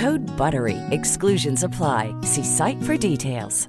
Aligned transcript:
Code 0.00 0.26
BUTTERY. 0.36 0.76
Exclusions 0.90 1.64
apply. 1.64 2.14
See 2.22 2.44
site 2.44 2.82
for 2.82 3.10
details. 3.10 3.68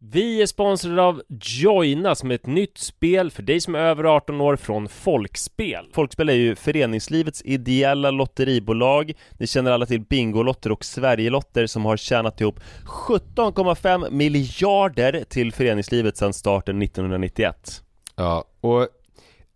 Vi 0.00 0.42
är 0.42 0.46
sponsrade 0.46 1.02
av 1.02 1.22
Joina 1.40 2.14
som 2.14 2.30
är 2.30 2.34
ett 2.34 2.46
nytt 2.46 2.78
spel 2.78 3.30
för 3.30 3.42
dig 3.42 3.60
som 3.60 3.74
är 3.74 3.78
över 3.78 4.04
18 4.04 4.40
år 4.40 4.56
från 4.56 4.88
Folkspel. 4.88 5.88
Folkspel 5.92 6.28
är 6.28 6.34
ju 6.34 6.54
föreningslivets 6.54 7.42
ideella 7.44 8.10
lotteribolag. 8.10 9.12
Ni 9.38 9.46
känner 9.46 9.70
alla 9.70 9.86
till 9.86 10.00
Bingolotter 10.00 10.72
och 10.72 10.84
Sverigelotter 10.84 11.66
som 11.66 11.84
har 11.84 11.96
tjänat 11.96 12.40
ihop 12.40 12.60
17,5 12.84 14.10
miljarder 14.10 15.24
till 15.28 15.52
föreningslivet 15.52 16.16
sedan 16.16 16.32
starten 16.32 16.82
1991. 16.82 17.82
Ja, 18.16 18.44
och 18.60 18.88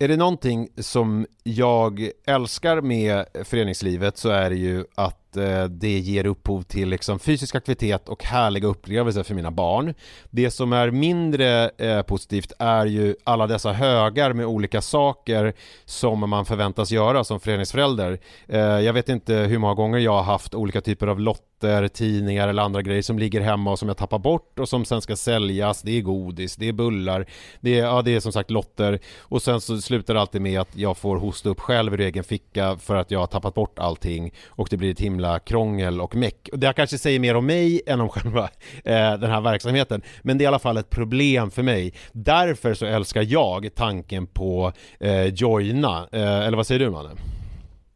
är 0.03 0.07
det 0.07 0.17
någonting 0.17 0.69
som 0.77 1.25
jag 1.43 2.09
älskar 2.25 2.81
med 2.81 3.25
föreningslivet 3.43 4.17
så 4.17 4.29
är 4.29 4.49
det 4.49 4.55
ju 4.55 4.85
att 4.95 5.22
eh, 5.37 5.63
det 5.63 5.99
ger 5.99 6.25
upphov 6.25 6.61
till 6.61 6.89
liksom 6.89 7.19
fysisk 7.19 7.55
aktivitet 7.55 8.09
och 8.09 8.23
härliga 8.23 8.67
upplevelser 8.67 9.23
för 9.23 9.35
mina 9.35 9.51
barn. 9.51 9.93
Det 10.29 10.51
som 10.51 10.73
är 10.73 10.91
mindre 10.91 11.69
eh, 11.77 12.01
positivt 12.01 12.51
är 12.59 12.85
ju 12.85 13.15
alla 13.23 13.47
dessa 13.47 13.73
högar 13.73 14.33
med 14.33 14.45
olika 14.45 14.81
saker 14.81 15.53
som 15.85 16.29
man 16.29 16.45
förväntas 16.45 16.91
göra 16.91 17.23
som 17.23 17.39
föreningsförälder. 17.39 18.19
Eh, 18.47 18.59
jag 18.59 18.93
vet 18.93 19.09
inte 19.09 19.33
hur 19.33 19.57
många 19.57 19.73
gånger 19.73 19.99
jag 19.99 20.11
har 20.11 20.23
haft 20.23 20.53
olika 20.53 20.81
typer 20.81 21.07
av 21.07 21.19
lotter, 21.19 21.87
tidningar 21.87 22.47
eller 22.47 22.63
andra 22.63 22.81
grejer 22.81 23.01
som 23.01 23.19
ligger 23.19 23.41
hemma 23.41 23.71
och 23.71 23.79
som 23.79 23.87
jag 23.87 23.97
tappar 23.97 24.19
bort 24.19 24.59
och 24.59 24.69
som 24.69 24.85
sen 24.85 25.01
ska 25.01 25.15
säljas. 25.15 25.81
Det 25.81 25.97
är 25.97 26.01
godis, 26.01 26.55
det 26.55 26.67
är 26.67 26.73
bullar, 26.73 27.25
det 27.61 27.79
är, 27.79 27.85
ja, 27.85 28.01
det 28.01 28.15
är 28.15 28.19
som 28.19 28.31
sagt 28.31 28.51
lotter 28.51 28.99
och 29.19 29.41
sen 29.41 29.61
så 29.61 29.81
slutar 29.81 30.13
det 30.13 30.21
alltid 30.21 30.41
med 30.41 30.61
att 30.61 30.75
jag 30.75 30.97
får 30.97 31.17
hosta 31.17 31.49
upp 31.49 31.59
själv 31.59 31.93
ur 31.93 31.99
egen 31.99 32.23
ficka 32.23 32.77
för 32.77 32.95
att 32.95 33.11
jag 33.11 33.19
har 33.19 33.27
tappat 33.27 33.53
bort 33.53 33.79
allting 33.79 34.33
och 34.47 34.67
det 34.69 34.77
blir 34.77 34.91
ett 34.91 34.99
himla 34.99 35.22
krångel 35.45 36.01
och 36.01 36.15
meck. 36.15 36.49
Och 36.51 36.59
det 36.59 36.67
här 36.67 36.73
kanske 36.73 36.97
säger 36.97 37.19
mer 37.19 37.35
om 37.35 37.45
mig 37.45 37.81
än 37.87 38.01
om 38.01 38.09
själva 38.09 38.43
eh, 38.83 39.13
den 39.13 39.31
här 39.31 39.41
verksamheten, 39.41 40.01
men 40.21 40.37
det 40.37 40.41
är 40.41 40.45
i 40.45 40.47
alla 40.47 40.59
fall 40.59 40.77
ett 40.77 40.89
problem 40.89 41.51
för 41.51 41.63
mig. 41.63 41.93
Därför 42.11 42.73
så 42.73 42.85
älskar 42.85 43.25
jag 43.29 43.69
tanken 43.75 44.27
på 44.27 44.73
eh, 44.99 45.25
joina, 45.25 46.07
eh, 46.11 46.39
eller 46.39 46.57
vad 46.57 46.67
säger 46.67 46.79
du 46.79 46.89
Manne? 46.89 47.09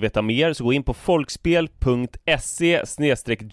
veta 0.00 0.22
mer 0.22 0.52
så 0.52 0.64
gå 0.64 0.72
in 0.72 0.82
på 0.82 0.94
folkspel.se 0.94 2.82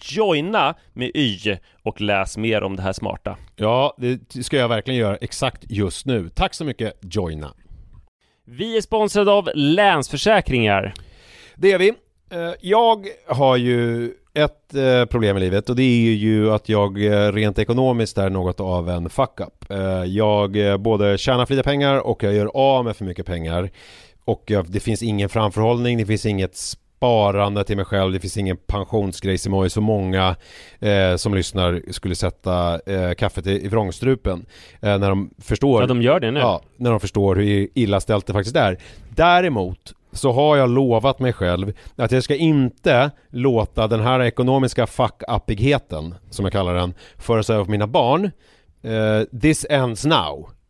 joina 0.00 0.74
med 0.92 1.10
y 1.14 1.56
och 1.82 2.00
läs 2.00 2.36
mer 2.36 2.62
om 2.62 2.76
det 2.76 2.82
här 2.82 2.92
smarta. 2.92 3.36
Ja, 3.56 3.94
det 3.98 4.44
ska 4.44 4.56
jag 4.56 4.68
verkligen 4.68 5.00
göra 5.00 5.16
exakt 5.16 5.64
just 5.68 6.06
nu. 6.06 6.28
Tack 6.28 6.54
så 6.54 6.64
mycket 6.64 6.98
Joina. 7.00 7.54
Vi 8.44 8.76
är 8.76 8.80
sponsrade 8.80 9.30
av 9.32 9.50
Länsförsäkringar. 9.54 10.94
Det 11.56 11.72
är 11.72 11.78
vi. 11.78 11.88
Eh, 12.30 12.52
Jag 12.60 13.06
har 13.26 13.56
ju 13.56 14.10
ett 14.34 14.74
eh, 14.74 15.04
problem 15.04 15.36
i 15.36 15.40
livet 15.40 15.70
och 15.70 15.76
det 15.76 15.82
är 15.82 16.12
ju 16.14 16.50
att 16.50 16.68
jag 16.68 17.04
eh, 17.04 17.32
rent 17.32 17.58
ekonomiskt 17.58 18.18
är 18.18 18.30
något 18.30 18.60
av 18.60 18.88
en 18.90 19.10
fuck-up. 19.10 19.64
Jag 20.06 20.80
både 20.80 21.18
tjänar 21.18 21.46
för 21.46 21.54
lite 21.54 21.68
pengar 21.68 21.96
och 22.06 22.22
jag 22.22 22.34
gör 22.34 22.50
av 22.54 22.84
med 22.84 22.96
för 22.96 23.04
mycket 23.04 23.26
pengar. 23.26 23.70
Och 24.28 24.42
jag, 24.46 24.70
det 24.70 24.80
finns 24.80 25.02
ingen 25.02 25.28
framförhållning, 25.28 25.98
det 25.98 26.06
finns 26.06 26.26
inget 26.26 26.56
sparande 26.56 27.64
till 27.64 27.76
mig 27.76 27.84
själv, 27.84 28.12
det 28.12 28.20
finns 28.20 28.36
ingen 28.36 28.56
pensionsgrej 28.56 29.38
som 29.38 29.70
så 29.70 29.80
många 29.80 30.36
eh, 30.78 31.16
som 31.16 31.34
lyssnar 31.34 31.82
skulle 31.92 32.14
sätta 32.14 32.80
eh, 32.86 33.14
kaffet 33.14 33.46
i, 33.46 33.64
i 33.64 33.68
vrångstrupen 33.68 34.46
eh, 34.82 34.98
när 34.98 35.08
de 35.08 35.30
förstår 35.38 35.80
Ja, 35.80 35.86
de 35.86 36.02
gör 36.02 36.20
det 36.20 36.30
nu. 36.30 36.40
Ja, 36.40 36.62
när 36.76 36.90
de 36.90 37.00
förstår 37.00 37.36
hur 37.36 37.68
illa 37.74 38.00
ställt 38.00 38.26
det 38.26 38.32
faktiskt 38.32 38.56
är. 38.56 38.78
Däremot 39.08 39.94
så 40.12 40.32
har 40.32 40.56
jag 40.56 40.70
lovat 40.70 41.20
mig 41.20 41.32
själv 41.32 41.72
att 41.96 42.12
jag 42.12 42.22
ska 42.22 42.34
inte 42.34 43.10
låta 43.30 43.86
den 43.86 44.00
här 44.00 44.22
ekonomiska 44.22 44.86
fuck-uppigheten, 44.86 46.14
som 46.30 46.44
jag 46.44 46.52
kallar 46.52 46.74
den, 46.74 46.94
föras 47.18 47.50
över 47.50 47.64
på 47.64 47.70
mina 47.70 47.86
barn. 47.86 48.30
Eh, 48.82 49.40
this 49.40 49.66
ends 49.70 50.04
now, 50.04 50.48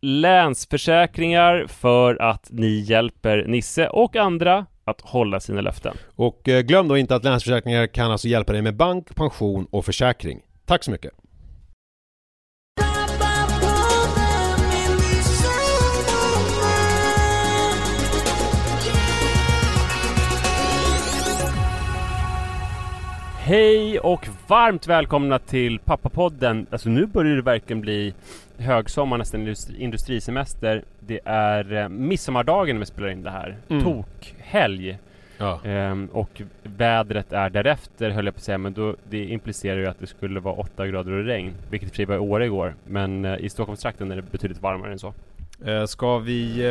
Länsförsäkringar 0.00 1.66
för 1.68 2.22
att 2.22 2.48
ni 2.50 2.80
hjälper 2.80 3.44
Nisse 3.46 3.88
och 3.88 4.16
andra 4.16 4.66
att 4.84 5.00
hålla 5.00 5.40
sina 5.40 5.60
löften. 5.60 5.96
Och 6.16 6.48
eh, 6.48 6.60
glöm 6.60 6.88
då 6.88 6.96
inte 6.98 7.14
att 7.14 7.24
Länsförsäkringar 7.24 7.86
kan 7.86 8.10
alltså 8.10 8.28
hjälpa 8.28 8.52
dig 8.52 8.62
med 8.62 8.76
bank, 8.76 9.14
pension 9.14 9.66
och 9.70 9.84
försäkring. 9.84 10.40
Tack 10.66 10.84
så 10.84 10.90
mycket! 10.90 11.12
Hej 23.44 23.98
och 23.98 24.28
varmt 24.46 24.86
välkomna 24.86 25.38
till 25.38 25.78
Pappapodden. 25.78 26.66
Alltså 26.70 26.88
nu 26.88 27.06
börjar 27.06 27.36
det 27.36 27.42
verkligen 27.42 27.80
bli 27.80 28.14
högsommar, 28.62 29.18
nästan 29.18 29.40
industri- 29.46 29.78
industrisemester. 29.78 30.82
Det 31.00 31.20
är 31.24 31.72
eh, 31.72 31.88
midsommardagen 31.88 32.76
när 32.76 32.80
vi 32.80 32.86
spelar 32.86 33.08
in 33.08 33.22
det 33.22 33.30
här. 33.30 33.56
Mm. 33.68 33.82
Tokhelg. 33.84 34.98
Ja. 35.38 35.60
Ehm, 35.64 36.08
och 36.12 36.42
vädret 36.62 37.32
är 37.32 37.50
därefter 37.50 38.10
höll 38.10 38.24
jag 38.24 38.34
på 38.34 38.38
att 38.38 38.42
säga, 38.42 38.58
men 38.58 38.72
då, 38.72 38.96
det 39.10 39.24
implicerar 39.24 39.76
ju 39.78 39.86
att 39.86 40.00
det 40.00 40.06
skulle 40.06 40.40
vara 40.40 40.54
8 40.54 40.86
grader 40.86 41.12
och 41.12 41.24
regn. 41.24 41.52
Vilket 41.70 41.86
i 41.86 41.88
och 41.88 41.90
för 41.90 41.96
sig 41.96 42.04
var 42.04 42.14
i 42.14 42.18
Åre 42.18 42.44
igår. 42.44 42.74
Men 42.86 43.24
eh, 43.24 43.36
i 43.38 43.48
Stockholmstrakten 43.48 44.12
är 44.12 44.16
det 44.16 44.22
betydligt 44.22 44.62
varmare 44.62 44.92
än 44.92 44.98
så. 44.98 45.14
Eh, 45.66 45.84
Ska 45.86 46.18
vi 46.18 46.64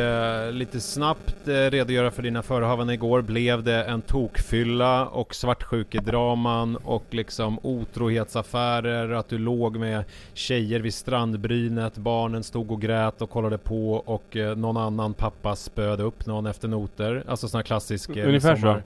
eh, 0.46 0.52
lite 0.52 0.80
snabbt 0.80 1.48
eh, 1.48 1.52
redogöra 1.52 2.10
för 2.10 2.22
dina 2.22 2.42
förehavanden 2.42 2.94
igår? 2.94 3.22
Blev 3.22 3.62
det 3.62 3.84
en 3.84 4.00
tokfylla 4.02 5.06
och 5.06 5.34
svartsjukedraman 5.34 6.76
och 6.76 7.04
liksom 7.10 7.58
otrohetsaffärer? 7.62 9.10
Att 9.12 9.28
du 9.28 9.38
låg 9.38 9.76
med 9.76 10.04
tjejer 10.34 10.80
vid 10.80 10.94
strandbrynet, 10.94 11.96
barnen 11.96 12.42
stod 12.42 12.70
och 12.72 12.80
grät 12.80 13.22
och 13.22 13.30
kollade 13.30 13.58
på 13.58 13.92
och 13.94 14.36
eh, 14.36 14.56
någon 14.56 14.76
annan 14.76 15.14
pappa 15.14 15.56
spöade 15.56 16.02
upp 16.02 16.26
någon 16.26 16.46
efter 16.46 16.68
noter? 16.68 17.24
Alltså 17.28 17.48
sån 17.48 17.58
här 17.58 17.62
klassisk 17.62 18.10
eh, 18.10 18.28
Ungefär 18.28 18.56
så. 18.56 18.66
midsommar- 18.66 18.82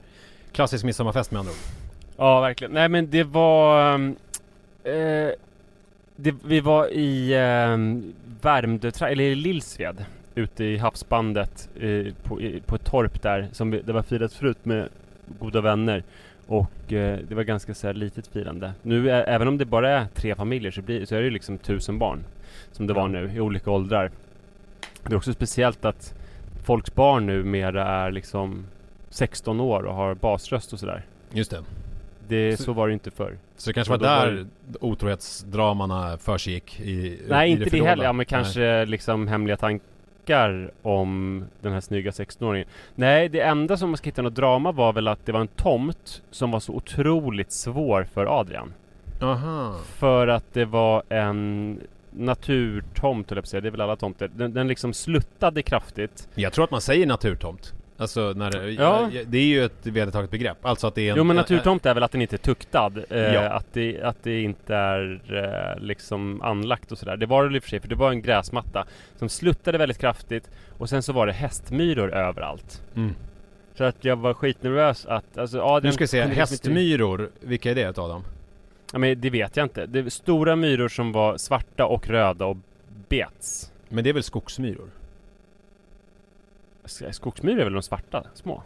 Klassisk 0.51 0.83
midsommarfest 0.85 1.31
med 1.31 1.39
andra 1.39 1.51
ord. 1.51 1.57
Ja, 2.17 2.41
verkligen. 2.41 2.73
Nej 2.73 2.89
men 2.89 3.09
det 3.09 3.23
var... 3.23 3.93
ehm, 3.93 4.15
Eh, 4.83 5.29
det, 6.15 6.35
vi 6.45 6.59
var 6.59 6.87
i 6.87 7.33
eh, 7.33 7.77
Värmdö, 8.41 8.91
eller 9.01 9.35
Lillsved 9.35 10.05
ute 10.35 10.63
i 10.63 10.77
havsbandet 10.77 11.69
eh, 11.79 12.13
på, 12.23 12.41
i, 12.41 12.61
på 12.65 12.75
ett 12.75 12.85
torp 12.85 13.21
där 13.21 13.47
som 13.51 13.71
vi, 13.71 13.81
det 13.81 13.93
var 13.93 14.03
firat 14.03 14.33
förut 14.33 14.65
med 14.65 14.89
goda 15.39 15.61
vänner 15.61 16.03
och 16.47 16.93
eh, 16.93 17.19
det 17.29 17.35
var 17.35 17.43
ganska 17.43 17.73
så 17.73 17.87
här 17.87 17.93
litet 17.93 18.27
firande. 18.27 18.73
Nu 18.81 19.09
är, 19.09 19.23
även 19.23 19.47
om 19.47 19.57
det 19.57 19.65
bara 19.65 19.89
är 19.89 20.05
tre 20.13 20.35
familjer 20.35 20.71
så, 20.71 20.81
blir, 20.81 21.05
så 21.05 21.15
är 21.15 21.19
det 21.19 21.25
ju 21.25 21.31
liksom 21.31 21.57
tusen 21.57 21.99
barn 21.99 22.23
som 22.71 22.87
det 22.87 22.93
var 22.93 23.07
nu 23.07 23.31
i 23.35 23.39
olika 23.39 23.71
åldrar. 23.71 24.11
Det 25.03 25.13
är 25.13 25.17
också 25.17 25.33
speciellt 25.33 25.85
att 25.85 26.13
folks 26.63 26.95
barn 26.95 27.25
nu 27.25 27.43
mera 27.43 27.87
är 27.87 28.11
liksom 28.11 28.65
16 29.09 29.59
år 29.59 29.83
och 29.83 29.95
har 29.95 30.15
basröst 30.15 30.73
och 30.73 30.79
sådär. 30.79 31.05
Just 31.31 31.51
det. 31.51 31.63
Det, 32.27 32.57
Så- 32.57 32.63
så 32.63 32.73
var 32.73 32.87
det 32.87 32.93
inte 32.93 33.11
förr. 33.11 33.37
Så 33.57 33.69
det 33.69 33.73
kanske 33.73 33.91
var 33.91 33.97
då 33.97 34.05
var 34.05 34.25
där 34.25 34.45
otrohetsdramana 34.81 36.17
försiggick 36.17 36.79
i, 36.79 37.21
Nej, 37.29 37.49
i 37.49 37.51
inte 37.51 37.63
det, 37.63 37.69
förråda. 37.69 37.89
heller. 37.89 38.03
Ja, 38.03 38.13
men 38.13 38.17
Nej. 38.17 38.25
kanske 38.25 38.85
liksom 38.85 39.27
hemliga 39.27 39.57
tankar 39.57 40.71
om 40.81 41.43
den 41.61 41.73
här 41.73 41.81
snygga 41.81 42.11
16-åringen. 42.11 42.67
Nej, 42.95 43.29
det 43.29 43.41
enda 43.41 43.77
som 43.77 43.89
man 43.89 43.97
ska 43.97 44.07
hitta 44.07 44.21
något 44.21 44.35
drama 44.35 44.71
var 44.71 44.93
väl 44.93 45.07
att 45.07 45.25
det 45.25 45.31
var 45.31 45.39
en 45.41 45.47
tomt 45.47 46.21
som 46.31 46.51
var 46.51 46.59
så 46.59 46.73
otroligt 46.73 47.51
svår 47.51 48.07
för 48.13 48.39
Adrian. 48.39 48.73
Aha. 49.21 49.75
För 49.85 50.27
att 50.27 50.53
det 50.53 50.65
var 50.65 51.03
en 51.09 51.79
naturtomt, 52.11 53.29
höll 53.29 53.37
jag 53.37 53.43
på 53.43 53.45
att 53.45 53.49
säga. 53.49 53.61
Det 53.61 53.67
är 53.67 53.71
väl 53.71 53.81
alla 53.81 53.95
tomter. 53.95 54.31
Den, 54.35 54.53
den 54.53 54.67
liksom 54.67 54.93
sluttade 54.93 55.61
kraftigt. 55.61 56.27
Jag 56.35 56.53
tror 56.53 56.63
att 56.63 56.71
man 56.71 56.81
säger 56.81 57.05
naturtomt. 57.07 57.73
Alltså 57.97 58.33
när 58.35 58.51
det, 58.51 58.69
Ja. 58.71 59.09
ja. 59.13 59.21
det 59.27 59.37
är 59.37 59.45
ju 59.45 59.65
ett 59.65 59.85
vedertaget 59.87 60.31
begrepp. 60.31 60.65
Alltså 60.65 60.87
att 60.87 60.95
det 60.95 61.01
är 61.01 61.11
en... 61.11 61.17
Jo 61.17 61.23
men 61.23 61.35
naturtomt 61.35 61.85
är 61.85 61.93
väl 61.93 62.03
att 62.03 62.11
den 62.11 62.21
inte 62.21 62.35
är 62.35 62.37
tuktad. 62.37 62.91
Eh, 63.09 63.17
Ja. 63.33 63.49
att, 63.49 63.65
det, 63.73 64.01
att 64.01 64.23
det 64.23 64.41
inte 64.41 64.75
är 64.75 65.21
eh, 65.77 65.83
liksom 65.83 66.41
anlagt 66.41 66.91
och 66.91 66.97
sådär. 66.97 67.17
Det 67.17 67.25
var 67.25 67.49
det 67.49 67.55
i 67.55 67.59
och 67.59 67.63
för 67.63 67.69
sig, 67.69 67.79
för 67.79 67.87
det 67.87 67.95
var 67.95 68.11
en 68.11 68.21
gräsmatta 68.21 68.85
som 69.15 69.29
sluttade 69.29 69.77
väldigt 69.77 69.97
kraftigt 69.97 70.49
och 70.77 70.89
sen 70.89 71.03
så 71.03 71.13
var 71.13 71.27
det 71.27 71.33
hästmyror 71.33 72.13
överallt. 72.13 72.81
Mm. 72.95 73.15
Så 73.75 73.83
att 73.83 74.05
jag 74.05 74.15
var 74.15 74.33
skitnervös 74.33 75.05
att, 75.05 75.37
alltså 75.37 75.61
Adrian 75.61 75.89
Nu 75.89 75.91
ska 75.91 76.03
vi 76.03 76.07
se, 76.07 76.25
liksom 76.25 76.39
hästmyror, 76.39 77.29
vilka 77.39 77.71
är 77.71 77.75
det 77.75 77.89
utav 77.89 78.09
dem? 78.09 78.23
Ja 78.93 78.99
men 78.99 79.21
det 79.21 79.29
vet 79.29 79.57
jag 79.57 79.65
inte. 79.65 79.85
Det 79.85 80.09
stora 80.13 80.55
myror 80.55 80.87
som 80.87 81.11
var 81.11 81.37
svarta 81.37 81.85
och 81.85 82.07
röda 82.09 82.45
och 82.45 82.57
bets. 83.09 83.71
Men 83.89 84.03
det 84.03 84.09
är 84.09 84.13
väl 84.13 84.23
skogsmyror? 84.23 84.89
Skogsmyror 86.87 87.59
är 87.59 87.63
väl 87.63 87.73
de 87.73 87.81
svarta, 87.81 88.23
små? 88.33 88.63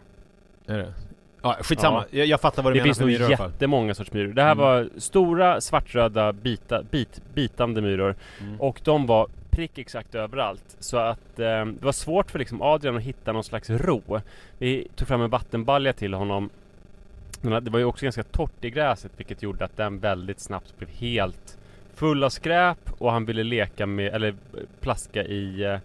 Är 0.68 0.78
det? 0.78 0.94
Ja, 1.42 1.58
skitsamma. 1.62 2.06
Jag, 2.12 2.26
jag 2.26 2.42
fattar 2.42 2.64
vad 2.64 2.74
du 2.74 2.74
Det 2.74 2.80
menar 2.80 2.86
finns 2.86 2.98
för 2.98 3.04
nog 3.06 3.12
myror 3.12 3.22
i 3.22 3.26
alla 3.26 3.38
fall. 3.38 3.50
jättemånga 3.52 3.94
sorts 3.94 4.14
myror. 4.14 4.34
Det 4.34 4.42
här 4.44 4.52
Mm. 4.52 4.64
var 4.64 4.90
stora 4.98 5.62
svartröda 5.62 6.34
bita, 6.34 6.84
bit, 6.84 7.22
bitande 7.34 7.82
myror 7.82 8.16
Mm. 8.42 8.62
och 8.62 8.82
de 8.84 9.06
var 9.06 9.28
prick 9.50 9.78
exakt 9.78 10.16
överallt. 10.16 10.76
Så 10.80 10.98
att 10.98 11.40
eh, 11.40 11.66
det 11.66 11.82
var 11.86 11.92
svårt 11.92 12.32
för 12.32 12.40
liksom 12.40 12.62
Adrian 12.62 12.98
att 12.98 13.04
hitta 13.04 13.32
någon 13.34 13.44
slags 13.44 13.70
ro. 13.70 14.20
Vi 14.58 14.88
tog 14.96 15.08
fram 15.08 15.22
en 15.22 15.30
vattenbalja 15.30 15.94
till 15.94 16.14
honom. 16.14 16.50
Det 17.42 17.70
var 17.70 17.80
ju 17.80 17.86
också 17.86 18.04
ganska 18.06 18.24
torrt 18.24 18.66
i 18.66 18.70
gräset 18.70 19.12
vilket 19.18 19.44
gjorde 19.44 19.66
att 19.66 19.78
den 19.78 20.00
väldigt 20.00 20.40
snabbt 20.40 20.78
blev 20.78 20.90
helt 20.90 21.58
full 21.96 22.24
av 22.24 22.30
skräp 22.30 22.78
och 22.98 23.12
han 23.12 23.26
ville 23.26 23.44
leka 23.44 23.86
med, 23.86 24.14
eller 24.14 24.36
plaska 24.80 25.24
i 25.24 25.64
eh, 25.64 25.78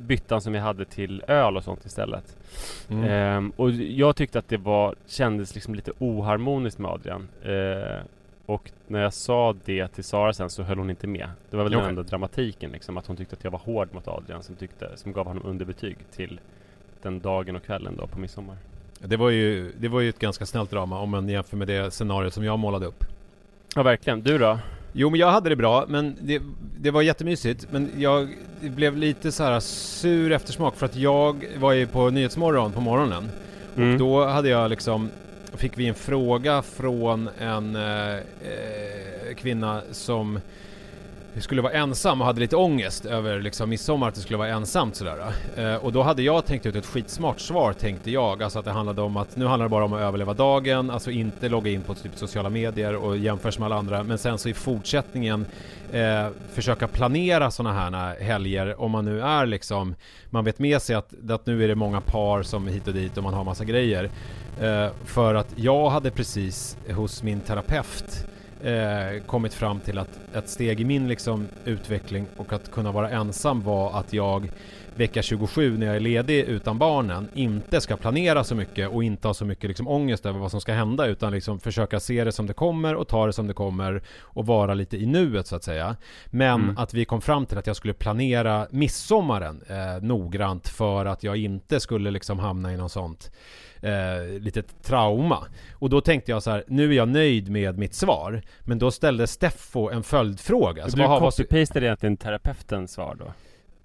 byttan 0.00 0.40
som 0.40 0.52
vi 0.52 0.58
hade 0.58 0.84
till 0.84 1.22
öl 1.28 1.56
och 1.56 1.64
sånt 1.64 1.84
istället. 1.86 2.36
Mm. 2.88 3.04
Ehm, 3.04 3.52
och 3.56 3.70
jag 3.70 4.16
tyckte 4.16 4.38
att 4.38 4.48
det 4.48 4.56
var, 4.56 4.94
kändes 5.06 5.54
liksom 5.54 5.74
lite 5.74 5.92
oharmoniskt 5.98 6.78
med 6.78 6.90
Adrian. 6.90 7.28
Eh, 7.42 8.04
och 8.46 8.70
när 8.86 9.02
jag 9.02 9.12
sa 9.12 9.54
det 9.64 9.88
till 9.88 10.04
Sara 10.04 10.32
sen 10.32 10.50
så 10.50 10.62
höll 10.62 10.78
hon 10.78 10.90
inte 10.90 11.06
med. 11.06 11.28
Det 11.50 11.56
var 11.56 11.64
väl 11.64 11.72
den 11.72 11.80
Okej. 11.80 11.88
enda 11.88 12.02
dramatiken 12.02 12.70
liksom, 12.70 12.96
att 12.96 13.06
hon 13.06 13.16
tyckte 13.16 13.36
att 13.36 13.44
jag 13.44 13.50
var 13.50 13.58
hård 13.58 13.88
mot 13.92 14.08
Adrian 14.08 14.42
som, 14.42 14.56
tyckte, 14.56 14.90
som 14.96 15.12
gav 15.12 15.26
honom 15.26 15.46
underbetyg 15.46 15.96
till 16.14 16.40
den 17.02 17.20
dagen 17.20 17.56
och 17.56 17.64
kvällen 17.64 17.96
då 17.96 18.06
på 18.06 18.18
midsommar. 18.18 18.56
Det, 19.00 19.16
var 19.16 19.30
ju, 19.30 19.72
det 19.78 19.88
var 19.88 20.00
ju 20.00 20.08
ett 20.08 20.18
ganska 20.18 20.46
snällt 20.46 20.70
drama 20.70 21.00
om 21.00 21.10
man 21.10 21.28
jämför 21.28 21.56
med 21.56 21.68
det 21.68 21.90
scenario 21.90 22.30
som 22.30 22.44
jag 22.44 22.58
målade 22.58 22.86
upp. 22.86 23.04
Ja 23.74 23.82
verkligen. 23.82 24.22
Du 24.22 24.38
då? 24.38 24.58
Jo 24.98 25.10
men 25.10 25.20
jag 25.20 25.30
hade 25.30 25.48
det 25.48 25.56
bra, 25.56 25.84
men 25.88 26.16
det, 26.20 26.42
det 26.78 26.90
var 26.90 27.02
jättemysigt. 27.02 27.66
Men 27.70 27.90
jag 27.96 28.36
blev 28.60 28.96
lite 28.96 29.32
så 29.32 29.42
här 29.42 29.60
sur 29.60 30.32
eftersmak 30.32 30.76
för 30.76 30.86
att 30.86 30.96
jag 30.96 31.46
var 31.58 31.72
ju 31.72 31.86
på 31.86 32.10
Nyhetsmorgon 32.10 32.72
på 32.72 32.80
morgonen. 32.80 33.30
Mm. 33.76 33.92
Och 33.92 33.98
då 33.98 34.24
hade 34.24 34.48
jag 34.48 34.70
liksom, 34.70 35.10
fick 35.54 35.78
vi 35.78 35.86
en 35.86 35.94
fråga 35.94 36.62
från 36.62 37.28
en 37.38 37.76
eh, 37.76 38.14
eh, 38.14 39.34
kvinna 39.36 39.80
som 39.92 40.40
skulle 41.42 41.62
vara 41.62 41.72
ensam 41.72 42.20
och 42.20 42.26
hade 42.26 42.40
lite 42.40 42.56
ångest 42.56 43.06
över 43.06 43.40
liksom 43.40 43.70
midsommar, 43.70 44.08
att 44.08 44.14
det 44.14 44.20
skulle 44.20 44.36
vara 44.36 44.48
ensamt 44.48 44.96
sådär. 44.96 45.32
Eh, 45.56 45.74
och 45.74 45.92
då 45.92 46.02
hade 46.02 46.22
jag 46.22 46.46
tänkt 46.46 46.66
ut 46.66 46.76
ett 46.76 46.86
skitsmart 46.86 47.40
svar 47.40 47.72
tänkte 47.72 48.10
jag. 48.10 48.42
Alltså 48.42 48.58
att 48.58 48.64
det 48.64 48.70
handlade 48.70 49.02
om 49.02 49.16
att 49.16 49.36
nu 49.36 49.46
handlar 49.46 49.66
det 49.66 49.70
bara 49.70 49.84
om 49.84 49.92
att 49.92 50.00
överleva 50.00 50.34
dagen, 50.34 50.90
alltså 50.90 51.10
inte 51.10 51.48
logga 51.48 51.70
in 51.70 51.82
på 51.82 51.94
typ 51.94 52.12
sociala 52.14 52.50
medier 52.50 52.96
och 52.96 53.16
jämförs 53.16 53.58
med 53.58 53.66
alla 53.66 53.76
andra. 53.76 54.02
Men 54.02 54.18
sen 54.18 54.38
så 54.38 54.48
i 54.48 54.54
fortsättningen 54.54 55.46
eh, 55.92 56.28
försöka 56.52 56.88
planera 56.88 57.50
sådana 57.50 57.72
här 57.72 58.20
helger 58.20 58.80
om 58.80 58.90
man 58.90 59.04
nu 59.04 59.20
är 59.20 59.46
liksom, 59.46 59.94
man 60.30 60.44
vet 60.44 60.58
med 60.58 60.82
sig 60.82 60.96
att, 60.96 61.30
att 61.30 61.46
nu 61.46 61.64
är 61.64 61.68
det 61.68 61.74
många 61.74 62.00
par 62.00 62.42
som 62.42 62.68
är 62.68 62.72
hit 62.72 62.88
och 62.88 62.94
dit 62.94 63.16
och 63.16 63.22
man 63.22 63.34
har 63.34 63.44
massa 63.44 63.64
grejer. 63.64 64.10
Eh, 64.60 64.88
för 65.04 65.34
att 65.34 65.48
jag 65.56 65.90
hade 65.90 66.10
precis 66.10 66.76
hos 66.94 67.22
min 67.22 67.40
terapeut 67.40 68.26
eh, 68.66 69.22
kommit 69.26 69.54
fram 69.54 69.80
till 69.80 69.98
att 69.98 70.20
ett 70.34 70.48
steg 70.48 70.80
i 70.80 70.84
min 70.84 71.08
liksom 71.08 71.46
utveckling 71.64 72.26
och 72.36 72.52
att 72.52 72.70
kunna 72.70 72.92
vara 72.92 73.10
ensam 73.10 73.62
var 73.62 73.98
att 73.98 74.12
jag 74.12 74.50
vecka 74.96 75.22
27 75.22 75.78
när 75.78 75.86
jag 75.86 75.96
är 75.96 76.00
ledig 76.00 76.38
utan 76.44 76.78
barnen 76.78 77.28
inte 77.34 77.80
ska 77.80 77.96
planera 77.96 78.44
så 78.44 78.54
mycket 78.54 78.88
och 78.90 79.04
inte 79.04 79.28
ha 79.28 79.34
så 79.34 79.44
mycket 79.44 79.68
liksom 79.68 79.88
ångest 79.88 80.26
över 80.26 80.38
vad 80.38 80.50
som 80.50 80.60
ska 80.60 80.72
hända 80.72 81.06
utan 81.06 81.32
liksom 81.32 81.60
försöka 81.60 82.00
se 82.00 82.24
det 82.24 82.32
som 82.32 82.46
det 82.46 82.54
kommer 82.54 82.94
och 82.94 83.08
ta 83.08 83.26
det 83.26 83.32
som 83.32 83.46
det 83.46 83.54
kommer 83.54 84.02
och 84.20 84.46
vara 84.46 84.74
lite 84.74 84.96
i 84.96 85.06
nuet 85.06 85.46
så 85.46 85.56
att 85.56 85.64
säga. 85.64 85.96
Men 86.26 86.62
Mm. 86.62 86.78
att 86.78 86.94
vi 86.94 87.04
kom 87.04 87.20
fram 87.20 87.46
till 87.46 87.58
att 87.58 87.66
jag 87.66 87.76
skulle 87.76 87.94
planera 87.94 88.66
midsommaren 88.70 89.62
eh, 89.68 90.02
noggrant 90.02 90.68
för 90.68 91.06
att 91.06 91.22
jag 91.22 91.36
inte 91.36 91.80
skulle 91.80 92.10
liksom 92.10 92.38
hamna 92.38 92.72
i 92.72 92.76
något 92.76 92.92
sånt 92.92 93.30
eh, 93.80 94.38
litet 94.40 94.82
trauma. 94.82 95.38
Och 95.74 95.90
då 95.90 96.00
tänkte 96.00 96.30
jag 96.30 96.42
så 96.42 96.50
här, 96.50 96.64
nu 96.68 96.90
är 96.90 96.96
jag 96.96 97.08
nöjd 97.08 97.50
med 97.50 97.78
mitt 97.78 97.94
svar. 97.94 98.42
Men 98.60 98.78
då 98.78 98.90
ställde 98.90 99.26
Steffo 99.26 99.90
en 99.90 100.02
följdfråga. 100.02 100.82
Alltså, 100.82 100.98
du 100.98 101.04
vad- 101.06 101.22
copy-pastade 101.22 101.82
egentligen 101.84 102.16
terapeutens 102.16 102.92
svar 102.92 103.16
då? 103.18 103.32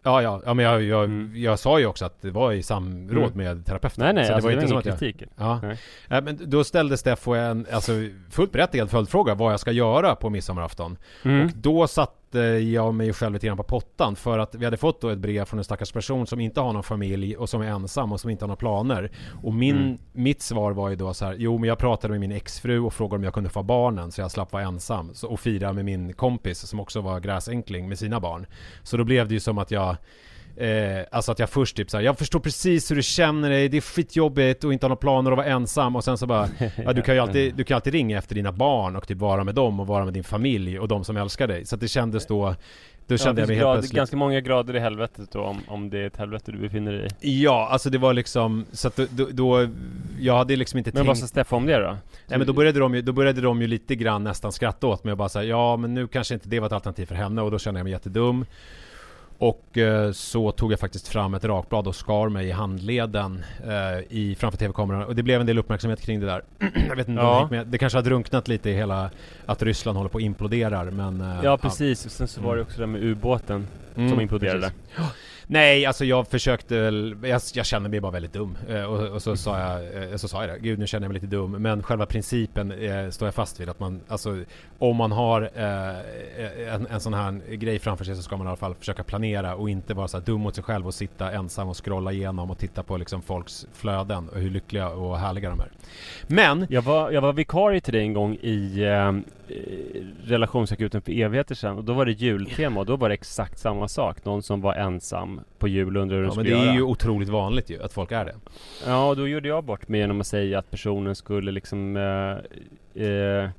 Ja, 0.03 0.21
ja, 0.21 0.41
ja 0.45 0.53
men 0.53 0.65
jag, 0.65 0.83
jag, 0.83 1.03
Mm. 1.03 1.31
jag 1.41 1.59
sa 1.59 1.79
ju 1.79 1.85
också 1.85 2.05
att 2.05 2.21
det 2.21 2.31
var 2.31 2.51
i 2.51 2.63
samråd 2.63 3.23
Mm. 3.33 3.37
med 3.37 3.65
terapeuten. 3.65 4.03
Nej 4.05 4.13
nej, 4.13 4.25
Så 4.25 4.33
alltså, 4.33 4.49
det 4.49 4.55
var, 4.55 4.61
inte 4.63 4.73
ingen 4.73 4.97
kritik. 4.97 5.23
Ja. 5.37 5.59
Nej. 5.63 5.77
Ja, 6.07 6.21
men 6.21 6.39
då 6.45 6.63
ställde 6.63 6.97
Steffo 6.97 7.33
en 7.33 7.65
alltså, 7.71 7.91
fullt 8.29 8.51
berättigad 8.51 8.89
följdfråga 8.89 9.35
vad 9.35 9.53
jag 9.53 9.59
ska 9.59 9.71
göra 9.71 10.15
på 10.15 10.29
midsommarafton. 10.29 10.97
Mm. 11.25 11.45
Och 11.45 11.51
då 11.55 11.87
satte 12.31 12.39
jag 12.59 12.93
mig 12.93 13.13
själv 13.13 13.33
lite 13.33 13.47
grann 13.47 13.57
på 13.57 13.63
pottan 13.63 14.15
för 14.15 14.39
att 14.39 14.55
vi 14.55 14.65
hade 14.65 14.77
fått 14.77 15.01
då 15.01 15.09
ett 15.09 15.19
brev 15.19 15.45
från 15.45 15.59
en 15.59 15.63
stackars 15.63 15.91
person 15.91 16.27
som 16.27 16.39
inte 16.39 16.61
har 16.61 16.73
någon 16.73 16.83
familj 16.83 17.35
och 17.37 17.49
som 17.49 17.61
är 17.61 17.65
ensam 17.65 18.11
och 18.11 18.19
som 18.19 18.29
inte 18.29 18.43
har 18.45 18.47
några 18.47 18.57
planer. 18.57 19.11
Och 19.43 19.53
min, 19.53 19.77
Mm. 19.77 19.97
mitt 20.13 20.41
svar 20.41 20.71
var 20.71 20.89
ju 20.89 20.95
då 20.95 21.13
så 21.13 21.25
här, 21.25 21.35
jo 21.37 21.57
men 21.57 21.67
jag 21.69 21.77
pratade 21.77 22.11
med 22.11 22.19
min 22.19 22.31
exfru 22.31 22.79
och 22.79 22.93
frågade 22.93 23.15
om 23.15 23.23
jag 23.23 23.33
kunde 23.33 23.49
få 23.49 23.63
barnen 23.63 24.11
så 24.11 24.21
jag 24.21 24.31
slapp 24.31 24.51
vara 24.51 24.63
ensam. 24.63 25.13
Så, 25.13 25.27
och 25.27 25.39
fira 25.39 25.73
med 25.73 25.85
min 25.85 26.13
kompis 26.13 26.59
som 26.59 26.79
också 26.79 27.01
var 27.01 27.19
gräsänkling 27.19 27.89
med 27.89 27.99
sina 27.99 28.19
barn. 28.19 28.45
Så 28.83 28.97
då 28.97 29.03
blev 29.03 29.27
det 29.27 29.33
ju 29.33 29.39
som 29.39 29.57
att 29.57 29.71
jag 29.71 29.95
Eh, 30.57 31.05
alltså 31.11 31.31
att 31.31 31.39
jag 31.39 31.49
först 31.49 31.77
typ 31.77 31.89
såhär, 31.89 32.03
jag 32.03 32.17
förstår 32.17 32.39
precis 32.39 32.91
hur 32.91 32.95
du 32.95 33.03
känner 33.03 33.49
dig, 33.49 33.69
det 33.69 33.77
är 33.77 33.81
skitjobbigt 33.81 34.63
och 34.63 34.73
inte 34.73 34.85
ha 34.85 34.89
några 34.89 34.99
planer 34.99 35.31
att 35.31 35.37
vara 35.37 35.47
ensam 35.47 35.95
och 35.95 36.03
sen 36.03 36.17
så 36.17 36.27
bara 36.27 36.47
Ja 36.85 36.93
du 36.93 37.01
kan 37.01 37.15
ju 37.15 37.21
alltid, 37.21 37.55
du 37.55 37.63
kan 37.63 37.75
alltid 37.75 37.93
ringa 37.93 38.17
efter 38.17 38.35
dina 38.35 38.51
barn 38.51 38.95
och 38.95 39.07
typ 39.07 39.17
vara 39.17 39.43
med 39.43 39.55
dem 39.55 39.79
och 39.79 39.87
vara 39.87 40.05
med 40.05 40.13
din 40.13 40.23
familj 40.23 40.79
och 40.79 40.87
de 40.87 41.03
som 41.03 41.17
älskar 41.17 41.47
dig. 41.47 41.65
Så 41.65 41.75
att 41.75 41.81
det 41.81 41.87
kändes 41.87 42.25
då 42.25 42.55
Då 43.07 43.13
Ja, 43.13 43.17
kände 43.17 43.41
det 43.41 43.41
jag 43.41 43.47
mig 43.47 43.57
helt 43.57 43.73
plötsligt 43.75 43.95
ganska 43.95 44.15
många 44.17 44.39
grader 44.41 44.75
i 44.75 44.79
helvetet 44.79 45.31
då 45.31 45.41
om, 45.41 45.59
om 45.67 45.89
det 45.89 45.99
är 45.99 46.07
ett 46.07 46.17
helvete 46.17 46.51
du 46.51 46.57
befinner 46.57 46.91
dig 46.91 47.07
i. 47.21 47.43
Ja, 47.43 47.67
alltså 47.71 47.89
det 47.89 47.97
var 47.97 48.13
liksom 48.13 48.65
Så 48.71 48.87
att 48.87 48.95
då, 48.95 49.27
då, 49.31 49.67
Jag 50.19 50.37
hade 50.37 50.55
liksom 50.55 50.77
inte 50.77 50.89
Men 50.89 50.95
tänkt 50.95 51.07
vad 51.07 51.17
sa 51.17 51.27
Steffe 51.27 51.55
om 51.55 51.65
det 51.65 51.77
då? 51.77 51.97
Nej 52.27 52.37
men 52.37 52.47
då 52.47 52.53
började 52.53 52.79
de 52.79 52.95
ju, 52.95 53.01
då 53.01 53.11
började 53.11 53.41
de 53.41 53.61
ju 53.61 53.67
lite 53.67 53.95
grann 53.95 54.23
nästan 54.23 54.51
skratta 54.51 54.87
åt 54.87 55.03
mig 55.03 55.11
och 55.11 55.17
bara 55.17 55.29
säga 55.29 55.43
ja 55.45 55.77
men 55.77 55.93
nu 55.93 56.07
kanske 56.07 56.33
inte 56.33 56.49
det 56.49 56.59
var 56.59 56.67
ett 56.67 56.73
alternativ 56.73 57.05
för 57.05 57.15
henne 57.15 57.41
och 57.41 57.51
då 57.51 57.59
kände 57.59 57.79
jag 57.79 57.83
mig 57.83 57.91
jättedum 57.93 58.45
Och 59.41 59.77
eh, 59.77 60.11
så 60.11 60.51
tog 60.51 60.71
jag 60.71 60.79
faktiskt 60.79 61.07
fram 61.07 61.33
ett 61.33 61.45
rakblad 61.45 61.87
och 61.87 61.95
skar 61.95 62.29
mig 62.29 62.47
i 62.47 62.51
handleden 62.51 63.43
eh, 63.67 63.99
i, 64.09 64.35
framför 64.39 64.57
tv-kameran. 64.57 65.03
Och 65.03 65.15
det 65.15 65.23
blev 65.23 65.41
en 65.41 65.47
del 65.47 65.57
uppmärksamhet 65.57 66.01
kring 66.01 66.19
det 66.19 66.25
där. 66.25 66.41
jag 66.89 66.95
vet 66.95 67.07
inte 67.07 67.21
Ja. 67.21 67.47
det. 67.51 67.63
Det 67.63 67.77
kanske 67.77 67.97
har 67.97 68.03
drunknat 68.03 68.47
lite 68.47 68.69
i 68.69 68.73
hela 68.73 69.09
att 69.45 69.63
Ryssland 69.63 69.97
håller 69.97 70.09
på 70.09 70.15
och 70.15 70.21
imploderar 70.21 70.91
men... 70.91 71.21
eh, 71.21 71.39
Ja 71.43 71.57
precis, 71.57 72.05
och 72.05 72.11
sen 72.11 72.27
så 72.27 72.41
var 72.41 72.55
det 72.55 72.61
också 72.61 72.81
det 72.81 72.87
med 72.87 73.03
ubåten 73.03 73.67
Mm, 73.95 74.09
som 74.09 74.21
imploderade. 74.21 74.71
Nej, 75.47 75.85
alltså 75.85 76.05
jag 76.05 76.27
försökte 76.27 76.75
jag, 77.23 77.41
jag 77.53 77.65
kände 77.65 77.89
mig 77.89 77.99
bara 77.99 78.11
väldigt 78.11 78.33
dum. 78.33 78.57
Eh, 78.69 78.83
och, 78.83 79.07
och 79.07 79.21
så 79.21 79.37
sa 79.37 79.59
jag, 79.59 80.03
eh, 80.11 80.15
så 80.17 80.27
sa 80.27 80.45
jag 80.45 80.55
det, 80.55 80.59
gud 80.59 80.79
nu 80.79 80.87
känner 80.87 81.05
jag 81.05 81.09
mig 81.13 81.21
lite 81.21 81.35
dum. 81.35 81.51
Men 81.51 81.83
själva 81.83 82.05
principen 82.05 82.71
eh, 82.71 83.09
står 83.09 83.27
jag 83.27 83.35
fast 83.35 83.59
vid. 83.59 83.69
Att 83.69 83.79
man, 83.79 84.01
alltså 84.07 84.43
om 84.81 84.95
man 84.95 85.11
har 85.11 85.41
eh, 85.55 86.73
en, 86.73 86.87
en 86.87 86.99
sån 86.99 87.13
här 87.13 87.55
grej 87.55 87.79
framför 87.79 88.05
sig 88.05 88.15
så 88.15 88.21
ska 88.21 88.37
man 88.37 88.47
i 88.47 88.49
alla 88.49 88.57
fall 88.57 88.75
försöka 88.75 89.03
planera 89.03 89.55
och 89.55 89.69
inte 89.69 89.93
vara 89.93 90.07
så 90.07 90.19
dum 90.19 90.41
mot 90.41 90.55
sig 90.55 90.63
själv 90.63 90.87
och 90.87 90.93
sitta 90.93 91.31
ensam 91.31 91.69
och 91.69 91.85
scrolla 91.85 92.11
igenom 92.11 92.51
och 92.51 92.57
titta 92.57 92.83
på 92.83 92.97
liksom 92.97 93.21
folks 93.21 93.67
flöden 93.73 94.29
och 94.29 94.37
hur 94.37 94.49
lyckliga 94.49 94.89
och 94.89 95.17
härliga 95.17 95.49
de 95.49 95.59
är. 95.59 95.71
Men, 96.27 96.67
Jag 96.69 96.81
var, 96.81 97.11
jag 97.11 97.21
var 97.21 97.33
vikarie 97.33 97.81
till 97.81 97.93
dig 97.93 98.01
en 98.01 98.13
gång 98.13 98.35
i 98.41 98.83
eh, 98.83 99.13
relationsakuten 100.23 101.01
för 101.01 101.11
evigheter 101.11 101.55
sedan 101.55 101.77
och 101.77 101.83
då 101.83 101.93
var 101.93 102.05
det 102.05 102.11
jultema 102.11 102.79
och 102.79 102.85
då 102.85 102.95
var 102.95 103.09
det 103.09 103.13
exakt 103.13 103.59
samma 103.59 103.87
sak. 103.87 104.25
Någon 104.25 104.43
som 104.43 104.61
var 104.61 104.73
ensam 104.73 105.41
på 105.59 105.67
jul 105.67 105.97
och 105.97 106.03
undrade 106.03 106.21
hur 106.21 106.29
ja, 106.29 106.35
men 106.35 106.45
det 106.45 106.51
är 106.51 106.65
göra. 106.65 106.73
ju 106.73 106.81
otroligt 106.81 107.29
vanligt 107.29 107.69
ju 107.69 107.83
att 107.83 107.93
folk 107.93 108.11
är 108.11 108.25
det. 108.25 108.35
Ja, 108.87 109.09
och 109.09 109.15
då 109.15 109.27
gjorde 109.27 109.47
jag 109.47 109.63
bort 109.63 109.87
mig 109.87 109.99
genom 109.99 110.21
att 110.21 110.27
säga 110.27 110.59
att 110.59 110.71
personen 110.71 111.15
skulle 111.15 111.51
liksom 111.51 111.97
eh, 111.97 113.05
eh, 113.05 113.49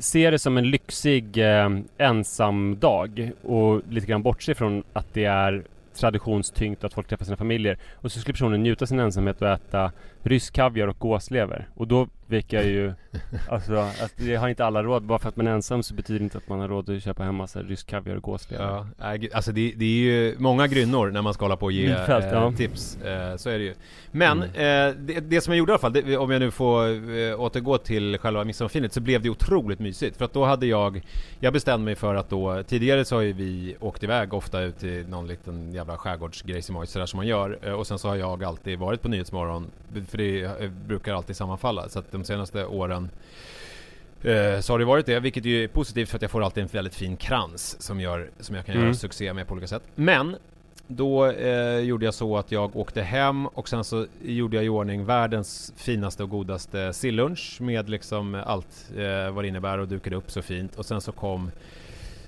se 0.00 0.30
det 0.30 0.38
som 0.38 0.58
en 0.58 0.70
lyxig 0.70 1.38
eh, 1.38 1.70
ensam 1.98 2.78
dag 2.78 3.32
och 3.42 3.82
lite 3.88 4.06
grann 4.06 4.22
bortse 4.22 4.54
från 4.54 4.82
att 4.92 5.14
det 5.14 5.24
är 5.24 5.64
traditionstyngt 5.94 6.84
att 6.84 6.94
folk 6.94 7.08
träffar 7.08 7.24
sina 7.24 7.36
familjer. 7.36 7.78
Och 7.94 8.12
så 8.12 8.20
skulle 8.20 8.34
personen 8.34 8.62
njuta 8.62 8.86
sin 8.86 9.00
ensamhet 9.00 9.42
och 9.42 9.48
äta 9.48 9.92
rysk 10.22 10.54
kaviar 10.54 10.86
och 10.88 10.98
gåslever. 10.98 11.68
Och 11.74 11.88
då 11.88 12.08
fick 12.28 12.52
jag 12.52 12.64
ju 12.64 12.92
Alltså, 13.48 13.74
att 13.74 14.12
det 14.16 14.34
har 14.34 14.48
inte 14.48 14.64
alla 14.64 14.82
råd. 14.82 15.02
Bara 15.02 15.18
för 15.18 15.28
att 15.28 15.36
man 15.36 15.46
är 15.46 15.50
ensam 15.50 15.82
så 15.82 15.94
betyder 15.94 16.18
det 16.18 16.24
inte 16.24 16.38
att 16.38 16.48
man 16.48 16.60
har 16.60 16.68
råd 16.68 16.90
att 16.90 17.02
köpa 17.02 17.22
hem 17.22 17.34
massa 17.34 17.62
rysk 17.62 17.86
kaviar 17.86 18.16
och 18.16 18.22
gåslever. 18.22 18.86
Ja, 18.98 19.16
alltså 19.34 19.52
det, 19.52 19.72
det 19.76 19.84
är 19.84 19.88
ju 19.98 20.34
många 20.38 20.66
grynnor 20.66 21.10
när 21.10 21.22
man 21.22 21.34
ska 21.34 21.44
hålla 21.44 21.56
på 21.56 21.66
och 21.66 21.72
ge 21.72 21.86
Bilfält, 21.86 22.24
eh, 22.24 22.32
ja. 22.32 22.52
tips. 22.56 22.96
Eh, 22.96 23.36
så 23.36 23.50
är 23.50 23.58
det 23.58 23.64
ju. 23.64 23.74
Men 24.10 24.42
Mm. 24.42 24.88
eh, 24.90 24.96
det, 25.00 25.20
det 25.20 25.40
som 25.40 25.52
jag 25.52 25.58
gjorde 25.58 25.70
i 25.70 25.74
alla 25.74 25.78
fall, 25.78 25.92
det, 25.92 26.16
om 26.16 26.30
jag 26.30 26.40
nu 26.40 26.50
får 26.50 26.86
eh, 27.18 27.40
återgå 27.40 27.78
till 27.78 28.18
själva 28.18 28.44
midsommarfinet, 28.44 28.92
så 28.92 29.00
blev 29.00 29.22
det 29.22 29.30
otroligt 29.30 29.78
mysigt. 29.78 30.16
För 30.16 30.24
att 30.24 30.32
då 30.32 30.44
hade 30.44 30.66
jag, 30.66 31.02
jag 31.40 31.52
bestämde 31.52 31.84
mig 31.84 31.94
för 31.94 32.14
att 32.14 32.30
då, 32.30 32.62
tidigare 32.62 33.04
så 33.04 33.14
har 33.16 33.22
ju 33.22 33.32
vi 33.32 33.76
åkt 33.80 34.02
iväg 34.02 34.34
ofta 34.34 34.60
ut 34.60 34.78
till 34.78 35.08
någon 35.08 35.26
liten 35.26 35.72
jävla 35.72 35.96
skärgårdsgrejsimoj 35.96 36.86
sådär 36.86 37.06
som 37.06 37.16
man 37.16 37.26
gör. 37.26 37.58
Eh, 37.62 37.72
och 37.72 37.86
sen 37.86 37.98
så 37.98 38.08
har 38.08 38.16
jag 38.16 38.44
alltid 38.44 38.78
varit 38.78 39.02
på 39.02 39.08
Nyhetsmorgon, 39.08 39.66
för 40.10 40.18
det 40.18 40.42
eh, 40.42 40.70
brukar 40.86 41.14
alltid 41.14 41.36
sammanfalla. 41.36 41.88
Så 41.88 41.98
att 41.98 42.12
de 42.12 42.24
senaste 42.24 42.64
åren 42.66 43.10
Eh, 44.22 44.60
så 44.60 44.72
har 44.72 44.78
det 44.78 44.84
varit 44.84 45.06
det, 45.06 45.20
vilket 45.20 45.46
är 45.46 45.68
positivt 45.68 46.08
för 46.08 46.16
att 46.16 46.22
jag 46.22 46.30
får 46.30 46.44
alltid 46.44 46.62
en 46.62 46.68
väldigt 46.72 46.94
fin 46.94 47.16
krans 47.16 47.82
som, 47.82 48.00
gör, 48.00 48.30
som 48.40 48.56
jag 48.56 48.66
kan 48.66 48.74
Mm. 48.74 48.84
göra 48.86 48.94
succé 48.94 49.32
med 49.32 49.46
på 49.46 49.52
olika 49.52 49.66
sätt. 49.66 49.82
Men 49.94 50.36
då 50.86 51.26
eh, 51.26 51.78
gjorde 51.78 52.04
jag 52.04 52.14
så 52.14 52.36
att 52.36 52.52
jag 52.52 52.76
åkte 52.76 53.02
hem 53.02 53.46
och 53.46 53.68
sen 53.68 53.84
så 53.84 54.06
gjorde 54.24 54.56
jag 54.56 54.64
i 54.64 54.68
ordning 54.68 55.04
världens 55.04 55.72
finaste 55.76 56.22
och 56.22 56.28
godaste 56.30 56.92
sillunch 56.92 57.56
med 57.60 57.88
liksom 57.88 58.34
allt 58.46 58.90
eh, 58.96 59.30
vad 59.30 59.44
det 59.44 59.48
innebär 59.48 59.78
och 59.78 59.88
dukade 59.88 60.16
upp 60.16 60.30
så 60.30 60.42
fint. 60.42 60.76
Och 60.76 60.86
sen 60.86 61.00
så 61.00 61.12
kom 61.12 61.50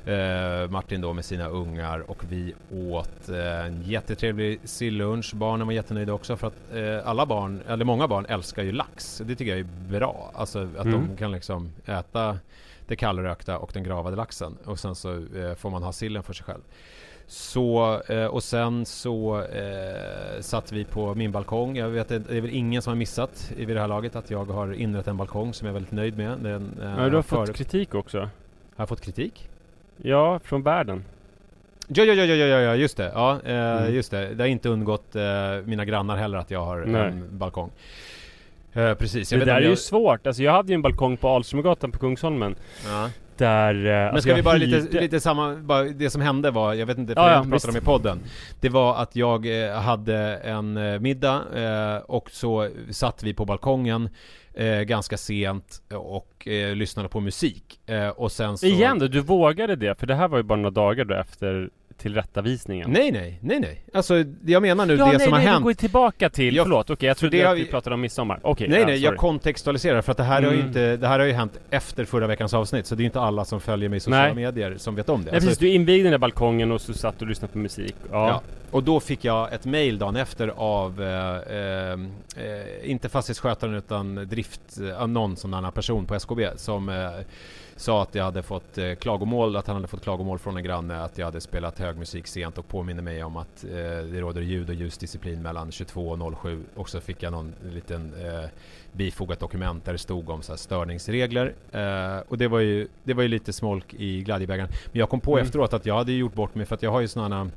eh, 0.06 0.70
Martin 0.70 1.00
då 1.00 1.12
med 1.12 1.24
sina 1.24 1.48
ungar 1.48 2.10
och 2.10 2.24
vi 2.28 2.54
åt 2.90 3.28
eh, 3.28 3.66
en 3.66 3.82
jättetrevlig 3.82 4.60
sillunch. 4.64 5.34
Barnen 5.34 5.66
var 5.66 5.74
jättenöjda 5.74 6.12
också 6.12 6.36
för 6.36 6.46
att 6.46 6.74
eh, 6.74 7.08
alla 7.08 7.26
barn, 7.26 7.60
eller 7.68 7.84
många 7.84 8.08
barn 8.08 8.26
älskar 8.28 8.62
ju 8.62 8.72
lax. 8.72 9.22
Det 9.26 9.34
tycker 9.36 9.50
jag 9.56 9.60
är 9.60 9.98
bra. 9.98 10.30
Alltså 10.34 10.68
att 10.78 10.84
Mm. 10.86 11.06
de 11.08 11.16
kan 11.16 11.32
liksom 11.32 11.70
äta 11.86 12.38
det 12.86 12.96
kallrökta 12.96 13.58
och 13.58 13.70
den 13.74 13.84
gravade 13.84 14.16
laxen 14.16 14.56
och 14.64 14.78
sen 14.78 14.94
så 14.94 15.12
eh, 15.12 15.54
får 15.56 15.70
man 15.70 15.82
ha 15.82 15.92
sillen 15.92 16.22
för 16.22 16.32
sig 16.32 16.44
själv. 16.44 16.60
Så, 17.26 18.00
eh, 18.08 18.26
och 18.26 18.42
sen 18.42 18.86
så 18.86 19.42
eh, 19.42 20.40
satt 20.40 20.72
vi 20.72 20.84
på 20.84 21.14
min 21.14 21.32
balkong. 21.32 21.76
Jag 21.76 21.88
vet 21.88 22.08
det 22.08 22.14
är 22.30 22.40
väl 22.40 22.50
ingen 22.50 22.82
som 22.82 22.90
har 22.90 22.96
missat 22.96 23.52
i 23.56 23.64
vid 23.64 23.76
det 23.76 23.80
här 23.80 23.88
laget 23.88 24.16
att 24.16 24.30
jag 24.30 24.44
har 24.44 24.72
inrett 24.72 25.08
en 25.08 25.16
balkong 25.16 25.54
som 25.54 25.66
jag 25.66 25.70
är 25.70 25.74
väldigt 25.74 25.92
nöjd 25.92 26.16
med. 26.16 26.38
Den, 26.38 26.80
eh, 26.82 26.88
Ja, 27.02 27.08
du 27.08 27.16
har 27.16 27.22
för- 27.22 27.46
fått 27.46 27.56
kritik 27.56 27.94
också. 27.94 28.18
Har 28.20 28.28
jag 28.76 28.88
fått 28.88 29.00
kritik? 29.00 29.48
Ja, 30.04 30.40
från 30.44 30.62
världen. 30.62 31.04
Ja, 31.88 32.04
ja, 32.04 32.12
ja, 32.14 32.24
ja, 32.24 32.34
ja, 32.34 32.60
ja 32.60 32.74
just 32.76 32.96
det. 32.96 33.12
Ja, 33.14 33.40
eh, 33.44 33.56
Mm. 33.82 33.94
just 33.94 34.10
det. 34.10 34.34
Det 34.34 34.42
har 34.42 34.48
inte 34.48 34.68
undgått 34.68 35.16
eh, 35.16 35.22
mina 35.64 35.84
grannar 35.84 36.16
heller 36.16 36.38
att 36.38 36.50
jag 36.50 36.64
har 36.64 36.84
Nej. 36.86 37.02
en 37.02 37.38
balkong. 37.38 37.70
Eh, 38.72 38.94
precis. 38.94 39.32
Jag 39.32 39.40
det 39.40 39.44
där 39.44 39.56
är 39.60 39.68
ju 39.68 39.76
svårt. 39.76 40.26
Alltså 40.26 40.42
jag 40.42 40.52
hade 40.52 40.68
ju 40.72 40.74
en 40.74 40.82
balkong 40.82 41.16
på 41.16 41.28
Alströmergatan 41.28 41.92
på 41.92 41.98
Kungsholmen. 41.98 42.54
Ja. 42.86 43.10
Där... 43.46 43.74
eh, 43.74 43.82
Men 43.82 44.06
alltså 44.08 44.20
ska 44.22 44.34
vi 44.34 44.42
bara 44.42 44.54
lite, 44.56 44.76
hyrde- 44.76 45.00
lite 45.00 45.20
samma, 45.20 45.54
bara 45.54 45.82
det 45.84 46.10
som 46.10 46.20
hände 46.22 46.50
var, 46.50 46.74
jag 46.74 46.86
vet 46.86 46.98
inte, 46.98 47.14
för 47.14 47.20
Ja, 47.20 47.30
jag 47.30 47.38
inte 47.44 47.50
pratat 47.50 47.68
om 47.68 47.70
i 47.70 47.78
visst. 47.78 47.86
podden. 47.86 48.20
Det 48.60 48.68
var 48.68 48.96
att 48.96 49.16
jag 49.16 49.66
eh, 49.66 49.72
hade 49.80 50.16
en 50.36 50.76
eh, 50.76 50.98
middag 51.00 51.42
eh, 51.54 51.96
och 51.96 52.30
så 52.30 52.68
satt 52.90 53.22
vi 53.22 53.34
på 53.34 53.44
balkongen 53.44 54.08
ganska 54.86 55.16
sent 55.16 55.82
och 55.94 56.46
lyssnade 56.74 57.08
på 57.08 57.20
musik. 57.20 57.80
Och 58.16 58.32
sen 58.32 58.58
så... 58.58 58.66
Igen 58.66 58.98
då, 58.98 59.06
du 59.08 59.20
vågade 59.20 59.76
det? 59.76 59.94
För 60.00 60.06
det 60.06 60.14
här 60.14 60.28
var 60.28 60.38
ju 60.38 60.42
bara 60.42 60.56
några 60.58 60.70
dagar 60.70 61.04
då 61.04 61.14
efter 61.14 61.70
tillrättavisningen. 62.02 62.90
Nej, 62.90 63.12
nej, 63.12 63.38
nej, 63.42 63.60
nej. 63.60 63.82
Alltså 63.92 64.24
jag 64.46 64.62
menar 64.62 64.86
nu, 64.86 64.96
ja, 64.96 65.04
det 65.06 65.12
nej, 65.12 65.20
som 65.20 65.32
har 65.32 65.38
nej, 65.38 65.46
hänt. 65.48 65.58
du 65.58 65.62
går 65.62 65.70
ju 65.70 65.74
tillbaka 65.74 66.30
till, 66.30 66.56
Ja, 66.56 66.62
förlåt, 66.62 66.90
okej 66.90 67.06
jag 67.06 67.16
för 67.16 67.20
trodde 67.20 67.36
det 67.36 67.42
att 67.42 67.48
har 67.48 67.54
vi 67.56 67.66
pratade 67.66 67.94
om 67.94 68.00
midsommar. 68.00 68.40
Okej, 68.42 68.68
Nej 68.68 68.80
ja, 68.80 68.86
nej, 68.86 68.96
jag 68.96 69.08
sorry. 69.10 69.18
kontextualiserar 69.18 70.02
för 70.02 70.10
att 70.12 70.18
det 70.18 70.24
här 70.24 70.42
har 70.42 70.50
ju 70.52 70.56
Mm. 70.56 70.66
inte, 70.68 70.96
det 70.96 71.08
här 71.08 71.18
har 71.18 71.26
ju 71.26 71.32
hänt 71.32 71.60
efter 71.70 72.04
förra 72.04 72.26
veckans 72.26 72.54
avsnitt 72.54 72.86
så 72.86 72.94
det 72.94 73.02
är 73.02 73.04
inte 73.04 73.20
alla 73.20 73.44
som 73.44 73.60
följer 73.60 73.88
mig 73.88 73.96
i 73.96 74.00
sociala 74.00 74.22
Nej. 74.24 74.34
medier 74.34 74.74
som 74.76 74.94
vet 74.94 75.08
om 75.08 75.20
det. 75.20 75.24
Nej 75.24 75.34
Alltså, 75.34 75.48
precis, 75.48 75.58
du 75.58 75.68
invigde 75.68 76.02
den 76.02 76.10
där 76.12 76.18
balkongen 76.18 76.72
och 76.72 76.80
så 76.80 76.92
satt 76.94 77.22
och 77.22 77.28
lyssnade 77.28 77.52
på 77.52 77.58
musik. 77.58 77.94
Ja. 78.10 78.28
Ja. 78.28 78.42
Och 78.70 78.82
då 78.82 79.00
fick 79.00 79.24
jag 79.24 79.52
ett 79.52 79.64
mail 79.64 79.98
dagen 79.98 80.16
efter 80.16 80.48
av, 80.48 81.02
eh, 81.02 81.56
eh, 81.56 81.92
eh, 81.92 82.90
inte 82.90 83.08
fastighetsskötaren 83.08 83.74
utan 83.74 84.14
drift, 84.14 84.60
eh, 84.98 85.06
någon 85.06 85.36
sån 85.36 85.54
här 85.54 85.70
person 85.70 86.06
på 86.06 86.14
SKB 86.14 86.48
som 86.56 86.88
eh, 86.88 86.94
sa 87.76 88.02
att 88.02 88.14
jag 88.14 88.24
hade 88.24 88.42
fått 88.42 88.78
eh, 88.78 88.94
klagomål, 88.94 89.56
att 89.56 89.66
han 89.66 89.76
hade 89.76 89.88
fått 89.88 90.02
klagomål 90.02 90.38
från 90.38 90.56
en 90.56 90.64
granne 90.64 91.02
att 91.02 91.18
jag 91.18 91.24
hade 91.26 91.40
spelat 91.40 91.78
hög 91.78 91.96
musik 91.96 92.26
sent 92.26 92.58
och 92.58 92.68
påminner 92.68 93.02
mig 93.02 93.24
om 93.24 93.36
att 93.36 93.64
eh, 93.64 93.70
det 94.12 94.20
råder 94.20 94.40
ljud 94.40 94.68
och 94.68 94.74
ljusdisciplin 94.74 95.42
mellan 95.42 95.72
22 95.72 96.08
och 96.08 96.38
07 96.38 96.62
och 96.74 96.88
så 96.88 97.00
fick 97.00 97.22
jag 97.22 97.32
någon 97.32 97.54
liten 97.72 98.12
eh, 98.14 98.48
bifogat 98.92 99.40
dokument 99.40 99.84
där 99.84 99.92
det 99.92 99.98
stod 99.98 100.30
om 100.30 100.42
så 100.42 100.52
här 100.52 100.56
störningsregler 100.56 101.54
eh, 101.72 102.22
och 102.28 102.38
det 102.38 102.48
var 102.48 102.58
ju 102.60 102.88
det 103.04 103.14
var 103.14 103.22
ju 103.22 103.28
lite 103.28 103.52
smolk 103.52 103.94
i 103.94 104.22
glädjebägaren 104.22 104.70
men 104.86 105.00
jag 105.00 105.08
kom 105.10 105.20
på 105.20 105.32
Mm. 105.32 105.46
efteråt 105.46 105.72
att 105.72 105.86
jag 105.86 105.94
hade 105.94 106.12
gjort 106.12 106.34
bort 106.34 106.54
mig 106.54 106.66
för 106.66 106.74
att 106.74 106.82
jag 106.82 106.90
har 106.90 107.00
ju 107.00 107.08
sådana 107.08 107.50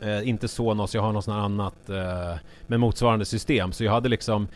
Eh, 0.00 0.28
inte 0.28 0.48
Sonos, 0.48 0.94
jag 0.94 1.02
har 1.02 1.12
något 1.12 1.28
annat 1.28 1.88
eh, 1.90 2.34
med 2.66 2.80
motsvarande 2.80 3.24
system. 3.24 3.72
Så 3.72 3.84
jag 3.84 3.92
hade 3.92 4.08
liksom 4.08 4.48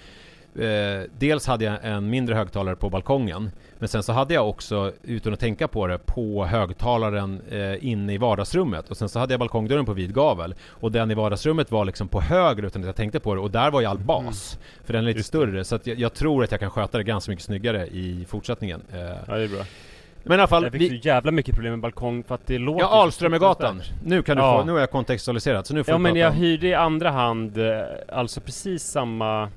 eh, 0.59 1.03
Dels 1.19 1.47
hade 1.47 1.65
jag 1.65 1.79
en 1.83 2.11
mindre 2.11 2.35
högtalare 2.35 2.77
på 2.77 2.91
balkongen 2.91 3.51
Men 3.79 3.89
sen 3.89 4.03
så 4.03 4.13
hade 4.13 4.35
jag 4.35 4.49
också, 4.49 4.93
utan 5.03 5.33
att 5.33 5.41
tänka 5.41 5.69
på 5.69 5.87
det, 5.87 5.99
på 5.99 6.45
högtalaren 6.45 7.41
eh, 7.51 7.85
inne 7.87 8.15
i 8.15 8.19
vardagsrummet. 8.19 8.89
Och 8.91 8.97
sen 8.97 9.09
så 9.09 9.19
hade 9.19 9.33
jag 9.33 9.41
balkongdörren 9.41 9.85
på 9.87 9.93
vid 9.93 10.15
gavel. 10.15 10.55
Och 10.69 10.93
den 10.93 11.11
i 11.11 11.15
vardagsrummet 11.15 11.71
var 11.71 11.85
liksom 11.85 12.09
på 12.09 12.21
höger 12.21 12.63
utan 12.63 12.83
att 12.83 12.87
jag 12.87 12.97
tänkte 12.97 13.21
på 13.21 13.35
det. 13.35 13.41
Och 13.41 13.51
där 13.51 13.71
var 13.71 13.81
ju 13.81 13.87
all 13.87 13.99
bas 13.99 14.59
För 14.85 14.93
den 14.93 15.03
är 15.03 15.07
lite 15.07 15.19
Just 15.19 15.29
större. 15.29 15.65
Så 15.65 15.79
jag, 15.85 15.99
jag 15.99 16.15
tror 16.15 16.45
att 16.45 16.51
jag 16.51 16.61
kan 16.61 16.71
sköta 16.71 16.99
det 16.99 17.05
ganska 17.05 17.33
mycket 17.33 17.45
snyggare 17.45 17.87
i 17.87 18.25
fortsättningen. 18.29 18.83
Eh, 18.93 18.99
ja, 19.01 19.35
det 19.37 19.45
är 19.45 19.49
bra. 19.49 19.65
Men 20.25 20.39
i 20.39 20.41
alla 20.41 20.49
fall 20.49 20.63
Jag 20.63 20.73
fick 20.73 20.81
vi, 20.81 20.89
så 21.01 21.09
jävla 21.09 21.31
mycket 21.33 21.55
problem 21.55 21.73
med 21.73 21.81
balkong 21.81 22.23
för 22.25 22.35
att 22.35 22.47
det 22.47 22.59
låter 22.59 22.81
Ja, 22.81 22.89
Alströmergatan. 22.89 23.83
Nu 24.05 24.23
kan 24.23 24.37
du 24.37 24.43
Ja. 24.43 24.59
få, 24.61 24.67
nu 24.67 24.73
har 24.73 24.81
jag 24.81 24.91
kontextualiserat 24.91 25.67
så 25.67 25.75
nu 25.75 25.85
får 25.85 25.95
Ja 25.95 25.99
men 25.99 26.13
prata 26.13 26.19
jag 26.19 26.31
hyrde 26.33 26.67
i 26.67 26.75
andra 26.75 27.11
hand, 27.11 27.59
eh, 27.59 27.81
alltså 28.13 28.41
precis 28.41 28.83
samma 28.83 29.49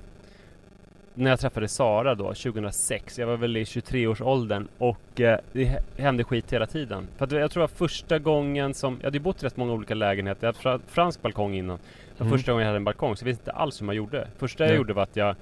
när 1.15 1.29
jag 1.29 1.39
träffade 1.39 1.67
Sara 1.67 2.15
då, 2.15 2.23
2006. 2.33 3.19
Jag 3.19 3.27
var 3.27 3.37
väl 3.37 3.57
i 3.57 3.63
23-årsåldern 3.63 4.67
och 4.77 5.21
eh, 5.21 5.39
det 5.53 5.63
hä- 5.65 5.81
hände 5.97 6.23
skit 6.23 6.53
hela 6.53 6.67
tiden. 6.67 7.07
För 7.17 7.25
att 7.25 7.31
jag 7.31 7.51
tror 7.51 7.61
var 7.61 7.67
första 7.67 8.19
gången 8.19 8.73
som, 8.73 8.97
jag 8.99 9.03
hade 9.07 9.17
ju 9.17 9.23
bott 9.23 9.43
i 9.43 9.45
rätt 9.45 9.57
många 9.57 9.73
olika 9.73 9.93
lägenheter. 9.95 10.47
Jag 10.47 10.53
hade 10.53 10.59
fra- 10.59 10.79
fransk 10.87 11.21
balkong 11.21 11.53
innan. 11.55 11.79
Men 12.17 12.27
Mm. 12.27 12.37
första 12.37 12.51
gången 12.51 12.61
jag 12.63 12.67
hade 12.69 12.77
en 12.77 12.83
balkong 12.83 13.15
så 13.15 13.23
jag 13.23 13.27
visste 13.27 13.41
inte 13.41 13.51
alls 13.51 13.81
hur 13.81 13.85
man 13.85 13.95
gjorde. 13.95 14.27
Första 14.37 14.63
jag 14.63 14.69
Nej. 14.69 14.77
gjorde 14.77 14.93
var 14.93 15.03
att 15.03 15.15
jag 15.15 15.35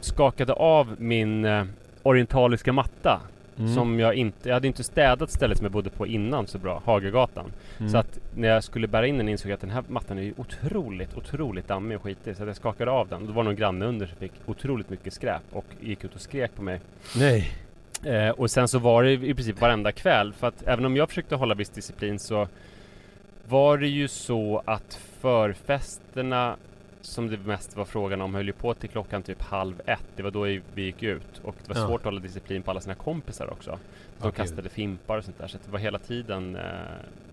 skakade 0.00 0.52
av 0.52 0.94
min 0.98 1.44
eh, 1.44 1.64
orientaliska 2.02 2.72
matta. 2.72 3.20
Mm. 3.58 3.74
Som 3.74 4.00
jag 4.00 4.14
inte, 4.14 4.48
jag 4.48 4.54
hade 4.54 4.66
inte 4.66 4.84
städat 4.84 5.30
stället 5.30 5.58
som 5.58 5.64
jag 5.64 5.72
bodde 5.72 5.90
på 5.90 6.06
innan 6.06 6.46
så 6.46 6.58
bra, 6.58 6.82
Hagagatan. 6.84 7.52
Mm. 7.78 7.90
Så 7.90 7.98
att 7.98 8.18
när 8.34 8.48
jag 8.48 8.64
skulle 8.64 8.88
bära 8.88 9.06
in 9.06 9.18
den 9.18 9.28
insåg 9.28 9.50
jag 9.50 9.54
att 9.54 9.60
den 9.60 9.70
här 9.70 9.84
mattan 9.88 10.18
är 10.18 10.22
ju 10.22 10.34
otroligt, 10.36 11.16
otroligt 11.16 11.68
dammig 11.68 11.96
och 11.96 12.02
skitig. 12.02 12.36
Så 12.36 12.42
att 12.42 12.46
jag 12.46 12.56
skakade 12.56 12.90
av 12.90 13.08
den. 13.08 13.26
Det 13.26 13.32
var 13.32 13.42
någon 13.42 13.56
granne 13.56 13.86
under 13.86 14.06
som 14.06 14.16
fick 14.16 14.32
otroligt 14.46 14.90
mycket 14.90 15.12
skräp 15.12 15.42
och 15.52 15.66
gick 15.80 16.04
ut 16.04 16.14
och 16.14 16.20
skrek 16.20 16.54
på 16.54 16.62
mig. 16.62 16.80
Nej 17.16 17.52
Eh, 18.04 18.30
och 18.30 18.50
sen 18.50 18.68
så 18.68 18.78
var 18.78 19.02
det 19.02 19.12
i 19.12 19.34
princip 19.34 19.60
varenda 19.60 19.92
kväll. 19.92 20.32
För 20.32 20.46
att 20.46 20.62
även 20.66 20.84
om 20.84 20.96
jag 20.96 21.08
försökte 21.08 21.36
hålla 21.36 21.54
viss 21.54 21.68
disciplin 21.68 22.18
så 22.18 22.48
var 23.48 23.78
det 23.78 23.88
ju 23.88 24.08
så 24.08 24.62
att 24.64 25.00
förfesterna 25.20 26.56
som 27.00 27.28
det 27.30 27.36
mest 27.44 27.76
var 27.76 27.84
frågan 27.84 28.20
om 28.20 28.34
höll 28.34 28.46
ju 28.46 28.52
på 28.52 28.74
till 28.74 28.88
klockan 28.90 29.22
typ 29.22 29.42
halv 29.42 29.80
ett. 29.86 30.04
Det 30.16 30.22
var 30.22 30.30
då 30.30 30.42
vi 30.74 30.82
gick 30.82 31.02
ut 31.02 31.38
och 31.42 31.54
det 31.66 31.74
var 31.74 31.80
Ja. 31.80 31.86
svårt 31.88 32.00
att 32.00 32.04
hålla 32.04 32.20
disciplin 32.20 32.62
på 32.62 32.70
alla 32.70 32.80
sina 32.80 32.94
kompisar 32.94 33.50
också. 33.52 33.70
De 34.18 34.24
Ja, 34.26 34.30
kastade 34.30 34.68
fimpar 34.68 35.18
och 35.18 35.24
sånt 35.24 35.38
där 35.38 35.46
så 35.48 35.58
det 35.64 35.70
var 35.70 35.78
hela 35.78 35.98
tiden 35.98 36.56
eh, 36.56 36.62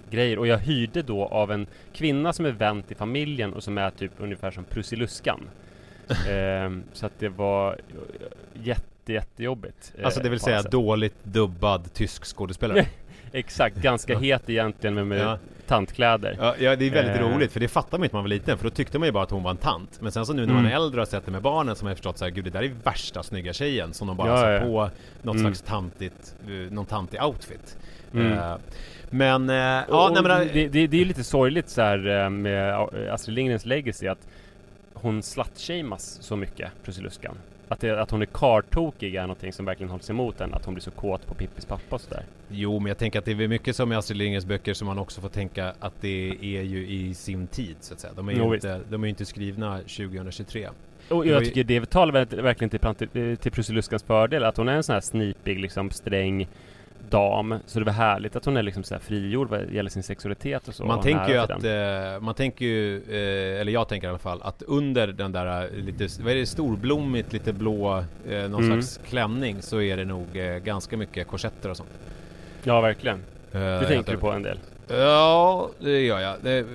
grejer. 0.10 0.40
Och 0.40 0.48
jag 0.48 0.58
hyrde 0.58 1.02
då 1.02 1.26
av 1.26 1.52
en 1.52 1.68
kvinna 1.94 2.34
som 2.34 2.46
är 2.46 2.52
vän 2.52 2.84
till 2.84 2.96
familjen 2.98 3.54
och 3.54 3.64
som 3.64 3.78
är 3.78 3.90
typ 3.90 4.12
ungefär 4.18 4.52
som 4.52 4.64
Prussiluskan. 4.64 5.40
Ehm, 6.30 6.84
så 6.94 7.06
att 7.06 7.20
det 7.20 7.30
var 7.30 7.78
jätte, 8.64 9.14
jättejobbigt. 9.14 9.94
eh, 9.98 10.06
Alltså 10.06 10.20
det 10.24 10.30
vill 10.30 10.40
säga 10.40 10.62
dåligt 10.62 11.16
dubbad 11.24 11.94
tysk 11.94 12.26
skådespelare. 12.26 12.86
Exakt, 13.32 13.78
ganska 13.78 14.18
het 14.20 14.50
egentligen 14.50 14.94
med, 14.94 15.08
med 15.08 15.20
Ja. 15.20 15.38
Tantkläder. 15.68 16.36
Ja, 16.40 16.56
ja, 16.60 16.76
det 16.76 16.86
är 16.88 16.92
väldigt 16.92 17.16
Eh. 17.16 17.22
roligt 17.34 17.52
för 17.52 17.60
det 17.60 17.68
fattar 17.68 17.98
man 17.98 18.04
inte 18.06 18.16
när 18.16 18.18
man 18.18 18.24
var 18.24 18.30
liten 18.30 18.58
för 18.58 18.64
då 18.64 18.70
tyckte 18.70 19.00
man 19.00 19.08
ju 19.08 19.12
bara 19.12 19.24
att 19.24 19.32
hon 19.32 19.44
var 19.44 19.52
en 19.52 19.58
tant. 19.58 20.02
Men 20.02 20.12
sen 20.12 20.26
så 20.26 20.34
nu 20.34 20.46
när 20.46 20.54
man 20.54 20.60
Mm. 20.66 20.72
är 20.72 20.76
äldre 20.76 21.02
och 21.02 21.08
har 21.08 21.12
sett 21.12 21.26
det 21.26 21.32
med 21.32 21.42
barnen 21.42 21.76
så 21.76 21.82
har 21.84 21.90
man 21.90 21.96
förstått 21.96 22.18
så 22.18 22.26
här, 22.26 22.32
gud 22.32 22.44
det 22.44 22.50
där 22.50 22.64
är 22.64 22.72
värsta 22.84 23.24
snygga 23.24 23.54
tjejen 23.54 23.94
som 23.94 24.08
de 24.08 24.18
bara 24.18 24.28
Ja, 24.28 24.52
ja. 24.52 24.60
på 24.60 24.90
något 25.22 25.36
Mm. 25.36 25.40
slags 25.46 25.62
tantigt, 25.62 26.36
eh, 26.48 26.74
någon 26.74 26.86
tantig 26.86 27.24
outfit. 27.24 27.78
Mm. 28.14 28.34
Eh, 28.34 28.56
men, 29.10 29.50
eh, 29.50 29.56
ja, 29.56 30.12
nej, 30.14 30.24
men, 30.24 30.48
det, 30.48 30.68
det, 30.68 30.88
det 30.88 30.98
är 30.98 31.00
ju 31.00 31.06
lite 31.06 31.24
sorgligt 31.24 31.70
så 31.70 31.82
här 31.82 32.30
med 32.30 32.76
Astrid 33.12 33.36
Lindgrens 33.36 33.66
legacy 33.66 34.08
att 34.08 34.28
hon 34.94 35.24
slutshamas 35.24 36.18
så 36.22 36.36
mycket, 36.36 36.70
Prussiluskan. 36.84 37.36
Att, 37.68 37.80
det, 37.80 38.02
att 38.02 38.12
hon 38.12 38.22
är 38.22 38.26
kartokig 38.26 39.16
är 39.16 39.22
någonting 39.22 39.54
som 39.54 39.66
verkligen 39.66 39.90
hålls 39.90 40.10
emot 40.10 40.42
en. 40.42 40.54
Att 40.54 40.66
hon 40.66 40.74
blir 40.74 40.82
så 40.82 40.92
kåt 40.92 41.28
på 41.28 41.34
Pippis 41.34 41.66
pappa 41.66 41.96
och 41.96 42.02
sådär. 42.02 42.24
Jo, 42.50 42.80
men 42.80 42.88
jag 42.88 42.98
tänker 42.98 43.20
att 43.20 43.26
det 43.26 43.32
är 43.32 43.48
mycket 43.48 43.76
som 43.76 43.92
i 43.92 43.96
Astrid 43.96 44.18
Lindgrens 44.18 44.46
böcker 44.46 44.74
som 44.74 44.88
man 44.88 45.00
också 45.00 45.22
får 45.22 45.30
tänka 45.30 45.74
att 45.80 45.94
det 46.02 46.30
är 46.42 46.62
ju 46.62 46.88
i 46.88 47.14
sin 47.14 47.48
tid 47.48 47.76
så 47.80 47.94
att 47.94 48.00
säga. 48.00 48.14
De 48.16 48.30
är 48.30 48.34
ju 48.34 48.40
Jo, 48.40 48.54
inte, 48.54 48.82
de 48.90 49.04
är 49.04 49.08
inte 49.08 49.26
skrivna 49.26 49.78
2023. 49.78 50.70
Och 51.10 51.28
jag 51.28 51.46
tycker 51.46 51.64
det 51.64 51.90
talar 51.90 52.42
verkligen 52.42 52.70
till, 52.70 53.38
till 53.38 53.52
Prussiluskans 53.52 54.04
fördel. 54.04 54.44
Att 54.44 54.58
hon 54.58 54.70
är 54.70 54.74
en 54.74 54.84
sån 54.84 54.94
här 54.94 55.02
snipig, 55.02 55.60
liksom 55.60 55.92
sträng 55.92 56.48
dam. 57.10 57.56
Så 57.66 57.80
det 57.80 57.86
var 57.86 57.94
härligt 57.94 58.36
att 58.36 58.46
hon 58.46 58.58
är 58.58 58.64
liksom 58.64 58.84
så 58.84 58.94
här 58.94 59.02
frigjord 59.02 59.50
vad 59.50 59.72
gäller 59.72 59.90
sin 59.90 60.04
sexualitet 60.04 60.68
och 60.68 60.76
så. 60.76 60.86
Man 60.86 61.02
tänker 61.02 61.30
ju 61.30 61.38
att, 61.38 61.64
eh, 61.64 62.22
man 62.22 62.34
tänker 62.36 62.66
ju, 62.66 62.96
eh, 62.98 63.62
eller 63.62 63.72
jag 63.72 63.88
tänker 63.88 64.08
i 64.08 64.10
alla 64.10 64.18
fall, 64.18 64.42
att 64.42 64.62
under 64.68 65.08
den 65.08 65.32
där 65.32 65.64
eh, 65.64 65.70
lite, 65.80 66.08
vad 66.24 66.32
är 66.32 66.36
det, 66.36 66.46
storblommigt, 66.46 67.34
lite 67.34 67.54
blå, 67.54 67.98
eh, 68.30 68.50
någon 68.50 68.64
Mm. 68.64 68.82
slags 68.82 69.00
klänning 69.10 69.62
så 69.62 69.82
är 69.82 69.98
det 69.98 70.06
nog 70.06 70.38
eh, 70.38 70.58
ganska 70.58 70.98
mycket 70.98 71.28
korsetter 71.28 71.70
och 71.70 71.78
sånt. 71.78 71.90
Ja, 72.64 72.82
verkligen. 72.82 73.18
Eh, 73.52 73.60
Det 73.62 73.86
tänker 73.88 74.12
du 74.12 74.18
på 74.18 74.32
en 74.32 74.44
del. 74.44 74.60
Ja, 74.88 75.70
det 75.80 76.02
gör 76.02 76.20
jag. 76.20 76.36
Det, 76.42 76.66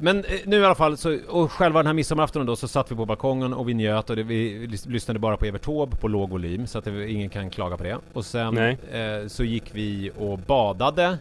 men 0.00 0.24
eh, 0.24 0.40
nu 0.46 0.60
i 0.60 0.64
alla 0.64 0.74
fall, 0.74 0.96
så, 0.96 1.18
och 1.28 1.52
själva 1.52 1.78
den 1.78 1.86
här 1.86 1.94
midsommaraftonen 1.94 2.46
då 2.46 2.56
så 2.56 2.68
satt 2.68 2.92
vi 2.92 2.96
på 2.96 3.06
balkongen 3.06 3.54
och 3.54 3.68
vi 3.68 3.74
njöt 3.74 4.10
och 4.10 4.16
det, 4.16 4.22
vi 4.22 4.66
lys- 4.66 4.88
lyssnade 4.88 5.18
bara 5.20 5.36
på 5.36 5.44
Evert 5.46 5.62
Taube 5.62 5.96
på 5.96 6.08
låg 6.08 6.30
volym 6.30 6.66
så 6.66 6.78
att 6.78 6.84
det, 6.84 7.10
ingen 7.10 7.28
kan 7.28 7.50
klaga 7.50 7.76
på 7.76 7.82
det. 7.82 7.98
Och 8.12 8.24
sen 8.24 8.54
eh, 8.92 9.26
så 9.26 9.44
gick 9.44 9.64
vi 9.72 10.10
och 10.18 10.38
badade 10.38 11.18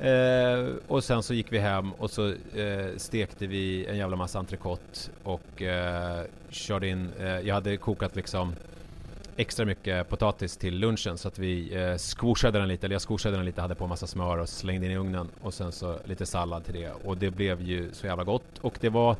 eh, 0.00 0.66
och 0.88 1.04
sen 1.04 1.22
så 1.22 1.34
gick 1.34 1.52
vi 1.52 1.58
hem 1.58 1.92
och 1.92 2.10
så 2.10 2.28
eh, 2.28 2.96
stekte 2.96 3.46
vi 3.46 3.86
en 3.86 3.96
jävla 3.96 4.16
massa 4.16 4.38
entrecote 4.38 5.10
och 5.22 5.62
eh, 5.62 6.20
körde 6.50 6.88
in, 6.88 7.08
eh, 7.20 7.26
jag 7.40 7.54
hade 7.54 7.76
kokat 7.76 8.16
liksom 8.16 8.52
extra 9.36 9.64
mycket 9.66 10.08
potatis 10.08 10.56
till 10.56 10.78
lunchen 10.78 11.18
så 11.18 11.28
att 11.28 11.38
vi 11.38 11.74
eh, 11.74 11.96
squoshade 11.96 12.58
den 12.58 12.68
lite, 12.68 12.86
eller 12.86 12.94
jag 12.94 13.02
squoshade 13.02 13.36
den 13.36 13.44
lite, 13.44 13.60
hade 13.60 13.74
på 13.74 13.86
massa 13.86 14.06
smör 14.06 14.38
och 14.38 14.48
slängde 14.48 14.86
in 14.86 14.92
i 14.92 14.96
ugnen 14.96 15.28
och 15.42 15.54
sen 15.54 15.72
så 15.72 15.98
lite 16.04 16.26
sallad 16.26 16.64
till 16.64 16.74
det 16.74 16.90
och 17.04 17.16
det 17.16 17.30
blev 17.30 17.62
ju 17.62 17.92
så 17.92 18.06
jävla 18.06 18.24
gott 18.24 18.58
och 18.60 18.78
det 18.80 18.88
var 18.88 19.16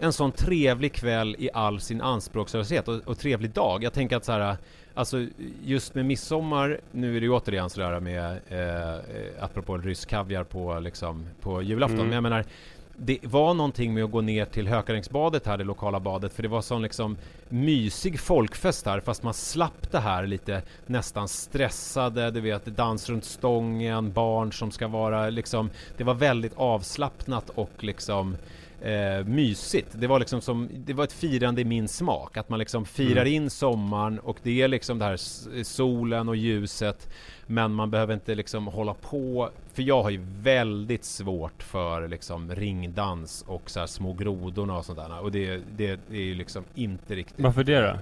en 0.00 0.12
sån 0.12 0.32
trevlig 0.32 0.92
kväll 0.92 1.36
i 1.38 1.50
all 1.54 1.80
sin 1.80 2.00
anspråkslöshet 2.00 2.88
och, 2.88 3.00
och 3.08 3.18
trevlig 3.18 3.50
dag. 3.50 3.84
Jag 3.84 3.92
tänker 3.92 4.16
att 4.16 4.24
så 4.24 4.32
här, 4.32 4.56
alltså 4.94 5.26
just 5.64 5.94
med 5.94 6.06
midsommar, 6.06 6.80
nu 6.92 7.16
är 7.16 7.20
det 7.20 7.26
ju 7.26 7.32
återigen 7.32 7.70
sådär 7.70 8.00
med, 8.00 8.38
eh, 8.48 8.94
eh, 8.94 9.44
apropå 9.44 9.78
rysk 9.78 10.08
kaviar 10.08 10.44
på 10.44 10.78
liksom, 10.80 11.26
på 11.40 11.62
julafton, 11.62 11.98
Mm. 11.98 12.08
men 12.08 12.14
jag 12.14 12.22
menar 12.22 12.44
det 12.96 13.18
var 13.22 13.54
någonting 13.54 13.94
med 13.94 14.04
att 14.04 14.10
gå 14.10 14.20
ner 14.20 14.44
till 14.44 14.68
Hökarängsbadet 14.68 15.46
här, 15.46 15.58
det 15.58 15.64
lokala 15.64 16.00
badet, 16.00 16.32
för 16.32 16.42
det 16.42 16.48
var 16.48 16.62
sån 16.62 16.82
liksom 16.82 17.16
mysig 17.48 18.20
folkfest 18.20 18.86
här, 18.86 19.00
fast 19.00 19.22
man 19.22 19.34
slapp 19.34 19.90
det 19.90 20.00
här 20.00 20.26
lite 20.26 20.62
nästan 20.86 21.28
stressade, 21.28 22.30
du 22.30 22.40
vet, 22.40 22.64
dans 22.64 23.08
runt 23.08 23.24
stången, 23.24 24.12
barn 24.12 24.52
som 24.52 24.70
ska 24.70 24.88
vara 24.88 25.30
liksom, 25.30 25.70
det 25.96 26.04
var 26.04 26.14
väldigt 26.14 26.54
avslappnat 26.56 27.50
och 27.50 27.72
liksom 27.78 28.36
eh, 28.82 29.24
mysigt. 29.24 29.88
Det 29.92 30.06
var 30.06 30.18
liksom 30.18 30.40
som, 30.40 30.68
det 30.72 30.92
var 30.92 31.04
ett 31.04 31.12
firande 31.12 31.60
i 31.60 31.64
min 31.64 31.88
smak. 31.88 32.36
Att 32.36 32.48
man 32.48 32.58
liksom 32.58 32.84
firar 32.84 33.24
in 33.24 33.50
sommaren 33.50 34.18
och 34.18 34.38
det 34.42 34.62
är 34.62 34.68
liksom 34.68 34.98
det 34.98 35.04
här 35.04 35.16
solen 35.62 36.28
och 36.28 36.36
ljuset. 36.36 37.08
Men 37.52 37.72
man 37.72 37.90
behöver 37.90 38.14
inte 38.14 38.34
liksom 38.34 38.66
hålla 38.66 38.94
på. 38.94 39.50
För 39.72 39.82
jag 39.82 40.02
har 40.02 40.10
ju 40.10 40.20
väldigt 40.42 41.04
svårt 41.04 41.62
för 41.62 42.08
liksom 42.08 42.54
ringdans 42.54 43.44
och 43.48 43.70
så 43.70 43.80
här 43.80 43.86
små 43.86 44.12
grodorna 44.12 44.78
och 44.78 44.84
sånt 44.84 44.98
där. 44.98 45.20
Och 45.20 45.32
det, 45.32 45.56
det, 45.76 46.00
det 46.10 46.16
är 46.16 46.20
ju 46.22 46.34
liksom 46.34 46.64
inte 46.74 47.14
riktigt. 47.14 47.40
Varför 47.44 47.64
det 47.64 47.80
då? 47.80 47.98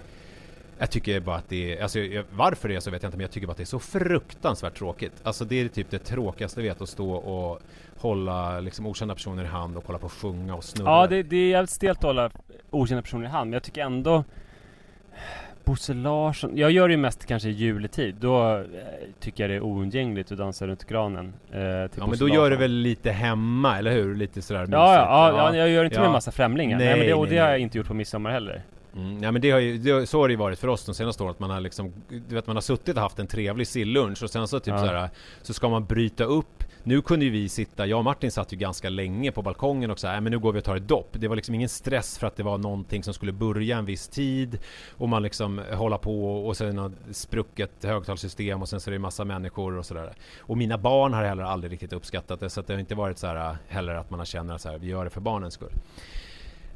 Jag 0.79 0.91
tycker 0.91 1.21
bara 1.21 1.37
att 1.37 1.49
det 1.49 1.79
är, 1.79 1.83
alltså 1.83 1.99
jag- 1.99 2.25
varför 2.33 2.69
det 2.69 2.75
är 2.77 2.81
så 2.81 2.91
vet 2.91 3.03
jag 3.03 3.09
inte 3.09 3.17
men 3.17 3.25
jag 3.25 3.31
tycker 3.31 3.47
bara 3.47 3.51
att 3.51 3.57
det 3.57 3.63
är 3.63 3.65
så 3.65 3.79
fruktansvärt 3.79 4.75
tråkigt. 4.79 5.13
Alltså 5.23 5.45
det 5.45 5.57
är 5.61 5.69
typ 5.69 5.91
det 5.91 5.99
tråkigaste 5.99 6.61
jag 6.61 6.69
vet 6.69 6.81
att 6.83 6.89
stå 6.89 7.13
och 7.13 7.61
hålla 7.99 8.61
liksom 8.61 8.87
okända 8.87 9.15
personer 9.15 9.45
i 9.45 9.47
hand 9.47 9.77
och 9.77 9.85
kolla 9.85 9.99
på 9.99 10.07
och 10.07 10.13
sjunga 10.13 10.55
och 10.55 10.65
snurra. 10.65 10.91
Ja, 10.91 11.07
det, 11.07 11.23
det 11.23 11.37
är 11.37 11.51
jävligt 11.51 11.71
stelt 11.71 11.99
att 11.99 12.05
hålla 12.05 12.31
okända 12.71 13.03
personer 13.03 13.25
i 13.25 13.29
hand, 13.29 13.51
men 13.51 13.53
jag 13.53 13.63
tycker 13.63 13.81
ändå 13.85 14.25
Bosse 15.65 15.95
Larsson, 15.95 16.51
jag 16.57 16.71
gör 16.71 16.89
det 16.89 16.93
ju 16.93 16.99
mest 16.99 17.27
kanske 17.27 17.49
i 17.49 17.53
juletid. 17.53 18.15
Då 18.21 18.57
eh, 18.57 18.63
tycker 19.21 19.43
jag 19.45 19.51
det 19.51 19.55
är 19.57 19.61
oundgängligt 19.61 20.33
att 20.33 20.39
dansa 20.39 20.67
runt 20.67 20.85
granen. 20.85 21.27
Eh, 21.27 21.51
till 21.53 21.61
Ja 21.61 22.07
men 22.07 22.19
då 22.19 22.29
gör 22.29 22.35
du 22.35 22.41
Larsson. 22.41 22.59
väl 22.61 22.71
lite 22.71 23.11
hemma, 23.11 23.79
eller 23.79 23.93
hur? 23.93 24.15
Lite 24.15 24.43
sådär 24.43 24.61
mysigt. 24.61 24.73
Ja, 24.73 24.95
ja, 24.97 25.51
ja, 25.53 25.57
jag 25.57 25.69
gör 25.69 25.85
inte 25.85 25.97
Ja. 25.97 26.01
med 26.01 26.07
en 26.07 26.13
massa 26.13 26.31
främlingar. 26.33 26.79
Nej, 26.79 26.87
Nej, 26.87 26.99
men 26.99 27.07
det, 27.07 27.15
och 27.15 27.25
nej, 27.25 27.35
det 27.35 27.39
har 27.43 27.49
jag 27.49 27.59
inte 27.59 27.79
gjort 27.79 27.87
på 27.87 27.95
midsommar 27.95 28.31
heller. 28.31 28.63
Mm, 28.97 29.23
ja 29.23 29.33
men 29.33 29.43
det 29.43 29.51
har 29.51 29.59
ju, 29.59 29.79
det, 29.79 30.07
så 30.07 30.21
har 30.21 30.29
det 30.29 30.33
ju 30.33 30.39
varit 30.39 30.59
för 30.59 30.69
oss 30.69 30.85
de 30.85 30.95
senaste 30.95 31.23
åren 31.23 31.31
att 31.31 31.41
man 31.41 31.51
har 31.51 31.61
liksom, 31.61 31.93
du 32.09 32.35
vet 32.35 32.47
man 32.47 32.57
har 32.57 32.61
suttit 32.61 32.97
och 32.97 33.03
haft 33.03 33.19
en 33.19 33.27
trevlig 33.27 33.67
sillunch 33.67 34.23
och 34.23 34.31
sen 34.31 34.49
så 34.49 34.61
typ 34.61 34.75
Ja. 34.75 34.79
såhär, 34.79 35.11
så 35.43 35.55
ska 35.55 35.69
man 35.69 35.85
bryta 35.85 36.25
upp 36.25 36.65
Nu 36.83 37.03
kunde 37.03 37.25
ju 37.25 37.31
vi 37.31 37.49
sitta, 37.49 37.87
jag 37.87 37.99
och 37.99 38.05
Martin 38.05 38.31
satt 38.31 38.53
ju 38.53 38.57
ganska 38.57 38.89
länge 38.89 39.33
på 39.33 39.43
balkongen 39.43 39.91
och 39.91 39.99
så 39.99 40.07
här, 40.07 40.21
men 40.21 40.31
nu 40.31 40.39
går 40.39 40.53
vi 40.53 40.61
och 40.61 40.65
tar 40.65 40.77
ett 40.77 40.89
dopp. 40.89 41.09
Det 41.13 41.29
var 41.29 41.37
liksom 41.37 41.55
ingen 41.55 41.69
stress 41.69 42.19
för 42.19 42.27
att 42.27 42.37
det 42.37 42.43
var 42.43 42.59
någonting 42.59 43.03
som 43.03 43.15
skulle 43.15 43.33
börja 43.33 43.79
en 43.79 43.85
viss 43.85 44.09
tid 44.09 44.59
och 44.91 45.09
man 45.09 45.23
liksom 45.23 45.61
hålla 45.73 45.99
på 45.99 46.47
och 46.47 46.57
sen 46.57 46.77
något 46.77 46.93
sprucket 47.13 47.85
högtalssystem 47.85 48.63
och 48.63 48.69
sen 48.69 48.81
så 48.81 48.91
är 48.91 48.93
det 48.93 48.99
massa 48.99 49.25
människor 49.25 49.77
och 49.79 49.87
sådär. 49.87 50.13
Och 50.39 50.59
mina 50.59 50.79
barn 50.79 51.13
har 51.13 51.25
heller 51.25 51.43
aldrig 51.43 51.73
riktigt 51.73 51.93
uppskattat 51.93 52.41
det 52.41 52.51
så 52.51 52.61
att 52.61 52.67
det 52.67 52.73
har 52.73 52.81
inte 52.81 52.95
varit 52.95 53.19
så 53.19 53.27
här 53.27 53.57
heller 53.69 53.95
att 53.95 54.11
man 54.11 54.19
har 54.19 54.27
känner 54.27 54.55
att 54.55 54.61
så 54.61 54.69
här, 54.69 54.79
vi 54.79 54.87
gör 54.87 55.05
det 55.05 55.11
för 55.11 55.21
barnens 55.21 55.55
skull. 55.55 55.73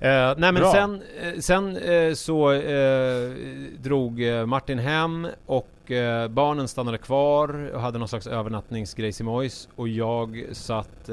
Eh, 0.01 0.11
nej 0.11 0.35
men 0.37 0.55
Bra. 0.55 0.73
sen, 0.73 1.03
eh, 1.23 1.39
sen 1.41 1.77
eh, 1.77 2.15
så 2.15 2.53
eh, 2.53 3.31
drog 3.79 4.21
Martin 4.47 4.79
hem 4.79 5.29
och 5.47 5.69
barnen 6.31 6.69
stannade 6.69 6.99
kvar 6.99 7.71
och 7.75 7.81
hade 7.81 7.99
någon 7.99 8.09
slags 8.09 8.27
övernattningsgrejs 8.27 9.21
i 9.21 9.25
Mojs 9.25 9.69
och 9.77 9.89
jag 9.89 10.45
satt, 10.53 11.09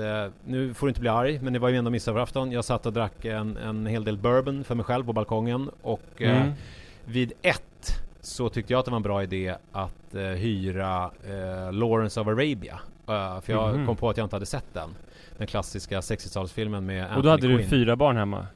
nu 0.45 0.73
får 0.73 0.87
du 0.87 0.89
inte 0.89 0.99
bli 1.01 1.09
arg, 1.09 1.39
men 1.43 1.53
det 1.53 1.59
var 1.59 1.69
ju 1.69 1.77
ändå 1.77 1.91
midsommarafton. 1.91 2.51
Jag 2.51 2.65
satt 2.65 2.85
och 2.85 2.93
drack 2.93 3.25
en, 3.25 3.57
en 3.57 3.85
hel 3.85 4.03
del 4.03 4.17
bourbon 4.17 4.63
för 4.63 4.75
mig 4.75 4.85
själv 4.85 5.05
på 5.05 5.13
balkongen 5.13 5.69
och 5.81 6.01
Mm. 6.21 6.51
vid 7.05 7.33
ett 7.41 8.01
så 8.21 8.49
tyckte 8.49 8.73
jag 8.73 8.79
att 8.79 8.85
det 8.85 8.91
var 8.91 8.95
en 8.95 9.03
bra 9.03 9.23
idé 9.23 9.55
att 9.71 10.15
hyra 10.37 11.11
Lawrence 11.71 12.19
of 12.21 12.27
Arabia. 12.27 12.79
För 13.05 13.41
jag 13.53 13.75
Mhm. 13.75 13.85
kom 13.87 13.95
på 13.95 14.09
att 14.09 14.17
jag 14.17 14.25
inte 14.25 14.35
hade 14.35 14.45
sett 14.45 14.73
den. 14.73 14.89
Den 15.37 15.47
klassiska 15.47 15.99
60-talsfilmen 15.99 16.81
med 16.81 17.01
Anthony 17.03 17.17
Och 17.17 17.23
då 17.23 17.29
hade 17.29 17.47
du 17.47 17.57
Quinn. 17.57 17.69
fyra 17.69 17.95
barn 17.95 18.17
hemma? 18.17 18.47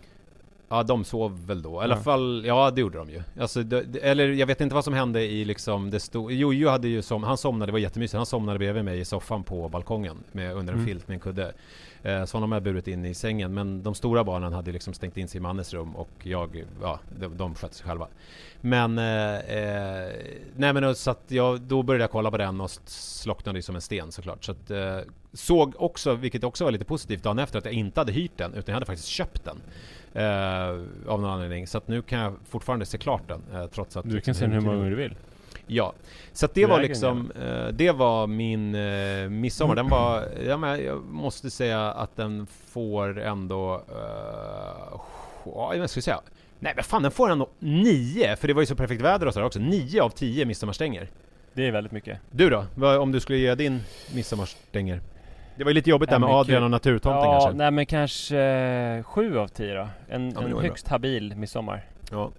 Ja, 0.69 0.83
de 0.83 1.03
sov 1.03 1.45
väl 1.47 1.61
då. 1.61 1.81
I 1.81 1.83
alla 1.83 1.95
Ja. 1.95 2.01
fall, 2.01 2.43
ja 2.45 2.71
det 2.71 2.81
gjorde 2.81 2.97
de 2.97 3.09
ju. 3.09 3.21
Alltså, 3.39 3.63
det, 3.63 3.95
eller 4.03 4.27
jag 4.27 4.47
vet 4.47 4.61
inte 4.61 4.75
vad 4.75 4.83
som 4.83 4.93
hände 4.93 5.23
i 5.23 5.45
liksom 5.45 5.89
det 5.91 5.99
stod... 5.99 6.31
Jojo 6.31 6.69
hade 6.69 6.87
ju 6.87 7.01
som, 7.01 7.23
han 7.23 7.37
somnade, 7.37 7.65
det 7.69 7.71
var 7.71 7.79
jättemysigt. 7.79 8.17
Han 8.17 8.25
somnade 8.25 8.59
bredvid 8.59 8.85
mig 8.85 8.99
i 8.99 9.05
soffan 9.05 9.43
på 9.43 9.69
balkongen 9.69 10.17
med, 10.31 10.53
under 10.55 10.73
en 10.73 10.79
Mm. 10.79 10.87
filt 10.87 11.07
med 11.07 11.15
en 11.15 11.19
kudde. 11.19 11.53
Eh, 12.03 12.25
så 12.25 12.37
honom 12.37 12.51
har 12.51 12.55
jag 12.55 12.63
burit 12.63 12.87
in 12.87 13.05
i 13.05 13.13
sängen. 13.13 13.53
Men 13.53 13.83
de 13.83 13.95
stora 13.95 14.23
barnen 14.23 14.53
hade 14.53 14.71
liksom 14.71 14.93
stängt 14.93 15.17
in 15.17 15.27
sig 15.27 15.37
i 15.37 15.41
mannens 15.41 15.73
rum 15.73 15.95
och 15.95 16.09
jag, 16.23 16.65
ja, 16.81 16.99
de, 17.19 17.37
de 17.37 17.55
skötte 17.55 17.75
sig 17.75 17.85
själva. 17.87 18.07
Men, 18.61 18.97
eh, 18.97 19.35
eh, 19.35 20.11
nej 20.55 20.73
men 20.73 20.83
och 20.83 20.97
så 20.97 21.11
att 21.11 21.23
jag, 21.27 21.61
då 21.61 21.83
började 21.83 22.03
jag 22.03 22.11
kolla 22.11 22.31
på 22.31 22.37
den 22.37 22.61
och 22.61 22.71
slocknade 22.85 23.57
ju 23.57 23.61
som 23.63 23.75
en 23.75 23.81
sten 23.81 24.11
såklart. 24.11 24.43
Så 24.43 24.51
att, 24.51 24.71
eh, 24.71 24.97
såg 25.33 25.73
också, 25.77 26.13
vilket 26.13 26.43
också 26.43 26.63
var 26.63 26.71
lite 26.71 26.85
positivt 26.85 27.23
dagen 27.23 27.39
efter, 27.39 27.59
att 27.59 27.65
jag 27.65 27.73
inte 27.73 27.99
hade 27.99 28.11
hyrt 28.11 28.37
den 28.37 28.51
utan 28.53 28.63
jag 28.67 28.73
hade 28.73 28.85
faktiskt 28.85 29.07
köpt 29.07 29.43
den. 29.45 29.57
Eh, 30.15 30.69
av 31.07 31.21
någon 31.21 31.25
anledning. 31.25 31.67
Så 31.67 31.77
att 31.77 31.87
nu 31.87 32.01
kan 32.01 32.19
jag 32.19 32.33
fortfarande 32.49 32.85
se 32.85 32.97
klart 32.97 33.21
den. 33.27 33.41
Eh, 33.53 33.67
trots 33.67 33.97
att 33.97 34.09
Du 34.09 34.21
kan 34.21 34.35
se 34.35 34.41
den 34.45 34.53
hur 34.53 34.61
många 34.61 34.75
gånger 34.77 34.89
du 34.89 34.95
vill. 34.95 35.15
Ja, 35.67 35.93
så 36.33 36.45
att 36.45 36.53
det 36.53 36.65
var 36.65 36.81
liksom, 36.81 37.31
eh, 37.41 37.67
det 37.67 37.91
var 37.91 38.27
min 38.27 38.75
eh, 38.75 39.29
midsommar. 39.29 39.75
Den 39.75 39.89
var, 39.89 40.23
ja 40.47 40.57
men 40.57 40.85
jag 40.85 41.03
måste 41.03 41.49
säga 41.49 41.91
att 41.91 42.15
den 42.15 42.47
får 42.67 43.19
ändå, 43.19 43.73
eh, 43.75 44.99
ja 45.45 45.75
jag 45.75 45.89
ska 45.89 46.01
säga, 46.01 46.19
nej 46.59 46.73
men 46.75 46.83
fan 46.83 47.03
den 47.03 47.11
får 47.11 47.29
ändå 47.29 47.49
nio, 47.59 48.35
för 48.35 48.47
det 48.47 48.53
var 48.53 48.61
ju 48.61 48.65
så 48.65 48.75
perfekt 48.75 49.01
väder 49.01 49.25
och 49.25 49.33
sådär 49.33 49.45
också. 49.45 49.59
Nio 49.59 50.01
av 50.01 50.09
tio 50.09 50.45
midsommarstänger. 50.45 51.09
Det 51.53 51.67
är 51.67 51.71
väldigt 51.71 51.93
mycket. 51.93 52.19
Du 52.31 52.49
då? 52.49 52.65
Vad, 52.75 52.97
om 52.97 53.11
du 53.11 53.19
skulle 53.19 53.39
ge 53.39 53.55
din 53.55 53.81
midsommarstänger? 54.13 55.01
Det 55.57 55.63
var 55.63 55.69
ju 55.69 55.73
lite 55.73 55.89
jobbigt 55.89 56.09
där 56.09 56.19
med 56.19 56.29
Adrian 56.29 56.63
och 56.63 56.71
naturtomten 56.71 57.29
ja, 57.29 57.31
kanske. 57.41 57.57
nej 57.57 57.71
men 57.71 57.85
kanske 57.85 58.37
eh, 58.39 59.03
sju 59.03 59.37
av 59.39 59.47
tio 59.47 59.73
då. 59.75 59.81
En, 59.81 59.87
men 60.25 60.33
det 60.33 60.39
en 60.39 60.53
var 60.53 60.61
ju 60.61 60.67
högst 60.67 60.87
habil 60.87 61.35
midsommar. 61.35 61.83
Ja. 62.11 62.31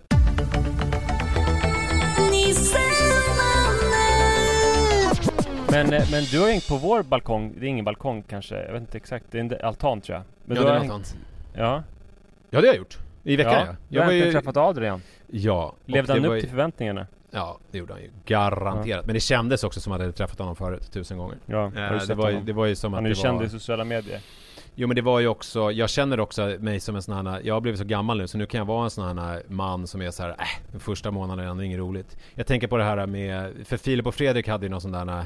Men, 5.70 5.92
eh, 5.92 6.10
men 6.10 6.24
du 6.24 6.40
har 6.40 6.48
hängt 6.48 6.68
på 6.68 6.76
vår 6.76 7.02
balkong, 7.02 7.54
det 7.60 7.66
är 7.66 7.68
ingen 7.68 7.84
balkong 7.84 8.22
kanske, 8.22 8.62
jag 8.64 8.72
vet 8.72 8.80
inte 8.80 8.96
exakt, 8.96 9.24
det 9.30 9.38
är 9.38 9.40
en 9.42 9.54
altan 9.66 10.00
tror 10.00 10.16
jag. 10.16 10.24
Men 10.44 10.56
ja, 10.56 10.62
du 10.62 10.66
det 10.68 10.72
har 10.72 10.80
var 10.80 10.94
hängt, 10.94 11.06
sant. 11.06 11.16
Ja, 11.54 11.82
Ja 12.50 12.60
det 12.60 12.66
har 12.66 12.74
jag 12.74 12.76
gjort. 12.76 12.98
I 13.24 13.36
veckan 13.36 13.52
ja. 13.52 13.66
ja. 13.66 13.74
Du 13.88 13.98
har 13.98 14.04
äntligen 14.04 14.32
träffat 14.32 14.56
Adrian. 14.56 15.02
Ja. 15.26 15.64
och 15.84 15.90
Levde 15.90 16.12
det 16.12 16.18
han 16.20 16.22
var 16.22 16.28
upp 16.30 16.36
ju- 16.36 16.40
till 16.40 16.50
förväntningarna? 16.50 17.06
Ja, 17.36 17.58
det 17.70 17.78
gjorde 17.78 17.92
han 17.92 18.02
ju. 18.02 18.10
Garanterat. 18.24 19.06
Men 19.06 19.14
det 19.14 19.20
kändes 19.20 19.64
också 19.64 19.80
som 19.80 19.92
att 19.92 19.98
jag 19.98 20.04
hade 20.06 20.16
träffat 20.16 20.38
honom 20.38 20.56
förut, 20.56 20.92
tusen 20.92 21.18
gånger. 21.18 21.36
Ja, 21.46 21.58
har 21.76 21.82
Eh, 21.94 22.00
du 22.00 22.06
det, 22.06 22.14
var 22.14 22.28
ju, 22.28 22.34
honom? 22.34 22.46
det 22.46 22.52
var 22.52 22.66
ju 22.66 22.74
som 22.74 22.94
att 22.94 22.98
Han 22.98 23.04
är 23.04 23.08
ju 23.08 23.14
känd 23.14 23.38
var... 23.38 23.44
i 23.44 23.48
sociala 23.48 23.84
medier. 23.84 24.20
Jo 24.74 24.88
men 24.88 24.94
det 24.96 25.02
var 25.02 25.20
ju 25.20 25.28
också, 25.28 25.70
jag 25.72 25.90
känner 25.90 26.20
också 26.20 26.56
mig 26.60 26.80
som 26.80 26.96
en 26.96 27.02
sån 27.02 27.26
här, 27.26 27.40
jag 27.44 27.54
har 27.54 27.60
blivit 27.60 27.78
så 27.80 27.84
gammal 27.86 28.18
nu 28.18 28.28
så 28.28 28.38
nu 28.38 28.46
kan 28.46 28.58
jag 28.58 28.64
vara 28.66 28.84
en 28.84 28.90
sån 28.90 29.18
här 29.18 29.42
man 29.48 29.86
som 29.86 30.02
är 30.02 30.10
så 30.10 30.22
här, 30.22 30.30
äh, 30.30 30.78
första 30.78 31.10
månaden 31.10 31.46
är 31.46 31.50
ändå 31.50 31.62
inget 31.62 31.78
roligt. 31.78 32.16
Jag 32.34 32.46
tänker 32.46 32.66
på 32.66 32.76
det 32.76 32.84
här 32.84 33.06
med, 33.06 33.52
för 33.64 33.76
Filip 33.76 34.06
och 34.06 34.14
Fredrik 34.14 34.48
hade 34.48 34.66
ju 34.66 34.70
någon 34.70 34.80
sån 34.80 34.92
där, 34.92 35.24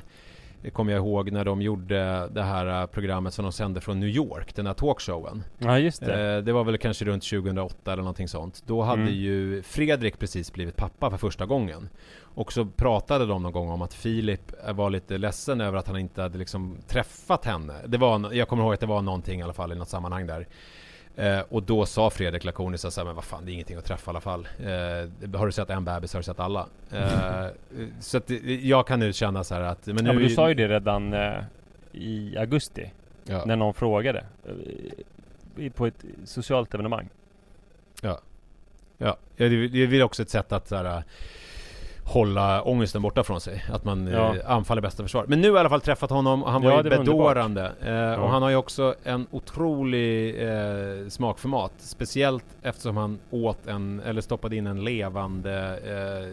det 0.63 0.71
kommer 0.71 0.93
jag 0.93 0.99
ihåg 1.01 1.33
när 1.33 1.45
de 1.45 1.63
gjorde 1.63 2.29
det 2.29 2.43
här 2.43 2.87
programmet 2.87 3.35
som 3.35 3.43
de 3.43 3.53
sände 3.53 3.81
från 3.81 4.01
New 4.01 4.09
York, 4.09 4.55
den 4.55 4.67
här 4.67 4.75
talkshowen. 4.75 5.45
Ja 5.59 5.79
just 5.79 6.01
det. 6.07 6.37
Eh, 6.37 6.43
det 6.43 6.53
var 6.53 6.65
väl 6.65 6.79
kanske 6.79 7.05
runt 7.05 7.23
2008 7.31 7.93
eller 7.93 8.03
någonting 8.03 8.29
sånt. 8.29 8.63
Då 8.67 8.83
hade 8.83 9.03
Mm. 9.03 9.15
ju 9.15 9.63
Fredrik 9.63 10.19
precis 10.19 10.53
blivit 10.53 10.77
pappa 10.77 11.11
för 11.11 11.17
första 11.17 11.47
gången. 11.47 11.89
Och 12.35 12.53
så 12.53 12.65
pratade 12.67 13.27
de 13.27 13.43
någon 13.43 13.53
gång 13.53 13.71
om 13.71 13.83
att 13.83 13.95
Filip 13.95 14.53
var 14.73 14.91
lite 14.91 15.19
ledsen 15.19 15.61
över 15.61 15.79
att 15.79 15.87
han 15.89 15.99
inte 15.99 16.23
hade 16.23 16.39
liksom 16.39 16.77
träffat 16.89 17.45
henne. 17.45 17.75
Det 17.87 17.99
var, 17.99 18.33
jag 18.35 18.49
kommer 18.49 18.63
ihåg 18.63 18.75
att 18.75 18.81
det 18.81 18.87
var 18.87 19.03
någonting 19.03 19.41
i 19.41 19.43
alla 19.43 19.53
fall 19.53 19.73
i 19.73 19.75
något 19.75 19.89
sammanhang 19.89 20.27
där. 20.27 20.47
Eh, 21.17 21.41
och 21.49 21.63
då 21.63 21.87
sa 21.87 22.11
Fredrik 22.11 22.45
lakoniskt 22.45 22.93
så 22.93 23.01
här, 23.01 23.07
men 23.07 23.15
vad 23.15 23.25
fan 23.25 23.45
det 23.45 23.51
är 23.51 23.53
ingenting 23.53 23.77
att 23.77 23.85
träffa 23.85 24.11
i 24.11 24.13
alla 24.13 24.21
fall. 24.21 24.49
Eh, 24.59 25.39
har 25.39 25.47
du 25.47 25.53
sett 25.53 25.71
en 25.71 25.85
bebis 25.85 26.13
har 26.13 26.21
du 26.21 26.25
sett 26.25 26.41
alla. 26.41 26.67
Eh, 26.93 27.47
så 28.01 28.17
att 28.17 28.27
det- 28.27 28.65
jag 28.67 28.87
kan 28.87 28.99
nu 29.01 29.13
känna 29.13 29.45
så 29.45 29.55
här 29.55 29.63
att, 29.63 29.87
men 29.87 29.97
nu 29.97 30.03
ja, 30.07 30.13
men 30.13 30.23
du 30.23 30.31
sa 30.31 30.49
ju 30.49 30.55
det 30.55 30.69
redan 30.69 31.13
eh, 31.13 31.39
i 31.93 32.37
augusti, 32.39 32.93
Ja. 33.25 33.45
när 33.47 33.57
någon 33.57 33.75
frågade. 33.75 34.25
eh, 35.59 35.73
På 35.73 35.87
ett 35.87 36.05
socialt 36.25 36.75
evenemang. 36.75 37.09
Ja, 38.03 38.21
ja 38.99 39.17
det 39.37 39.45
är 39.45 39.69
det 39.69 39.83
är 39.83 39.87
väl 39.87 40.03
också 40.03 40.23
ett 40.23 40.31
sätt 40.31 40.53
att 40.53 40.69
så 40.69 40.77
här, 40.77 41.03
hålla 42.13 42.63
ångesten 42.63 43.03
borta 43.03 43.25
från 43.25 43.41
sig. 43.41 43.65
Att 43.73 43.85
man 43.85 44.07
Ja. 44.07 44.37
eh, 44.37 44.51
anfaller 44.51 44.83
bästa 44.83 45.03
försvar. 45.03 45.25
Men 45.29 45.41
nu 45.41 45.49
har 45.51 45.57
jag 45.57 45.59
i 45.59 45.61
alla 45.61 45.69
fall 45.69 45.81
träffat 45.81 46.11
honom 46.11 46.43
och 46.43 46.53
han 46.53 46.63
var 46.63 46.71
Ja, 46.71 46.77
ju 46.85 46.91
bedårande. 46.91 47.73
Eh, 47.85 48.23
Och 48.23 48.31
han 48.31 48.43
har 48.43 48.51
ju 48.51 48.57
också 48.57 48.95
en 49.05 49.27
otrolig 49.31 50.43
eh, 50.49 51.09
smak 51.09 51.39
för 51.39 51.49
mat. 51.49 51.73
Speciellt 51.79 52.45
eftersom 52.63 52.97
han 52.97 53.19
åt 53.31 53.67
en, 53.67 54.01
eller 54.07 54.21
stoppade 54.21 54.57
in 54.57 54.67
en 54.67 54.85
levande 54.85 55.79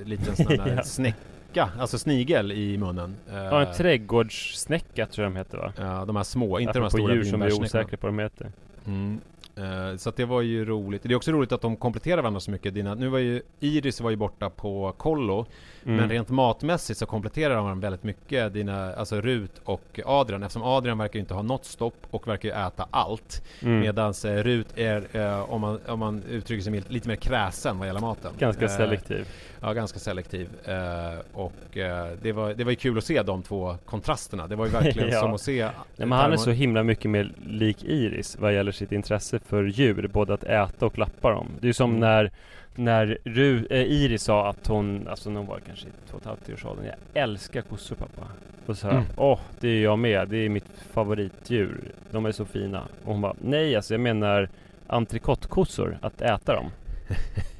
eh, 0.02 0.08
liten 0.08 0.36
sån 0.36 0.48
här 0.60 0.74
Ja. 0.78 0.84
snäcka, 0.84 1.70
alltså 1.80 1.98
snigel 2.00 2.52
i 2.52 2.78
munnen. 2.78 3.16
Eh, 3.32 3.36
Ja, 3.38 3.62
en 3.66 3.74
trädgårdssnäcka 3.74 5.06
tror 5.06 5.24
jag 5.26 5.32
de 5.34 5.38
heter 5.38 5.58
va? 5.58 5.74
Ja, 5.80 6.06
de 6.06 6.16
här 6.16 6.24
små, 6.24 6.60
inte 6.60 6.74
de 6.74 6.82
här 6.82 6.90
stora 6.90 7.14
djur 7.14 7.24
som 7.24 7.40
vi 7.40 7.46
är 7.48 7.62
osäkra 7.62 7.98
på 7.98 8.08
vad 8.08 8.14
de 8.14 8.20
heter. 8.24 8.48
Mm. 8.86 9.20
Eh, 9.58 9.98
så 9.98 10.10
att 10.10 10.16
det 10.16 10.26
var 10.26 10.42
ju 10.42 10.66
roligt. 10.66 11.04
Det 11.04 11.12
är 11.14 11.16
också 11.16 11.32
roligt 11.32 11.52
att 11.52 11.62
de 11.62 11.76
kompletterar 11.76 12.22
varandra 12.22 12.40
så 12.40 12.52
mycket. 12.52 12.74
Dina, 12.74 12.96
nu 12.96 13.08
var 13.08 13.20
ju 13.20 13.42
Iris 13.60 14.02
var 14.02 14.10
ju 14.10 14.16
borta 14.16 14.50
på 14.50 14.94
kollo. 14.98 15.46
Mm. 15.88 16.00
Men 16.00 16.10
rent 16.10 16.30
matmässigt 16.30 17.00
så 17.00 17.06
kompletterar 17.06 17.56
de 17.56 17.80
väldigt 17.80 18.04
mycket. 18.04 18.54
Dina, 18.54 18.94
alltså 18.96 19.22
Rut 19.22 19.62
och 19.64 20.00
Adrian. 20.06 20.44
Eftersom 20.44 20.64
Adrian 20.64 20.98
verkar 20.98 21.20
inte 21.20 21.34
ha 21.34 21.42
något 21.42 21.66
stopp 21.66 21.98
och 22.12 22.28
verkar 22.28 22.50
ju 22.50 22.56
äta 22.68 22.88
allt. 22.92 23.44
Mm. 23.62 23.80
Medan 23.80 24.14
eh, 24.26 24.30
Rut 24.32 24.68
är, 24.78 25.04
eh, 25.14 25.52
om, 25.54 25.62
man, 25.62 25.80
om 25.88 26.00
man 26.00 26.24
uttrycker 26.30 26.64
sig 26.64 26.72
milt, 26.72 26.92
lite 26.92 27.08
mer 27.08 27.16
kräsen 27.16 27.78
vad 27.80 27.88
gäller 27.88 28.00
maten. 28.02 28.32
Ganska 28.40 28.66
Eh, 28.66 28.78
selektiv. 28.78 29.28
Ja, 29.62 29.74
ganska 29.74 30.00
selektiv. 30.00 30.50
Eh, 30.66 31.20
och 31.34 31.78
eh, 31.78 32.08
det, 32.22 32.32
var, 32.32 32.54
det 32.54 32.64
var 32.64 32.72
ju 32.72 32.76
kul 32.76 32.98
att 32.98 33.04
se 33.04 33.24
de 33.24 33.44
två 33.44 33.76
kontrasterna. 33.86 34.48
Det 34.48 34.56
var 34.56 34.66
ju 34.66 34.72
verkligen 34.72 35.10
Ja. 35.12 35.20
som 35.22 35.34
att 35.34 35.42
se... 35.42 35.64
Nej, 35.64 36.08
men 36.08 36.12
han 36.12 36.34
är 36.34 36.38
så 36.38 36.52
himla 36.52 36.84
mycket 36.84 37.12
mer 37.12 37.32
lik 37.46 37.84
Iris 37.84 38.38
vad 38.40 38.54
gäller 38.54 38.72
sitt 38.72 38.92
intresse 38.92 39.40
för 39.40 39.64
djur, 39.64 40.08
både 40.14 40.34
att 40.34 40.44
äta 40.44 40.86
och 40.86 40.94
klappa 40.94 41.32
dem. 41.32 41.48
Det 41.60 41.66
är 41.66 41.68
ju 41.68 41.74
som 41.74 41.90
Mm. 41.90 42.00
när, 42.00 42.32
när 42.78 43.18
Ru, 43.24 43.68
eh, 43.70 43.82
Iris 43.82 44.24
sa 44.24 44.50
att 44.50 44.68
hon, 44.68 45.08
alltså 45.08 45.30
när 45.30 45.38
hon 45.38 45.48
var 45.48 45.60
kanske 45.60 45.86
två 46.10 46.16
och 46.16 46.22
ett 46.22 46.28
halvt 46.28 46.50
års 46.50 46.66
åldern, 46.66 46.86
jag 46.86 47.24
älskar 47.24 47.62
kossor 47.62 47.96
pappa. 47.96 48.28
Och 48.66 48.78
så 48.78 48.88
här, 48.88 48.94
Mm. 48.94 49.06
åh, 49.18 49.40
det 49.60 49.68
är 49.68 49.84
jag 49.84 50.00
med, 50.00 50.28
det 50.28 50.38
är 50.38 50.50
mitt 50.50 50.72
favoritdjur, 50.92 51.92
de 52.12 52.26
är 52.26 52.32
så 52.32 52.46
fina. 52.46 52.82
Och 53.06 53.12
hon 53.14 53.22
bara, 53.22 53.36
nej 53.42 53.76
alltså 53.76 53.94
jag 53.94 54.02
menar 54.02 54.50
entrecotekossor, 54.88 55.98
att 56.02 56.22
äta 56.22 56.54
dem. 56.56 56.66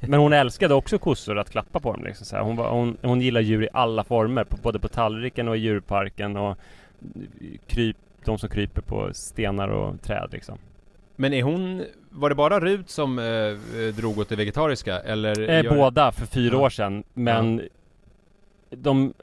Men 0.08 0.20
hon 0.20 0.32
älskade 0.32 0.74
också 0.74 0.98
kossor, 0.98 1.38
att 1.38 1.50
klappa 1.50 1.80
på 1.80 1.92
dem 1.92 2.04
liksom 2.04 2.26
så 2.26 2.36
här. 2.36 2.42
Hon, 2.42 2.56
var, 2.56 2.70
hon, 2.70 2.96
hon 3.02 3.20
gillar 3.20 3.40
djur 3.40 3.62
i 3.64 3.68
alla 3.72 4.04
former, 4.04 4.44
på, 4.44 4.56
både 4.56 4.78
på 4.78 4.88
tallriken 4.88 5.48
och 5.48 5.56
i 5.56 5.60
djurparken 5.60 6.36
och 6.36 6.58
kryp, 7.66 7.96
de 8.24 8.38
som 8.38 8.48
kryper 8.48 8.80
på 8.82 9.08
stenar 9.12 9.68
och 9.68 10.02
träd 10.02 10.28
liksom. 10.32 10.58
Men 11.16 11.32
är 11.32 11.42
hon... 11.42 11.84
Var 12.18 12.28
det 12.28 12.34
bara 12.34 12.60
Rut 12.60 12.90
som 12.90 13.18
eh, 13.18 13.24
eh, 13.24 13.94
drog 13.96 14.18
åt 14.18 14.28
det 14.28 14.36
vegetariska? 14.36 15.00
Eller 15.00 15.50
Eh, 15.50 15.74
båda 15.76 16.12
för 16.12 16.26
fyra 16.26 16.54
Ja. 16.54 16.60
år 16.60 16.70
sedan, 16.70 17.04
men 17.14 17.62
de 18.70 19.14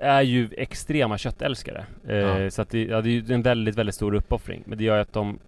är 0.00 0.22
ju 0.22 0.48
extrema 0.56 1.18
köttälskare. 1.18 1.86
Eh, 2.08 2.16
Ja. 2.16 2.50
Så 2.50 2.62
att 2.62 2.70
det, 2.70 2.84
ja, 2.84 3.00
det 3.00 3.08
är 3.08 3.12
ju 3.12 3.34
en 3.34 3.42
väldigt, 3.42 3.76
väldigt 3.76 3.94
stor 3.94 4.14
uppoffring. 4.14 4.62
Men 4.66 4.78
det 4.78 4.84
gör 4.84 4.96
ju 4.96 5.02
att 5.02 5.12
de 5.12 5.38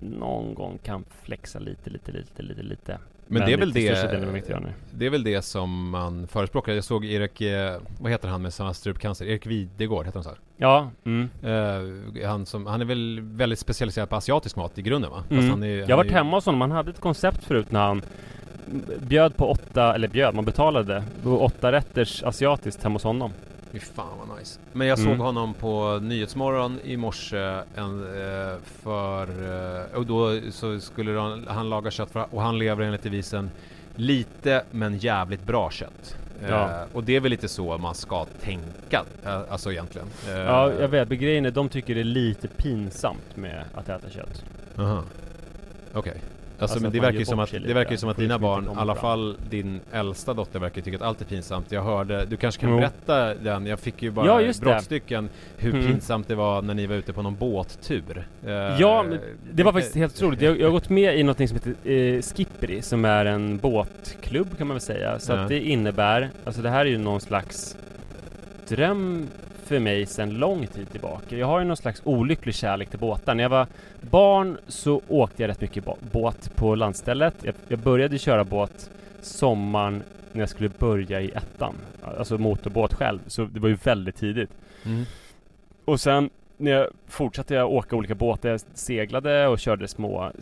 någon 0.00 0.54
gång 0.54 0.78
kan 0.82 1.04
flexa 1.22 1.58
lite, 1.58 1.90
lite, 1.90 2.12
lite, 2.12 2.42
lite, 2.42 2.62
lite. 2.62 2.98
Men 3.32 3.46
det 3.46 3.52
är 3.52 3.56
väl 3.56 3.72
det-. 3.72 4.74
Det 4.90 5.06
är 5.06 5.10
väl 5.10 5.24
det 5.24 5.42
som 5.42 5.90
man 5.90 6.26
förespråkar. 6.26 6.72
Jag 6.72 6.84
såg 6.84 7.04
Erik, 7.04 7.40
eh, 7.40 7.76
vad 8.00 8.12
heter 8.12 8.28
han 8.28 8.42
med 8.42 8.54
samma 8.54 8.74
strupcancer? 8.74 9.26
Erik 9.26 9.46
Videgård, 9.46 10.06
heter 10.06 10.16
han 10.18 10.24
så? 10.24 10.30
här? 10.30 10.38
Ja, 10.56 10.90
mm. 11.04 11.28
Eh, 11.42 12.28
han, 12.28 12.46
som, 12.46 12.66
han 12.66 12.80
är 12.80 12.84
väl 12.84 13.20
väldigt 13.20 13.58
specialiserad 13.58 14.08
på 14.08 14.16
asiatisk 14.16 14.56
mat 14.56 14.78
i 14.78 14.82
grunden 14.82 15.10
va? 15.10 15.24
Mm. 15.30 15.50
han 15.50 15.62
är, 15.62 15.76
Jag 15.76 15.88
har 15.88 15.96
varit 15.96 16.12
hemma 16.12 16.36
hos 16.36 16.46
honom, 16.46 16.60
han 16.60 16.70
hade 16.70 16.90
ett 16.90 17.00
koncept 17.00 17.44
förut 17.44 17.70
när 17.70 17.80
han 17.80 18.02
bjöd 18.98 19.36
på 19.36 19.50
åtta, 19.50 19.94
eller 19.94 20.08
bjöd, 20.08 20.34
man 20.34 20.44
betalade 20.44 21.04
åtta 21.24 21.72
rätters 21.72 22.22
asiatiskt 22.22 22.82
hemma 22.82 22.94
hos 22.94 23.04
honom. 23.04 23.32
Fy 23.72 23.78
fan 23.78 24.18
vad 24.28 24.38
nice. 24.38 24.60
Men 24.72 24.86
jag 24.86 24.98
såg 24.98 25.06
Mm. 25.06 25.18
honom 25.20 25.54
på 25.54 25.98
Nyhetsmorgon 26.02 26.78
i 26.84 26.96
morse 26.96 27.36
en, 27.76 28.04
eh, 28.20 28.56
för... 28.64 29.28
Eh, 29.92 29.96
och 29.98 30.06
då 30.06 30.40
så 30.50 30.80
skulle 30.80 31.20
han, 31.20 31.46
han 31.48 31.68
laga 31.70 31.90
kött 31.90 32.10
för, 32.10 32.26
och 32.30 32.42
han 32.42 32.58
lever 32.58 32.84
enligt 32.84 33.02
devisen 33.02 33.50
Lite 33.96 34.64
men 34.70 34.98
jävligt 34.98 35.44
bra 35.46 35.70
kött. 35.70 36.16
Eh, 36.42 36.48
Ja. 36.50 36.84
och 36.92 37.04
det 37.04 37.16
är 37.16 37.20
väl 37.20 37.30
lite 37.30 37.48
så 37.48 37.78
man 37.78 37.94
ska 37.94 38.24
tänka, 38.24 39.04
eh, 39.24 39.40
alltså 39.50 39.72
egentligen. 39.72 40.08
Eh, 40.28 40.32
Ja, 40.38 40.72
jag 40.80 40.88
vet, 40.88 41.08
men 41.08 41.18
grejen 41.18 41.46
är 41.46 41.50
de 41.50 41.68
tycker 41.68 41.94
det 41.94 42.00
är 42.00 42.04
lite 42.04 42.48
pinsamt 42.48 43.36
med 43.36 43.64
att 43.74 43.88
äta 43.88 44.10
kött. 44.10 44.44
Aha. 44.78 45.02
Okej. 45.92 46.12
Alltså, 46.12 46.26
Alltså 46.62 46.78
men 46.80 46.86
att 46.86 46.92
det 46.92 47.00
verkar 47.00 47.18
ju 47.18 47.24
som 47.24 47.38
att, 47.38 47.50
det 47.50 47.74
verkar 47.74 47.90
ju 47.90 47.96
som 47.96 48.08
att 48.08 48.16
dina 48.16 48.38
barn, 48.38 48.64
i 48.64 48.68
alla 48.76 48.94
fall 48.94 49.36
din 49.50 49.80
äldsta 49.92 50.34
dotter 50.34 50.58
verkar 50.58 50.82
tycka 50.82 50.96
att 50.96 51.02
allt 51.02 51.20
är 51.20 51.24
pinsamt. 51.24 51.72
Jag 51.72 51.82
hörde, 51.82 52.24
du 52.24 52.36
kanske 52.36 52.60
kan 52.60 52.70
Jo. 52.70 52.76
berätta 52.76 53.34
den, 53.34 53.66
jag 53.66 53.80
fick 53.80 54.02
ju 54.02 54.10
bara 54.10 54.26
Ja, 54.26 54.40
just 54.40 54.60
det. 54.60 54.64
brottstycken 54.66 55.28
hur 55.56 55.74
Mm. 55.74 55.86
pinsamt 55.86 56.28
det 56.28 56.34
var 56.34 56.62
när 56.62 56.74
ni 56.74 56.86
var 56.86 56.94
ute 56.96 57.12
på 57.12 57.22
någon 57.22 57.36
båttur. 57.36 58.26
Eh, 58.46 58.52
Ja, 58.52 59.02
men 59.08 59.18
det 59.52 59.62
var 59.62 59.72
faktiskt 59.72 59.96
helt 59.96 60.14
otroligt. 60.16 60.40
Jag, 60.42 60.60
jag 60.60 60.66
har 60.66 60.72
gått 60.72 60.88
med 60.88 61.18
i 61.18 61.22
något 61.22 61.36
som 61.36 61.46
heter 61.56 61.90
eh, 61.90 62.22
Skippery, 62.22 62.82
som 62.82 63.04
är 63.04 63.24
en 63.24 63.58
båtklubb 63.58 64.58
kan 64.58 64.66
man 64.66 64.74
väl 64.74 64.80
säga. 64.80 65.18
Så 65.18 65.32
Ja. 65.32 65.38
att 65.42 65.48
det 65.48 65.60
innebär, 65.60 66.30
alltså 66.44 66.62
det 66.62 66.70
här 66.70 66.80
är 66.80 66.90
ju 66.90 66.98
någon 66.98 67.20
slags 67.20 67.76
dröm 68.76 69.28
för 69.64 69.78
mig 69.78 70.06
sedan 70.06 70.30
lång 70.30 70.66
tid 70.66 70.90
tillbaka. 70.90 71.36
Jag 71.36 71.46
har 71.46 71.58
ju 71.58 71.64
någon 71.64 71.76
slags 71.76 72.02
olycklig 72.04 72.54
kärlek 72.54 72.90
till 72.90 72.98
båtar. 72.98 73.34
När 73.34 73.42
jag 73.42 73.50
var 73.50 73.66
barn 74.00 74.58
så 74.68 75.02
åkte 75.08 75.42
jag 75.42 75.48
rätt 75.48 75.60
mycket 75.60 75.84
båt 76.12 76.56
på 76.56 76.74
landstället. 76.74 77.34
Jag, 77.42 77.54
jag 77.68 77.78
började 77.78 78.18
köra 78.18 78.44
båt 78.44 78.90
sommaren 79.20 80.02
när 80.32 80.40
jag 80.42 80.48
skulle 80.48 80.68
börja 80.68 81.20
i 81.20 81.30
ettan. 81.30 81.74
Alltså 82.18 82.38
motorbåt 82.38 82.94
själv. 82.94 83.18
Så 83.26 83.44
det 83.44 83.60
var 83.60 83.68
ju 83.68 83.74
väldigt 83.74 84.16
tidigt. 84.16 84.50
Mm. 84.84 85.04
Och 85.84 86.00
sen 86.00 86.30
när 86.56 86.70
jag 86.70 86.86
fortsatte 87.06 87.54
jag 87.54 87.72
åka 87.72 87.96
olika 87.96 88.14
båtar. 88.14 88.48
Jag 88.48 88.60
seglade 88.74 89.46
och 89.46 89.58
körde 89.58 89.88
små 89.88 90.32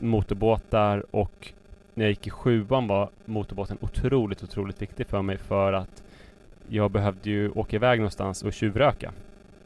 motorbåtar 0.00 1.04
och 1.10 1.52
när 1.94 2.04
jag 2.04 2.10
gick 2.10 2.26
i 2.26 2.30
sjuan 2.30 2.86
var 2.88 3.08
motorbåten 3.24 3.78
otroligt, 3.80 4.42
otroligt 4.42 4.82
viktig 4.82 5.06
för 5.06 5.22
mig 5.22 5.36
för 5.36 5.72
att 5.72 6.02
jag 6.68 6.90
behövde 6.90 7.30
ju 7.30 7.50
åka 7.50 7.76
iväg 7.76 7.98
någonstans 7.98 8.42
och 8.42 8.52
tjuvröka. 8.52 9.12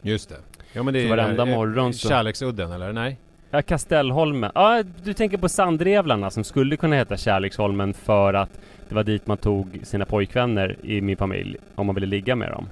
Just 0.03 0.29
det. 0.29 0.37
Ja 0.73 0.83
men 0.83 0.95
det 0.95 1.01
Så 1.01 1.13
är 1.13 1.17
varenda 1.17 1.43
eh, 1.43 1.49
morgon 1.57 1.95
så- 1.95 2.09
Kärleksudden 2.09 2.73
eller 2.73 2.93
nej? 2.93 3.19
Ja, 3.51 3.63
Kastellholmen. 3.63 4.51
Ja, 4.55 4.83
du 5.05 5.13
tänker 5.15 5.37
på 5.39 5.49
Sandrevlarna 5.49 6.31
som 6.31 6.45
skulle 6.45 6.77
kunna 6.77 6.97
heta 6.97 7.17
Kärleksholmen 7.17 7.95
för 7.95 8.35
att 8.35 8.61
det 8.89 8.95
var 8.95 9.05
dit 9.05 9.27
man 9.27 9.37
tog 9.37 9.81
sina 9.83 10.05
pojkvänner 10.05 10.77
i 10.83 11.01
min 11.01 11.17
familj 11.17 11.57
om 11.75 11.87
man 11.87 11.95
ville 11.95 12.07
ligga 12.07 12.37
med 12.37 12.51
dem. 12.51 12.69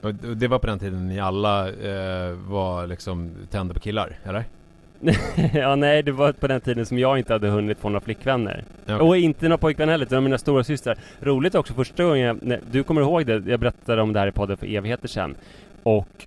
Och 0.00 0.08
och 0.08 0.36
det 0.36 0.48
var 0.48 0.58
på 0.58 0.66
den 0.66 0.78
tiden 0.78 1.08
ni 1.08 1.20
alla 1.20 1.68
eh, 1.68 2.32
var 2.48 2.86
liksom 2.86 3.30
tända 3.50 3.74
på 3.74 3.80
killar, 3.80 4.18
eller? 4.24 4.44
ja, 5.54 5.76
nej, 5.76 6.02
det 6.02 6.12
var 6.12 6.32
på 6.32 6.46
den 6.46 6.60
tiden 6.60 6.86
som 6.86 6.98
jag 6.98 7.18
inte 7.18 7.32
hade 7.32 7.48
hunnit 7.48 7.78
få 7.78 7.88
några 7.88 8.00
flickvänner. 8.00 8.64
Okej. 8.84 8.94
Och 8.94 9.16
inte 9.16 9.44
några 9.44 9.58
pojkvänner 9.58 9.92
heller, 9.92 10.06
utan 10.06 10.24
mina 10.24 10.38
stora 10.38 10.64
systrar. 10.64 10.96
Roligt 11.20 11.54
också, 11.54 11.74
första 11.74 12.04
gången, 12.04 12.26
jag, 12.26 12.42
när, 12.42 12.60
du 12.70 12.82
kommer 12.82 13.00
ihåg 13.00 13.26
det, 13.26 13.42
jag 13.46 13.60
berättade 13.60 14.02
om 14.02 14.12
det 14.12 14.20
här 14.20 14.26
i 14.26 14.32
podden 14.32 14.56
för 14.56 14.66
evigheter 14.66 15.08
sedan. 15.08 15.34
Och 15.82 16.26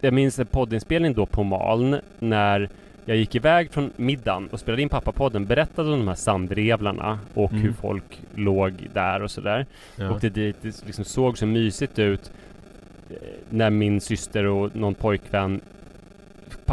jag 0.00 0.14
minns 0.14 0.38
en 0.38 0.46
poddinspelning 0.46 1.14
då 1.14 1.26
på 1.26 1.42
Maln, 1.42 2.00
när 2.18 2.68
jag 3.04 3.16
gick 3.16 3.34
iväg 3.34 3.70
från 3.70 3.90
middagen 3.96 4.48
och 4.52 4.60
spelade 4.60 4.82
in 4.82 4.88
pappapodden, 4.88 5.46
berättade 5.46 5.92
om 5.92 5.98
de 5.98 6.08
här 6.08 6.14
sandrevlarna 6.14 7.18
och 7.34 7.52
Mm. 7.52 7.62
hur 7.64 7.72
folk 7.72 8.20
låg 8.34 8.72
där 8.92 9.22
och 9.22 9.30
sådär. 9.30 9.66
Ja. 9.96 10.10
Åkte 10.10 10.28
dit, 10.28 10.56
det 10.62 10.86
liksom 10.86 11.04
såg 11.04 11.38
så 11.38 11.46
mysigt 11.46 11.98
ut 11.98 12.32
eh, 13.10 13.16
när 13.50 13.70
min 13.70 14.00
syster 14.00 14.46
och 14.46 14.76
någon 14.76 14.94
pojkvän 14.94 15.60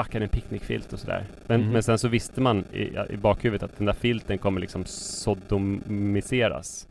packade 0.04 0.26
en 0.26 0.30
picknickfilt 0.30 0.94
och 0.94 1.00
sådär. 1.00 1.24
Men, 1.48 1.62
Mhm. 1.62 1.72
men 1.72 1.84
sen 1.84 2.00
så 2.00 2.08
visste 2.08 2.42
man 2.42 2.64
i, 2.74 2.90
i 3.10 3.18
bakhuvudet 3.18 3.64
att 3.64 3.78
den 3.78 3.86
där 3.86 3.94
filten 3.94 4.38
kommer 4.38 4.62
liksom 4.62 4.86
sodomiseras. 4.86 6.88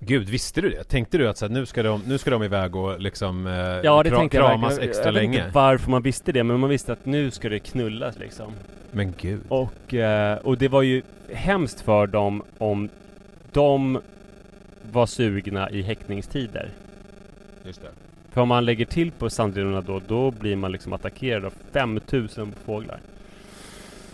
Gud, 0.00 0.28
visste 0.28 0.60
du 0.60 0.70
det? 0.70 0.84
Tänkte 0.84 1.18
du 1.18 1.28
att 1.28 1.38
så 1.38 1.46
här, 1.46 1.52
nu, 1.52 1.66
ska 1.66 1.82
de, 1.82 2.02
nu 2.06 2.18
ska 2.18 2.30
de 2.30 2.42
iväg 2.42 2.76
och 2.76 3.00
liksom 3.00 3.46
eh, 3.46 3.52
Ja, 3.54 4.02
det 4.02 4.10
tänkte 4.10 4.36
jag 4.36 4.50
kramas 4.50 4.70
verkligen. 4.72 4.90
extra 4.90 5.04
jag 5.06 5.12
vet 5.12 5.22
länge? 5.22 5.38
inte 5.38 5.50
varför 5.54 5.90
man 5.90 6.02
visste 6.02 6.32
det, 6.32 6.44
men 6.44 6.60
man 6.60 6.70
visste 6.70 6.92
att 6.92 7.06
nu 7.06 7.30
ska 7.30 7.48
det 7.48 7.58
knullas 7.58 8.18
liksom. 8.18 8.52
Men 8.90 9.14
gud. 9.20 9.40
Och, 9.48 9.94
eh, 9.94 10.38
och 10.38 10.58
det 10.58 10.68
var 10.68 10.82
ju 10.82 11.02
hemskt 11.32 11.80
för 11.80 12.06
dem 12.06 12.42
om 12.58 12.88
de 13.52 14.00
var 14.92 15.06
sugna 15.06 15.70
i 15.70 15.82
häckningstider. 15.82 16.70
Just 17.64 17.82
det. 17.82 17.88
För 18.34 18.40
om 18.40 18.48
man 18.48 18.64
lägger 18.64 18.84
till 18.84 19.10
på 19.10 19.30
sandrinorna 19.30 19.80
då, 19.80 20.00
då 20.08 20.30
blir 20.30 20.56
man 20.56 20.72
liksom 20.72 20.92
attackerad 20.92 21.44
av 21.44 21.52
5000 21.72 22.54
fåglar. 22.64 23.00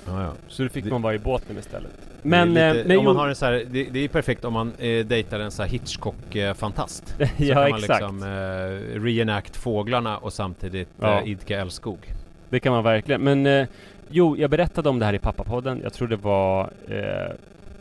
Ja, 0.07 0.23
ja. 0.23 0.33
Så 0.49 0.63
då 0.63 0.69
fick 0.69 0.85
Det- 0.85 0.91
man 0.91 1.03
vara 1.03 1.15
i 1.15 1.19
båten 1.19 1.59
istället. 1.59 1.91
Det 2.23 2.29
Men, 2.29 2.57
är 2.57 2.69
eh, 2.69 2.75
lite, 2.75 2.89
men 2.89 2.99
om 2.99 3.05
man 3.05 3.17
har 3.17 3.29
en 3.29 3.35
så 3.37 3.47
här, 3.47 3.65
det, 3.71 3.85
det 3.85 4.05
är 4.05 4.09
perfekt 4.09 4.45
om 4.45 4.53
man 4.53 4.73
eh, 4.79 5.07
dejtar 5.07 5.41
en 5.41 5.51
så 5.51 5.63
här 5.63 5.71
Hitchcock-fantast. 5.71 7.09
Så 7.19 7.25
ja 7.37 7.55
kan 7.55 7.71
man 7.71 7.79
exakt. 7.81 8.01
liksom 8.03 8.23
eh, 8.23 9.01
reenact 9.01 9.57
fåglarna 9.57 10.17
och 10.19 10.33
samtidigt 10.33 10.89
Ja. 11.01 11.21
eh, 11.21 11.29
idka 11.29 11.61
älskog. 11.61 11.99
Det 12.49 12.61
kan 12.61 12.73
man 12.73 12.85
verkligen. 12.85 13.21
Men 13.21 13.47
eh, 13.47 13.67
jo, 14.11 14.37
jag 14.37 14.51
berättade 14.51 14.89
om 14.89 14.99
det 14.99 15.05
här 15.07 15.13
i 15.15 15.19
pappapodden. 15.19 15.81
Jag 15.83 15.93
tror 15.93 16.09
det 16.09 16.17
var 16.17 16.71
eh, 16.89 17.33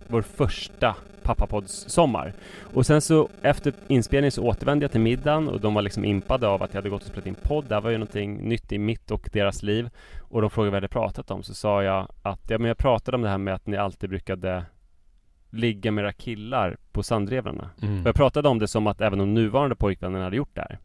vår 0.10 0.22
första 0.22 0.96
pappapodds-sommar. 1.24 2.34
Och 2.74 2.86
sen 2.86 3.02
så 3.02 3.30
efter 3.42 3.74
inspelningen 3.88 4.32
så 4.32 4.44
återvände 4.44 4.84
jag 4.84 4.92
till 4.92 5.02
middagen 5.02 5.48
och 5.48 5.60
de 5.62 5.74
var 5.74 5.82
liksom 5.82 6.06
impade 6.06 6.48
av 6.48 6.64
att 6.64 6.74
jag 6.74 6.78
hade 6.78 6.90
gått 6.90 7.02
och 7.02 7.08
spelat 7.08 7.28
in 7.28 7.36
podd. 7.44 7.66
Det 7.68 7.74
här 7.76 7.82
var 7.82 7.90
ju 7.90 7.98
någonting 7.98 8.50
nytt 8.50 8.72
i 8.72 8.78
mitt 8.78 9.12
och 9.12 9.30
deras 9.34 9.64
liv. 9.64 9.90
Och 10.22 10.42
de 10.42 10.50
frågade 10.50 10.72
vad 10.72 10.76
jag 10.76 10.82
hade 10.82 10.88
pratat 10.88 11.32
om. 11.32 11.44
Så 11.44 11.54
sa 11.54 11.84
jag 11.84 12.08
att 12.22 12.50
ja, 12.50 12.58
men 12.58 12.68
jag 12.68 12.78
pratade 12.78 13.16
om 13.16 13.22
det 13.22 13.30
här 13.30 13.38
med 13.38 13.54
att 13.54 13.68
ni 13.68 13.78
alltid 13.78 14.10
brukade 14.10 14.66
ligga 15.50 15.92
med 15.92 16.04
era 16.04 16.14
killar 16.14 16.78
på 16.92 17.04
Sandrevlarna. 17.04 17.70
Mm. 17.82 18.02
Och 18.02 18.08
jag 18.08 18.16
pratade 18.16 18.50
om 18.50 18.60
det 18.60 18.68
som 18.68 18.88
att 18.88 19.02
även 19.02 19.20
de 19.20 19.34
nuvarande 19.34 19.76
pojkvännerna 19.76 20.24
hade 20.24 20.36
gjort 20.38 20.56
det 20.56 20.62
här. 20.62 20.80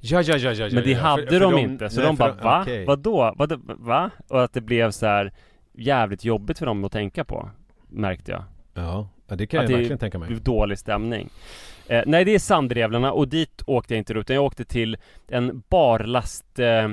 Ja, 0.00 0.22
ja, 0.22 0.36
ja, 0.36 0.52
ja, 0.52 0.68
Men 0.72 0.84
det 0.84 0.90
ja, 0.90 0.98
hade 1.00 1.22
för- 1.22 1.30
för 1.30 1.40
de, 1.40 1.58
inte, 1.58 1.90
så 1.90 2.00
nej, 2.00 2.06
de 2.06 2.16
bara 2.16 2.32
va? 2.32 2.60
okej. 2.62 2.84
Vadå? 2.84 3.34
Vadå? 3.36 3.56
Va? 3.64 4.10
Och 4.28 4.44
att 4.44 4.52
det 4.52 4.60
blev 4.60 4.90
så 4.90 5.06
här 5.06 5.32
jävligt 5.72 6.24
jobbigt 6.24 6.58
för 6.58 6.66
dem 6.66 6.84
att 6.84 6.92
tänka 6.92 7.24
på, 7.24 7.50
märkte 7.90 8.32
jag. 8.32 8.44
Ja, 8.74 9.08
det 9.26 9.46
kan 9.46 9.64
Att 9.64 9.70
jag 9.70 9.76
verkligen 9.76 9.98
tänka 9.98 10.18
mig. 10.18 10.28
Det 10.28 10.34
blev 10.34 10.42
dålig 10.42 10.78
stämning. 10.78 11.28
Eh, 11.86 12.02
nej, 12.06 12.24
det 12.24 12.34
är 12.34 12.38
Sandrevlarna 12.38 13.12
och 13.12 13.28
dit 13.28 13.62
åkte 13.66 13.94
jag 13.94 13.98
inte 13.98 14.12
utan 14.12 14.36
jag 14.36 14.44
åkte 14.44 14.64
till 14.64 14.96
en 15.28 15.62
barlast... 15.68 16.58
Eh, 16.58 16.88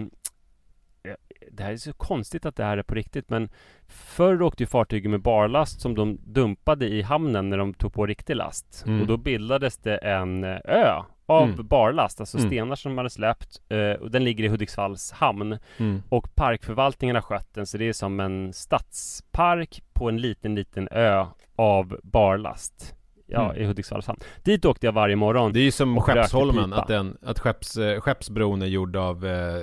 det 1.52 1.64
här 1.64 1.72
är 1.72 1.78
så 1.78 1.94
konstigt 1.94 2.46
att 2.46 2.56
det 2.56 2.64
här 2.64 2.78
är 2.78 2.84
på 2.84 2.96
riktigt 2.96 3.30
men 3.30 3.50
Förr 3.88 4.42
åkte 4.42 4.64
ju 4.64 4.68
fartygen 4.68 5.12
med 5.12 5.22
barlast 5.22 5.82
som 5.82 5.96
de 5.96 6.18
dumpade 6.24 6.88
i 6.88 7.02
hamnen 7.02 7.50
när 7.50 7.58
de 7.58 7.74
tog 7.74 7.94
på 7.94 8.06
riktig 8.06 8.36
last. 8.36 8.84
Mm. 8.88 9.02
Och 9.02 9.08
då 9.08 9.18
bildades 9.18 9.78
det 9.78 9.98
en 9.98 10.44
eh, 10.44 10.58
ö 10.66 11.04
av 11.30 11.50
Mm. 11.50 11.68
barlast, 11.68 12.20
alltså 12.20 12.38
Mm. 12.38 12.50
stenar 12.50 12.76
som 12.76 12.92
de 12.92 12.98
hade 12.98 13.10
släppt. 13.10 13.62
Eh, 13.70 13.92
och 14.02 14.12
den 14.12 14.24
ligger 14.24 14.44
i 14.44 14.48
Hudiksvalls 14.48 15.12
hamn. 15.12 15.58
Mm. 15.78 16.04
Och 16.10 16.36
parkförvaltningen 16.36 17.16
har 17.16 17.22
skött 17.24 17.54
den 17.54 17.66
så 17.68 17.78
det 17.78 17.90
är 17.90 17.94
som 17.94 18.20
en 18.20 18.54
stadspark 18.54 19.82
på 19.94 20.10
en 20.10 20.18
liten, 20.18 20.56
liten 20.56 20.88
ö 20.92 21.26
av 21.56 22.00
barlast. 22.04 22.94
Ja, 23.30 23.46
Mm. 23.46 23.58
i 23.62 23.66
Hudiksvalls 23.66 24.08
hamn. 24.08 24.20
Dit 24.44 24.66
åkte 24.66 24.86
jag 24.86 24.94
varje 24.94 25.16
morgon. 25.16 25.54
Det 25.54 25.60
är 25.60 25.64
ju 25.64 25.72
som 25.72 26.02
Skeppsholmen, 26.02 26.74
att, 26.74 26.88
den, 26.88 27.18
att 27.22 27.40
skepps, 27.40 27.78
eh, 27.78 28.00
Skeppsbron 28.02 28.62
är 28.62 28.66
gjord 28.66 28.96
av 28.96 29.26
eh, 29.26 29.62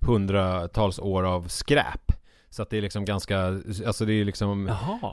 hundratals 0.00 0.98
år 0.98 1.22
av 1.22 1.48
skräp. 1.48 2.12
Så 2.54 2.62
att 2.62 2.70
det 2.70 2.76
är 2.78 2.82
liksom 2.82 3.04
ganska, 3.04 3.38
alltså 3.86 4.04
det 4.04 4.12
är 4.12 4.24
liksom 4.24 4.68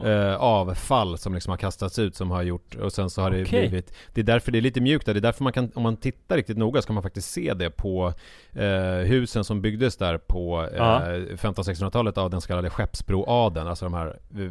eh, 0.05 0.35
avfall 0.35 1.17
som 1.17 1.33
liksom 1.33 1.51
har 1.51 1.57
kastats 1.57 1.99
ut 1.99 2.15
som 2.15 2.31
har 2.31 2.41
gjort 2.43 2.75
och 2.75 2.93
sen 2.93 3.09
så 3.09 3.21
har 3.21 3.31
det 3.31 3.41
Okej. 3.43 3.69
blivit 3.69 3.93
Det 4.13 4.21
är 4.21 4.25
därför 4.25 4.51
det 4.51 4.59
är 4.59 4.61
lite 4.61 4.81
mjukt 4.81 5.05
där, 5.05 5.13
det 5.13 5.19
är 5.19 5.21
därför 5.21 5.43
man 5.43 5.53
kan, 5.53 5.71
om 5.75 5.83
man 5.83 5.97
tittar 5.97 6.35
riktigt 6.35 6.57
noga 6.57 6.81
så 6.81 6.87
kan 6.87 6.93
man 6.93 7.03
faktiskt 7.03 7.31
se 7.31 7.53
det 7.53 7.69
på 7.69 8.13
eh, 8.53 8.65
husen 9.07 9.43
som 9.43 9.61
byggdes 9.61 9.97
där 9.97 10.17
på 10.17 10.67
eh, 10.71 10.77
Ja. 10.77 11.01
1500-1600-talet 11.01 12.17
av 12.17 12.29
den 12.29 12.41
så 12.41 12.47
kallade 12.47 12.69
Skeppsbroadeln, 12.69 13.67
alltså 13.67 13.85
de 13.85 13.93
här 13.93 14.07
eh, 14.07 14.49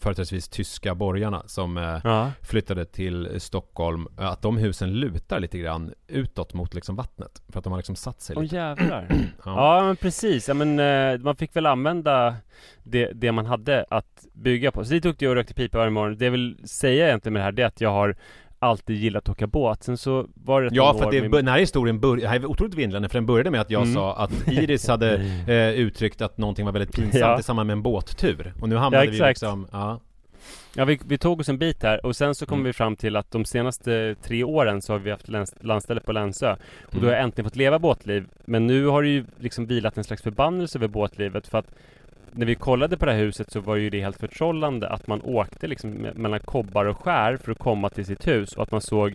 företrädesvis 0.00 0.48
tyska 0.48 0.94
borgarna 0.94 1.42
som 1.46 1.76
eh, 1.76 2.28
flyttade 2.42 2.84
till 2.84 3.40
Stockholm, 3.40 4.06
att 4.16 4.42
de 4.42 4.56
husen 4.56 4.92
lutar 4.92 5.40
lite 5.40 5.58
grann 5.58 5.92
utåt 6.08 6.54
mot 6.54 6.74
liksom 6.74 6.96
vattnet. 6.96 7.42
För 7.48 7.58
att 7.58 7.64
de 7.64 7.70
har 7.72 7.78
liksom 7.78 7.96
satt 7.96 8.20
sig 8.20 8.36
Åh 8.36 8.42
lite. 8.42 8.56
jävlar. 8.56 9.08
Ja. 9.44 9.78
Ja 9.80 9.86
men 9.86 9.96
precis, 9.96 10.48
ja, 10.48 10.54
men 10.54 10.78
eh, 10.78 11.18
man 11.20 11.36
fick 11.36 11.56
väl 11.56 11.66
använda 11.66 12.29
det, 12.82 13.10
det 13.14 13.32
man 13.32 13.46
hade 13.46 13.84
att 13.90 14.26
bygga 14.32 14.70
på. 14.72 14.84
Så 14.84 14.92
dit 14.92 15.06
åkte 15.06 15.24
jag 15.24 15.30
och 15.30 15.36
rökte 15.36 15.54
pipa 15.54 15.78
varje 15.78 15.90
morgon. 15.90 16.18
Det 16.18 16.24
jag 16.24 16.32
vill 16.32 16.58
säga 16.64 17.06
egentligen 17.08 17.32
med 17.32 17.40
det 17.40 17.44
här 17.44 17.52
det 17.52 17.62
är 17.62 17.66
att 17.66 17.80
jag 17.80 17.90
har 17.90 18.16
alltid 18.58 18.96
gillat 18.96 19.22
att 19.22 19.28
åka 19.28 19.46
båt. 19.46 19.82
Sen 19.82 19.96
så 19.98 20.26
var 20.34 20.62
det 20.62 20.68
Ja, 20.72 20.94
för 20.98 21.04
att 21.04 21.10
det, 21.10 21.20
med- 21.22 21.30
den 21.30 21.48
här 21.48 21.58
historien 21.58 22.00
bör, 22.00 22.16
det 22.16 22.28
här 22.28 22.36
är 22.36 22.46
otroligt 22.46 22.74
vindlande 22.74 23.08
för 23.08 23.14
den 23.18 23.26
började 23.26 23.50
med 23.50 23.60
att 23.60 23.70
jag 23.70 23.82
Mm. 23.82 23.94
sa 23.94 24.16
att 24.16 24.48
Iris 24.48 24.88
hade 24.88 25.14
eh, 25.48 25.70
uttryckt 25.80 26.20
att 26.22 26.38
någonting 26.38 26.64
var 26.64 26.72
väldigt 26.72 26.94
pinsamt 26.94 27.14
Ja. 27.20 27.40
i 27.40 27.42
samband 27.42 27.66
med 27.66 27.72
en 27.74 27.82
båttur. 27.82 28.52
Och 28.60 28.68
nu 28.68 28.76
hamnade 28.76 29.04
Ja, 29.04 29.10
vi 29.10 29.18
liksom, 29.28 29.66
ja. 29.72 30.00
Ja, 30.76 30.84
vi, 30.84 31.00
vi 31.06 31.18
tog 31.18 31.40
oss 31.40 31.48
en 31.48 31.58
bit 31.58 31.82
här 31.82 32.06
och 32.06 32.16
sen 32.16 32.34
så 32.34 32.46
kom 32.46 32.54
Mm. 32.58 32.64
vi 32.66 32.72
fram 32.72 32.96
till 32.96 33.16
att 33.16 33.30
de 33.30 33.44
senaste 33.44 34.14
tre 34.22 34.44
åren 34.44 34.82
så 34.82 34.92
har 34.92 34.98
vi 34.98 35.10
haft 35.10 35.28
läns, 35.28 35.54
landställe 35.60 36.00
på 36.00 36.12
Länsö. 36.12 36.52
Och 36.52 36.58
då 36.90 36.98
Mm. 36.98 37.08
har 37.08 37.14
jag 37.14 37.22
äntligen 37.24 37.44
fått 37.50 37.56
leva 37.56 37.78
båtliv. 37.78 38.26
Men 38.44 38.66
nu 38.66 38.86
har 38.86 39.02
det 39.02 39.08
ju 39.08 39.24
liksom 39.38 39.66
vilat 39.66 39.96
en 39.98 40.04
slags 40.04 40.22
förbannelse 40.22 40.78
över 40.78 40.88
båtlivet 40.88 41.46
för 41.46 41.58
att 41.58 41.66
när 42.32 42.46
vi 42.46 42.54
kollade 42.54 42.96
på 42.96 43.06
det 43.06 43.12
här 43.12 43.18
huset 43.18 43.50
så 43.52 43.60
var 43.60 43.76
ju 43.76 43.90
det 43.90 44.00
helt 44.00 44.20
förtrollande 44.20 44.88
att 44.88 45.06
man 45.06 45.20
åkte 45.22 45.66
liksom 45.66 45.90
me- 45.90 46.18
mellan 46.18 46.40
kobbar 46.40 46.84
och 46.84 46.98
skär 46.98 47.36
för 47.36 47.52
att 47.52 47.58
komma 47.58 47.88
till 47.88 48.04
sitt 48.06 48.26
hus 48.26 48.52
och 48.52 48.62
att 48.62 48.70
man 48.70 48.80
såg 48.80 49.14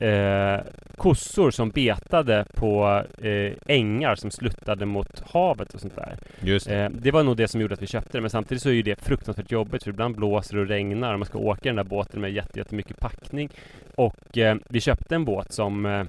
eh, 0.00 0.60
kossor 0.96 1.50
som 1.50 1.70
betade 1.70 2.44
på 2.54 3.02
eh, 3.22 3.52
ängar 3.66 4.14
som 4.14 4.30
sluttade 4.30 4.86
mot 4.86 5.22
havet 5.30 5.74
och 5.74 5.80
sånt 5.80 5.96
där. 5.96 6.16
Just 6.40 6.66
det. 6.68 6.76
Eh, 6.76 6.90
det 6.90 7.10
var 7.10 7.22
nog 7.22 7.36
det 7.36 7.48
som 7.48 7.60
gjorde 7.60 7.74
att 7.74 7.82
vi 7.82 7.86
köpte 7.86 8.18
det. 8.18 8.20
Men 8.20 8.30
samtidigt 8.30 8.62
så 8.62 8.68
är 8.68 8.72
ju 8.72 8.82
det 8.82 9.00
fruktansvärt 9.04 9.50
jobbigt 9.52 9.82
för 9.82 9.90
ibland 9.90 10.16
blåser 10.16 10.56
och 10.56 10.66
regnar 10.68 11.12
och 11.12 11.18
man 11.18 11.26
ska 11.26 11.38
åka 11.38 11.60
i 11.62 11.68
den 11.68 11.76
där 11.76 11.84
båten 11.84 12.20
med 12.20 12.32
jätte, 12.32 12.58
jättemycket 12.58 13.00
packning. 13.00 13.48
Och 13.94 14.38
eh, 14.38 14.56
vi 14.68 14.80
köpte 14.80 15.14
en 15.14 15.24
båt 15.24 15.52
som 15.52 15.86
eh, 15.86 16.04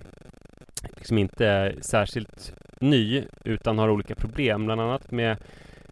liksom 0.97 1.17
inte 1.17 1.45
är 1.47 1.75
särskilt 1.82 2.54
ny 2.80 3.23
utan 3.43 3.78
har 3.80 3.89
olika 3.89 4.15
problem. 4.15 4.65
Bland 4.65 4.82
annat 4.82 5.12
med 5.12 5.38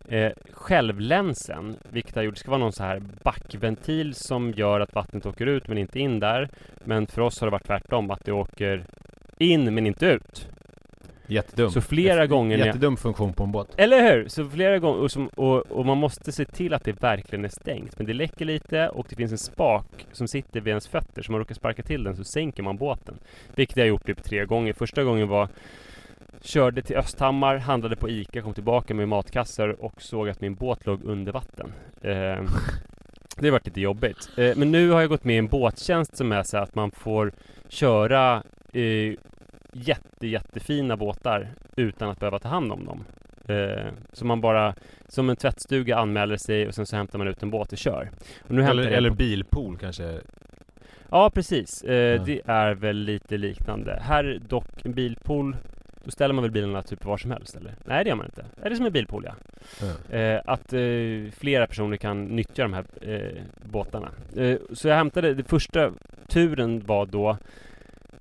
eh, 0.07 0.31
självlänsen, 0.51 1.75
vilket 1.89 2.15
har 2.15 2.21
gjort, 2.23 2.33
det 2.35 2.39
ska 2.39 2.51
vara 2.51 2.59
någon 2.59 2.73
så 2.73 2.83
här 2.83 3.01
backventil 3.23 4.15
som 4.15 4.51
gör 4.51 4.79
att 4.79 4.95
vattnet 4.95 5.25
åker 5.25 5.45
ut 5.45 5.67
men 5.67 5.77
inte 5.77 5.99
in 5.99 6.19
där. 6.19 6.49
Men 6.83 7.07
för 7.07 7.21
oss 7.21 7.39
har 7.41 7.47
det 7.47 7.51
varit 7.51 7.67
tvärtom, 7.67 8.11
att 8.11 8.25
det 8.25 8.31
åker 8.31 8.85
in 9.37 9.73
men 9.73 9.87
inte 9.87 10.05
ut. 10.05 10.47
Jättedum. 11.29 11.71
Så 11.71 11.81
flera 11.81 12.27
gånger 12.27 12.57
när 12.57 12.65
jag- 12.65 12.67
Jättedum 12.75 12.97
funktion 12.97 13.33
på 13.33 13.43
en 13.43 13.51
båt. 13.51 13.67
Eller 13.77 14.11
hur? 14.11 14.27
Så 14.27 14.49
flera 14.49 14.79
gånger, 14.79 14.99
och, 15.01 15.11
som, 15.11 15.27
och, 15.27 15.57
och 15.71 15.85
man 15.85 15.97
måste 15.97 16.31
se 16.31 16.45
till 16.45 16.73
att 16.73 16.83
det 16.83 17.01
verkligen 17.01 17.45
är 17.45 17.49
stängt. 17.49 17.97
Men 17.97 18.07
det 18.07 18.13
läcker 18.13 18.45
lite 18.45 18.89
och 18.89 19.05
det 19.09 19.15
finns 19.15 19.31
en 19.31 19.37
spak 19.37 20.05
som 20.11 20.27
sitter 20.27 20.61
vid 20.61 20.67
ens 20.71 20.87
fötter. 20.87 21.21
Så 21.21 21.31
man 21.31 21.39
råkar 21.39 21.55
sparka 21.55 21.83
till 21.83 22.03
den 22.03 22.15
så 22.15 22.23
sänker 22.23 22.63
man 22.63 22.77
båten. 22.77 23.15
Vilket 23.55 23.77
jag 23.77 23.83
har 23.83 23.87
gjort 23.89 24.05
typ 24.05 24.23
tre 24.23 24.45
gånger. 24.45 24.73
Första 24.73 25.03
gången 25.03 25.27
var 25.27 25.47
Körde 26.41 26.81
till 26.81 26.95
Östhammar, 26.97 27.57
handlade 27.57 27.95
på 27.95 28.09
ICA, 28.09 28.41
kom 28.41 28.53
tillbaka 28.53 28.93
med 28.93 29.07
matkassar 29.07 29.83
och 29.85 30.01
såg 30.01 30.29
att 30.29 30.41
min 30.41 30.55
båt 30.55 30.85
låg 30.85 31.03
under 31.03 31.31
vatten. 31.31 31.71
Eh, 32.01 32.39
det 33.37 33.51
varit 33.51 33.65
lite 33.65 33.81
jobbigt. 33.81 34.29
Eh, 34.37 34.55
men 34.57 34.71
nu 34.71 34.89
har 34.89 35.01
jag 35.01 35.09
gått 35.09 35.23
med 35.23 35.35
i 35.35 35.39
en 35.39 35.47
båttjänst 35.47 36.17
som 36.17 36.31
är 36.31 36.43
så 36.43 36.57
att 36.57 36.75
man 36.75 36.91
får 36.91 37.31
köra 37.69 38.43
eh, 38.73 39.13
jätte, 39.73 40.27
jättefina 40.27 40.97
båtar 40.97 41.47
utan 41.75 42.09
att 42.09 42.19
behöva 42.19 42.39
ta 42.39 42.47
hand 42.49 42.71
om 42.71 42.85
dem. 42.85 43.03
Eh, 43.55 43.85
så 44.13 44.25
man 44.25 44.41
bara, 44.41 44.73
som 45.07 45.29
en 45.29 45.35
tvättstuga 45.35 45.97
anmäler 45.97 46.37
sig 46.37 46.67
och 46.67 46.75
sen 46.75 46.85
så 46.85 46.95
hämtar 46.95 47.17
man 47.17 47.27
ut 47.27 47.43
en 47.43 47.49
båt 47.49 47.71
och 47.71 47.77
kör. 47.77 48.09
Och 48.47 48.51
Eller, 48.51 48.87
eller 48.87 49.09
på- 49.09 49.15
bilpool 49.15 49.77
kanske? 49.77 50.19
Ja, 51.09 51.29
precis. 51.33 51.83
Eh, 51.83 51.95
Ja. 51.95 52.23
Det 52.25 52.41
är 52.45 52.73
väl 52.73 52.97
lite 52.97 53.37
liknande. 53.37 53.99
Här 54.01 54.23
är 54.23 54.39
dock 54.39 54.85
en 54.85 54.93
bilpool. 54.93 55.55
Då 56.07 56.11
ställer 56.11 56.33
man 56.33 56.41
väl 56.41 56.51
bilarna 56.51 56.81
typ 56.81 57.05
var 57.05 57.17
som 57.17 57.31
helst 57.31 57.55
eller? 57.55 57.75
Nej 57.85 58.03
det 58.03 58.09
gör 58.09 58.15
man 58.15 58.25
inte. 58.25 58.45
Är 58.61 58.69
det 58.69 58.75
som 58.75 58.85
en 58.85 58.91
bilpool 58.91 59.25
ja. 59.25 59.33
Ja. 59.81 60.17
Eh, 60.17 60.41
att 60.45 60.73
eh, 60.73 60.79
flera 61.37 61.67
personer 61.67 61.97
kan 61.97 62.23
nyttja 62.25 62.63
de 62.63 62.73
här 62.73 62.85
eh, 63.01 63.41
båtarna. 63.63 64.11
Eh, 64.35 64.57
så 64.73 64.87
jag 64.87 64.95
hämtade, 64.95 65.33
den 65.33 65.45
första 65.45 65.91
turen 66.27 66.85
var 66.85 67.05
då 67.05 67.37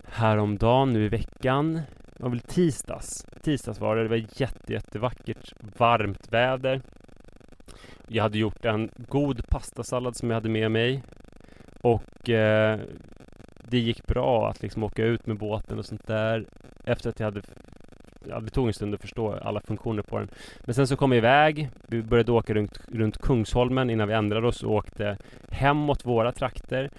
häromdagen 0.05 0.93
nu 0.93 1.05
i 1.05 1.09
veckan. 1.09 1.75
Det 2.17 2.23
var 2.23 2.31
väl 2.31 2.41
tisdags. 2.41 3.27
Tisdags 3.43 3.81
var 3.81 3.97
det. 3.97 4.03
Det 4.03 4.09
var 4.09 4.25
jätte, 4.37 4.73
jättevackert 4.73 5.53
varmt 5.79 6.33
väder. 6.33 6.81
Jag 8.09 8.23
hade 8.23 8.39
gjort 8.39 8.65
en 8.65 8.91
god 8.97 9.49
pastasallad 9.49 10.17
som 10.17 10.31
jag 10.31 10.35
hade 10.35 10.49
med 10.49 10.71
mig. 10.71 11.03
Och 11.81 12.31
eh, 12.31 12.81
det 13.71 13.79
gick 13.79 14.07
bra 14.07 14.51
att 14.51 14.63
liksom 14.63 14.83
åka 14.83 15.05
ut 15.05 15.27
med 15.27 15.37
båten 15.37 15.79
och 15.79 15.87
sånt 15.87 16.07
där. 16.07 16.45
Efter 16.85 17.11
att 17.11 17.21
jag 17.21 17.27
hade 17.27 17.43
Ja, 18.29 18.41
det 18.41 18.51
tog 18.51 18.67
en 18.67 18.75
stund 18.75 18.95
att 18.95 19.01
förstå 19.01 19.33
alla 19.33 19.61
funktioner 19.61 20.03
på 20.03 20.19
den. 20.19 20.29
Men 20.61 20.75
sen 20.75 20.87
så 20.87 20.97
kom 20.97 21.11
vi 21.11 21.17
iväg. 21.17 21.69
Vi 21.87 22.03
började 22.03 22.33
åka 22.33 22.55
runt, 22.55 22.81
runt 22.93 23.19
Kungsholmen 23.19 23.91
innan 23.91 24.09
vi 24.09 24.15
ändrade 24.15 24.47
oss 24.47 24.63
och 24.63 24.73
åkte 24.73 25.17
hemåt 25.51 26.07
våra 26.07 26.33
trakter. 26.33 26.91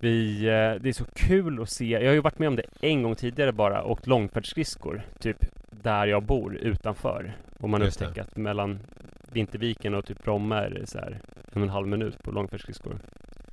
Vi, 0.00 0.44
eh, 0.44 0.82
det 0.82 0.88
är 0.88 0.92
så 0.92 1.04
kul 1.14 1.62
att 1.62 1.70
se. 1.70 1.88
Jag 1.88 2.06
har 2.06 2.14
ju 2.14 2.20
varit 2.20 2.38
med 2.38 2.48
om 2.48 2.56
det 2.56 2.62
en 2.80 3.02
gång 3.02 3.14
tidigare 3.14 3.52
bara. 3.52 3.84
Åkt 3.84 4.06
långfärdsskridskor. 4.06 5.02
Typ 5.18 5.44
där 5.70 6.06
jag 6.06 6.22
bor 6.22 6.54
utanför. 6.54 7.32
Och 7.60 7.68
man 7.68 7.82
upptäcker 7.82 8.22
att 8.22 8.36
mellan 8.36 8.78
Vinterviken 9.32 9.94
och 9.94 10.06
typ 10.06 10.24
Bromma 10.24 10.60
är 10.60 10.70
det 10.70 10.86
så 10.86 10.98
här 10.98 11.18
en 11.52 11.62
och 11.62 11.62
en 11.62 11.68
halv 11.68 11.88
minut 11.88 12.22
på 12.22 12.30
långfärdsskridskor. 12.30 12.98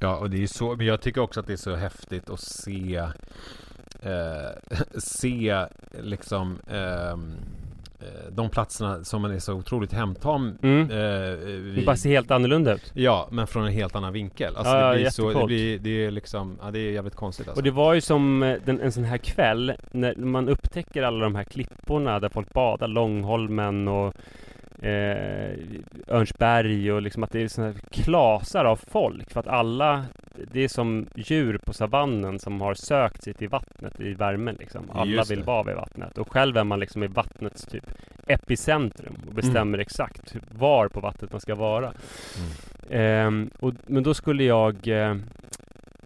Ja, 0.01 0.15
och 0.17 0.29
det 0.29 0.43
är 0.43 0.47
så, 0.47 0.75
men 0.75 0.85
jag 0.85 1.01
tycker 1.01 1.21
också 1.21 1.39
att 1.39 1.47
det 1.47 1.53
är 1.53 1.57
så 1.57 1.75
häftigt 1.75 2.29
att 2.29 2.39
se 2.39 2.95
eh, 4.01 4.77
se 4.97 5.65
liksom 6.01 6.57
ehm, 6.71 7.33
eh, 7.99 8.31
de 8.31 8.49
platserna 8.49 9.03
som 9.03 9.21
man 9.21 9.31
är 9.31 9.39
så 9.39 9.53
otroligt 9.53 9.93
hemtam 9.93 10.57
Mm. 10.61 10.81
eh, 10.81 10.87
Det 10.97 11.35
vid, 11.45 11.85
bara 11.85 11.95
ser 11.95 12.09
helt 12.09 12.31
annorlunda 12.31 12.73
ut. 12.73 12.91
Ja, 12.95 13.27
men 13.31 13.47
från 13.47 13.65
en 13.65 13.71
helt 13.71 13.95
annan 13.95 14.13
vinkel. 14.13 14.55
Alltså 14.55 14.73
Ja, 14.75 14.89
det 14.91 14.95
blir 14.99 15.09
så, 15.09 15.39
det 15.39 15.45
blir, 15.45 15.79
det 15.79 16.05
är 16.05 16.11
liksom, 16.11 16.57
ja 16.61 16.71
det 16.71 16.79
är 16.79 16.91
jävligt 16.91 17.15
konstigt 17.15 17.47
alltså. 17.47 17.59
Och 17.59 17.63
det 17.63 17.71
var 17.71 17.93
ju 17.93 18.01
som 18.01 18.43
eh, 18.43 18.57
den, 18.65 18.81
en 18.81 18.91
sån 18.91 19.03
här 19.03 19.17
kväll 19.17 19.73
när 19.91 20.15
man 20.15 20.49
upptäcker 20.49 21.03
alla 21.03 21.23
de 21.23 21.35
här 21.35 21.43
klipporna 21.43 22.19
där 22.19 22.29
folk 22.29 22.53
badar, 22.53 22.87
Långholmen 22.87 23.87
och 23.87 24.13
eh, 24.81 25.51
Örnsberg 26.07 26.91
och 26.91 27.01
liksom 27.01 27.23
att 27.23 27.31
det 27.31 27.41
är 27.41 27.47
såna 27.47 27.67
här 27.67 27.75
klasar 27.91 28.65
av 28.65 28.75
folk 28.87 29.31
för 29.31 29.39
att 29.39 29.47
alla 29.47 30.05
det 30.51 30.59
är 30.63 30.67
som 30.67 31.07
djur 31.15 31.57
på 31.57 31.73
savannen 31.73 32.39
som 32.39 32.61
har 32.61 32.73
sökt 32.73 33.23
sig 33.23 33.33
till 33.33 33.49
vattnet 33.49 33.99
i 33.99 34.13
värmen 34.13 34.55
liksom. 34.59 34.89
Alla 34.93 35.23
vill 35.23 35.43
vara 35.43 35.63
vid 35.63 35.75
vattnet 35.75 36.17
och 36.17 36.31
själv 36.31 36.57
är 36.57 36.63
man 36.63 36.79
liksom 36.79 37.03
i 37.03 37.07
vattnets 37.07 37.65
typ 37.65 37.85
epicentrum 38.27 39.15
och 39.27 39.33
bestämmer 39.33 39.61
Mm. 39.61 39.79
exakt 39.79 40.35
var 40.51 40.87
på 40.87 40.99
vattnet 40.99 41.31
man 41.31 41.41
ska 41.41 41.55
vara. 41.55 41.93
Mm. 42.37 42.51
Ehm, 42.89 43.49
och, 43.59 43.73
men 43.87 44.03
då 44.03 44.13
skulle 44.13 44.43
jag 44.43 44.87
eh, 44.87 45.15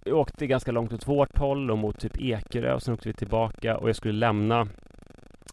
åkte 0.06 0.46
ganska 0.46 0.72
långt 0.72 0.92
åt 0.92 1.08
vårt 1.08 1.38
håll 1.38 1.70
och 1.70 1.78
mot 1.78 2.00
typ 2.00 2.20
Ekerö 2.20 2.74
och 2.74 2.82
sen 2.82 2.94
åkte 2.94 3.08
vi 3.08 3.12
tillbaka 3.14 3.76
och 3.76 3.88
jag 3.88 3.96
skulle 3.96 4.14
lämna 4.18 4.68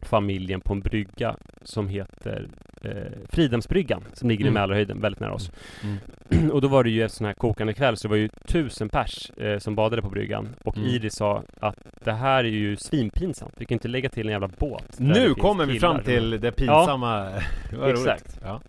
familjen 0.04 0.62
på 0.62 0.74
en 0.74 0.80
brygga 0.82 1.36
som 1.63 1.88
heter 1.88 2.48
eh, 2.84 2.92
Fridhemsbryggan 3.30 4.04
som 4.13 4.30
ligger 4.30 4.44
Mm. 4.46 4.52
i 4.52 4.60
Mälarhöjden 4.60 5.02
väldigt 5.02 5.20
nära 5.20 5.34
oss. 5.34 5.52
Mm. 5.84 6.50
och 6.52 6.62
då 6.62 6.68
var 6.68 6.84
det 6.84 6.89
ju 6.89 7.04
en 7.04 7.10
sån 7.10 7.26
här 7.28 7.34
kokande 7.34 7.74
kväll 7.74 7.98
så 7.98 8.08
det 8.08 8.10
var 8.10 8.18
ju 8.18 8.30
tusen 8.48 8.89
pers 8.89 9.30
eh, 9.38 9.60
som 9.60 9.76
badade 9.76 10.02
på 10.02 10.10
bryggan 10.10 10.50
och 10.63 10.78
Mm. 10.78 10.89
Iris 10.89 11.16
sa 11.16 11.44
att 11.60 11.76
det 12.04 12.12
här 12.13 12.44
är 12.44 12.50
ju 12.50 12.76
svinpinsamt. 12.76 13.54
Vi 13.58 13.66
kan 13.66 13.76
inte 13.76 13.88
lägga 13.88 14.10
till 14.10 14.26
en 14.28 14.32
jävla 14.32 14.48
båt. 14.48 15.00
Nu 15.00 15.34
kommer 15.34 15.66
vi 15.66 15.80
fram 15.80 16.04
till 16.04 16.30
det 16.42 16.52
pinsamma. 16.52 17.30
Roligt. 17.72 18.00
Exakt. 18.00 18.39
Ja. 18.44 18.62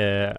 Eh, 0.00 0.36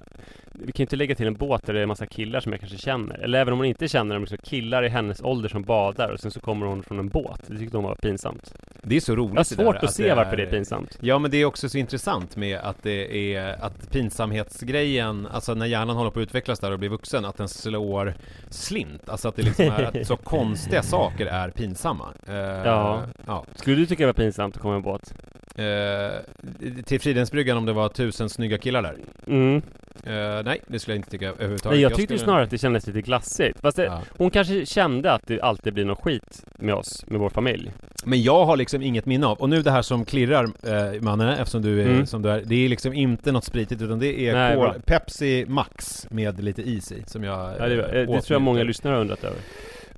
vi 0.54 0.72
kan 0.72 0.84
ju 0.84 0.84
inte 0.84 0.96
lägga 0.96 1.16
till 1.16 1.28
en 1.28 1.34
båt 1.34 1.66
där 1.66 1.74
det 1.74 1.80
är 1.80 1.84
en 1.84 1.88
massa 1.88 2.06
killar 2.06 2.40
som 2.40 2.52
jag 2.52 2.60
kanske 2.60 2.78
känner. 2.78 3.18
Eller 3.20 3.40
även 3.40 3.54
om 3.54 3.60
hon 3.60 3.66
inte 3.66 3.88
känner 3.88 4.16
dem, 4.16 4.22
liksom 4.24 4.38
killar 4.44 4.84
i 4.84 4.90
hennes 4.90 5.22
ålder 5.22 5.50
som 5.50 5.64
badar 5.64 6.10
och 6.10 6.20
sen 6.20 6.32
så 6.32 6.40
kommer 6.40 6.66
hon 6.66 6.84
från 6.84 7.00
en 7.00 7.10
båt. 7.10 7.42
Det 7.48 7.58
tyckte 7.58 7.78
hon 7.78 7.84
var 7.84 7.96
pinsamt. 7.96 8.54
Det 8.84 8.96
är 8.96 9.00
så 9.00 9.16
roligt 9.16 9.34
Jag 9.36 9.40
har 9.40 9.44
det 9.50 9.56
där, 9.56 9.64
svårt 9.64 9.84
att 9.84 9.94
se 9.94 10.14
varför 10.14 10.38
det 10.38 10.44
är 10.44 10.48
pinsamt. 10.52 10.98
Ja 11.02 11.20
men 11.20 11.32
det 11.32 11.38
är 11.38 11.46
också 11.46 11.70
så 11.70 11.78
intressant 11.78 12.36
med 12.36 12.60
att 12.60 12.84
det 12.84 13.36
är 13.36 13.64
att 13.64 13.92
pinsamhetsgrejen, 13.92 15.28
alltså 15.32 15.54
när 15.54 15.66
hjärnan 15.66 15.96
håller 15.96 16.12
på 16.12 16.20
att 16.20 16.24
utvecklas 16.24 16.60
där 16.60 16.72
och 16.72 16.80
blir 16.80 16.90
vuxen, 16.90 17.26
att 17.26 17.38
den 17.38 17.48
slår 17.48 18.14
slint. 18.50 19.10
Alltså 19.10 19.28
att 19.28 19.36
det 19.36 19.42
liksom 19.42 19.66
är 19.66 19.84
att 19.84 20.08
så 20.08 20.18
konstiga 20.18 20.84
saker 20.84 21.26
är 21.26 21.50
pinsamma. 21.50 22.06
Eh, 22.28 22.36
Ja. 22.36 23.02
ja. 23.28 23.46
Skulle 23.56 23.76
du 23.76 23.86
tycka 23.86 24.04
det 24.04 24.08
var 24.08 24.14
pinsamt 24.14 24.56
att 24.56 24.62
komma 24.62 24.72
med 24.74 24.78
en 24.78 24.84
båt? 24.84 25.14
Eh, 25.56 26.84
till 26.84 27.00
Fridhemsbryggan 27.02 27.58
om 27.58 27.66
det 27.66 27.74
var 27.74 27.90
tusen 27.90 28.30
snygga 28.30 28.58
killar 28.58 28.82
där? 28.82 28.96
Mm. 29.28 29.62
Eh, 30.04 30.44
nej, 30.46 30.62
det 30.68 30.80
skulle 30.80 30.94
jag 30.96 31.00
inte 31.00 31.10
tycka 31.10 31.28
överhuvudtaget. 31.30 31.74
Nej, 31.76 31.82
jag 31.82 31.96
tyckte 31.96 32.14
ju 32.14 32.18
skulle- 32.18 32.26
snarare 32.28 32.44
att 32.44 32.50
det 32.50 32.58
kändes 32.58 32.88
lite 32.88 33.02
glassigt. 33.02 33.60
Fast 33.62 33.78
det, 33.78 33.84
Ja. 33.84 34.02
hon 34.18 34.30
kanske 34.30 34.66
kände 34.66 35.12
att 35.12 35.28
det 35.28 35.42
alltid 35.42 35.74
blir 35.74 35.86
något 35.86 36.00
skit 36.02 36.44
med 36.58 36.76
oss, 36.76 37.06
med 37.08 37.20
vår 37.20 37.30
familj. 37.30 37.72
Men 38.06 38.22
jag 38.24 38.46
har 38.46 38.58
liksom 38.58 38.82
inget 38.82 39.06
minne 39.06 39.28
av, 39.28 39.38
och 39.38 39.50
nu 39.50 39.62
det 39.62 39.72
här 39.72 39.82
som 39.82 40.06
klirrar 40.06 40.44
eh, 40.44 41.02
Manne, 41.02 41.38
eftersom 41.38 41.62
du 41.62 41.82
är 41.82 41.86
Mm. 41.86 42.06
som 42.06 42.22
du 42.22 42.30
är, 42.30 42.42
det 42.46 42.66
är 42.66 42.70
liksom 42.70 42.94
inte 42.94 43.32
något 43.32 43.44
spritigt 43.46 43.82
utan 43.82 44.00
det 44.00 44.20
är 44.30 44.34
Nej, 44.34 44.56
kol. 44.56 44.82
Pepsi 44.86 45.46
Max 45.48 46.08
med 46.10 46.44
lite 46.44 46.62
is 46.62 46.92
i 46.92 47.04
som 47.08 47.24
jag 47.24 47.56
Ja, 47.60 47.68
det, 47.68 47.76
eh, 47.84 47.92
det 47.92 48.22
tror 48.22 48.36
jag 48.36 48.42
många 48.42 48.64
lyssnare 48.64 48.94
har 48.94 49.02
undrat 49.02 49.24
över. 49.24 49.38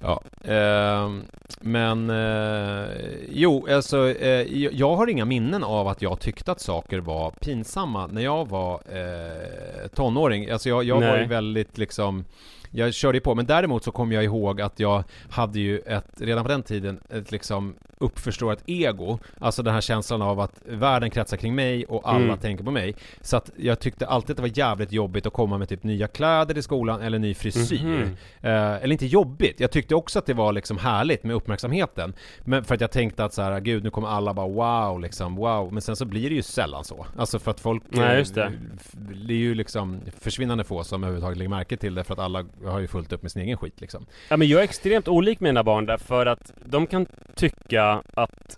Ja, 0.04 0.22
ehm, 0.54 1.22
men 1.62 2.10
eh, 2.10 2.88
jo, 3.30 3.68
alltså 3.70 4.10
eh, 4.10 4.68
jag- 4.74 4.96
har 4.96 5.08
inga 5.08 5.26
minnen 5.26 5.64
av 5.64 5.88
att 5.88 6.02
jag 6.02 6.20
tyckte 6.20 6.52
att 6.52 6.60
saker 6.60 7.00
var 7.00 7.32
pinsamma 7.32 8.08
när 8.08 8.22
jag 8.22 8.50
var 8.50 8.74
eh, 8.74 9.88
tonåring. 9.88 10.50
Alltså 10.50 10.70
jag, 10.70 10.84
jag 10.84 11.00
var 11.12 11.18
ju 11.18 11.26
väldigt 11.26 11.78
liksom 11.78 12.26
jag 12.74 12.94
körde 12.94 13.18
ju 13.18 13.22
på, 13.22 13.36
men 13.36 13.46
däremot 13.46 13.84
så 13.84 13.92
kommer 13.92 14.16
jag 14.16 14.24
ihåg 14.24 14.62
att 14.62 14.80
jag 14.80 15.04
hade 15.30 15.60
ju 15.60 15.80
ett, 15.80 16.06
redan 16.18 16.44
på 16.44 16.50
den 16.50 16.64
tiden, 16.64 17.00
ett 17.10 17.32
liksom 17.32 17.74
uppförstorat 17.98 18.60
ego. 18.66 19.20
Alltså 19.40 19.64
den 19.64 19.74
här 19.74 19.82
känslan 19.82 20.22
av 20.22 20.40
att 20.40 20.62
världen 20.66 21.10
kretsar 21.10 21.38
kring 21.38 21.56
mig 21.56 21.86
och 21.86 22.10
alla 22.10 22.24
Mm. 22.24 22.38
tänker 22.38 22.64
på 22.64 22.72
mig. 22.72 22.96
Så 23.22 23.38
att 23.38 23.52
jag 23.58 23.80
tyckte 23.80 24.08
alltid 24.08 24.32
att 24.32 24.38
det 24.38 24.42
var 24.44 24.58
jävligt 24.58 24.92
jobbigt 24.92 25.26
att 25.26 25.34
komma 25.34 25.58
med 25.58 25.70
typ 25.70 25.84
nya 25.84 26.08
kläder 26.08 26.54
till 26.54 26.64
skolan 26.64 27.02
eller 27.02 27.20
ny 27.20 27.34
frisyr. 27.34 27.84
Mhm. 27.84 28.16
Eh, 28.42 28.52
eller 28.84 28.92
inte 28.92 29.06
jobbigt, 29.06 29.60
jag 29.60 29.72
tyckte 29.72 29.96
också 29.96 30.20
att 30.20 30.26
det 30.26 30.34
var 30.34 30.54
liksom 30.54 30.78
härligt 30.78 31.24
med 31.24 31.36
uppmärksamheten. 31.36 32.14
Men 32.46 32.64
för 32.64 32.76
att 32.76 32.82
jag 32.82 32.92
tänkte 32.92 33.26
att 33.26 33.34
så 33.34 33.42
här, 33.42 33.60
gud 33.60 33.84
nu 33.84 33.90
kommer 33.90 34.08
alla 34.08 34.34
bara 34.34 34.48
wow 34.48 35.00
liksom, 35.02 35.36
wow. 35.36 35.74
Men 35.74 35.82
sen 35.82 35.96
så 35.96 36.06
blir 36.06 36.30
det 36.30 36.36
ju 36.36 36.42
sällan 36.42 36.84
så. 36.84 37.06
Alltså 37.18 37.40
för 37.40 37.52
att 37.52 37.60
folk... 37.60 37.84
Nej, 37.90 38.12
eh, 38.14 38.18
just 38.20 38.36
det. 38.36 38.52
f- 38.76 38.92
Det 39.26 39.34
är 39.34 39.38
ju 39.38 39.56
liksom 39.56 40.00
försvinnande 40.20 40.64
få 40.64 40.84
som 40.84 41.04
överhuvudtaget 41.04 41.38
lägger 41.38 41.50
märke 41.50 41.78
till 41.78 41.96
det 41.96 42.04
för 42.04 42.14
att 42.14 42.20
alla 42.20 42.46
har 42.72 42.80
ju 42.80 42.88
fullt 42.88 43.14
upp 43.14 43.22
med 43.22 43.32
sin 43.32 43.42
egen 43.42 43.58
skit 43.58 43.82
liksom. 43.82 44.06
Ja 44.30 44.38
men 44.38 44.48
jag 44.48 44.60
är 44.60 44.64
extremt 44.64 45.08
olik 45.08 45.40
mina 45.40 45.64
barn 45.64 45.86
där 45.86 45.98
för 45.98 46.26
att 46.26 46.54
de 46.66 46.88
kan 46.88 47.06
tycka 47.36 48.04
att 48.14 48.58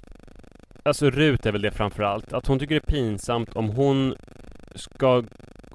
Alltså 0.83 1.09
Rut 1.09 1.45
är 1.45 1.51
väl 1.51 1.61
det 1.61 1.71
framförallt, 1.71 2.33
att 2.33 2.47
hon 2.47 2.59
tycker 2.59 2.75
det 2.75 2.87
är 2.87 2.91
pinsamt 2.91 3.55
om 3.55 3.69
hon 3.69 4.15
ska 4.75 5.23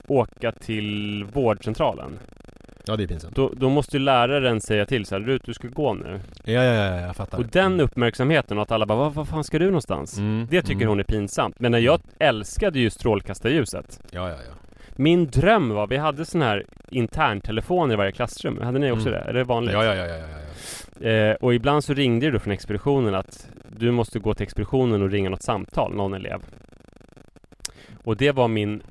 åka 0.07 0.53
till 0.53 1.25
vårdcentralen. 1.33 2.19
Ja 2.87 2.97
det 2.97 3.03
är 3.03 3.07
pinsamt. 3.07 3.37
Då, 3.37 3.53
då 3.57 3.69
måste 3.69 3.97
ju 3.97 4.03
läraren 4.03 4.61
säga 4.61 4.87
till 4.87 5.07
så 5.07 5.15
här, 5.15 5.23
Rut 5.23 5.43
du 5.45 5.55
ska 5.55 5.69
gå 5.69 5.95
nu. 5.95 6.21
Ja, 6.45 6.53
ja, 6.53 6.63
ja, 6.63 6.85
ja 6.85 7.01
jag 7.01 7.17
fattar. 7.17 7.39
Och 7.39 7.45
den 7.45 7.81
uppmärksamheten 7.81 8.59
och 8.59 8.63
att 8.63 8.73
alla 8.73 8.87
bara, 8.87 8.99
vad, 8.99 9.15
vad 9.15 9.29
fan 9.29 9.45
ska 9.45 9.59
du 9.59 9.65
någonstans? 9.67 10.19
Mm, 10.19 10.47
Det 10.51 10.63
tycker 10.63 10.75
mm. 10.75 10.89
hon 10.89 11.01
är 11.01 11.05
pinsamt. 11.05 11.61
Men 11.61 11.73
när 11.73 11.79
jag 11.79 12.01
älskade 12.19 12.79
ju 12.79 12.91
strålkastarljuset. 12.91 14.01
Ja, 14.11 14.29
ja, 14.29 14.37
ja. 14.49 14.55
Min 15.01 15.27
dröm 15.27 15.69
var, 15.69 15.87
vi 15.87 15.97
hade 15.97 16.25
sån 16.25 16.43
här 16.43 16.65
interntelefoner 16.91 17.95
i 17.95 17.97
varje 17.97 18.13
klassrum. 18.13 18.59
Hade 18.63 18.79
ni 18.79 18.91
också 18.93 19.09
Mm. 19.09 19.21
det? 19.21 19.31
Är 19.31 19.33
det 19.33 19.45
vanligt? 19.45 19.73
Ja, 19.75 19.85
ja, 19.85 19.95
ja, 19.95 20.07
ja, 20.07 20.17
ja. 21.01 21.09
Eh, 21.09 21.35
och 21.35 21.55
ibland 21.55 21.85
så 21.85 21.95
ringde 21.95 22.27
det 22.27 22.33
då 22.33 22.39
från 22.39 22.53
expeditionen 22.53 23.15
att 23.15 23.49
du 23.69 23.91
måste 23.91 24.19
gå 24.19 24.35
till 24.35 24.43
expeditionen 24.43 25.03
och 25.03 25.11
ringa 25.11 25.31
något 25.31 25.43
samtal, 25.43 25.95
någon 25.95 26.15
elev. 26.15 26.41
Och 28.05 28.17
det 28.17 28.33
var 28.33 28.49
min 28.49 28.83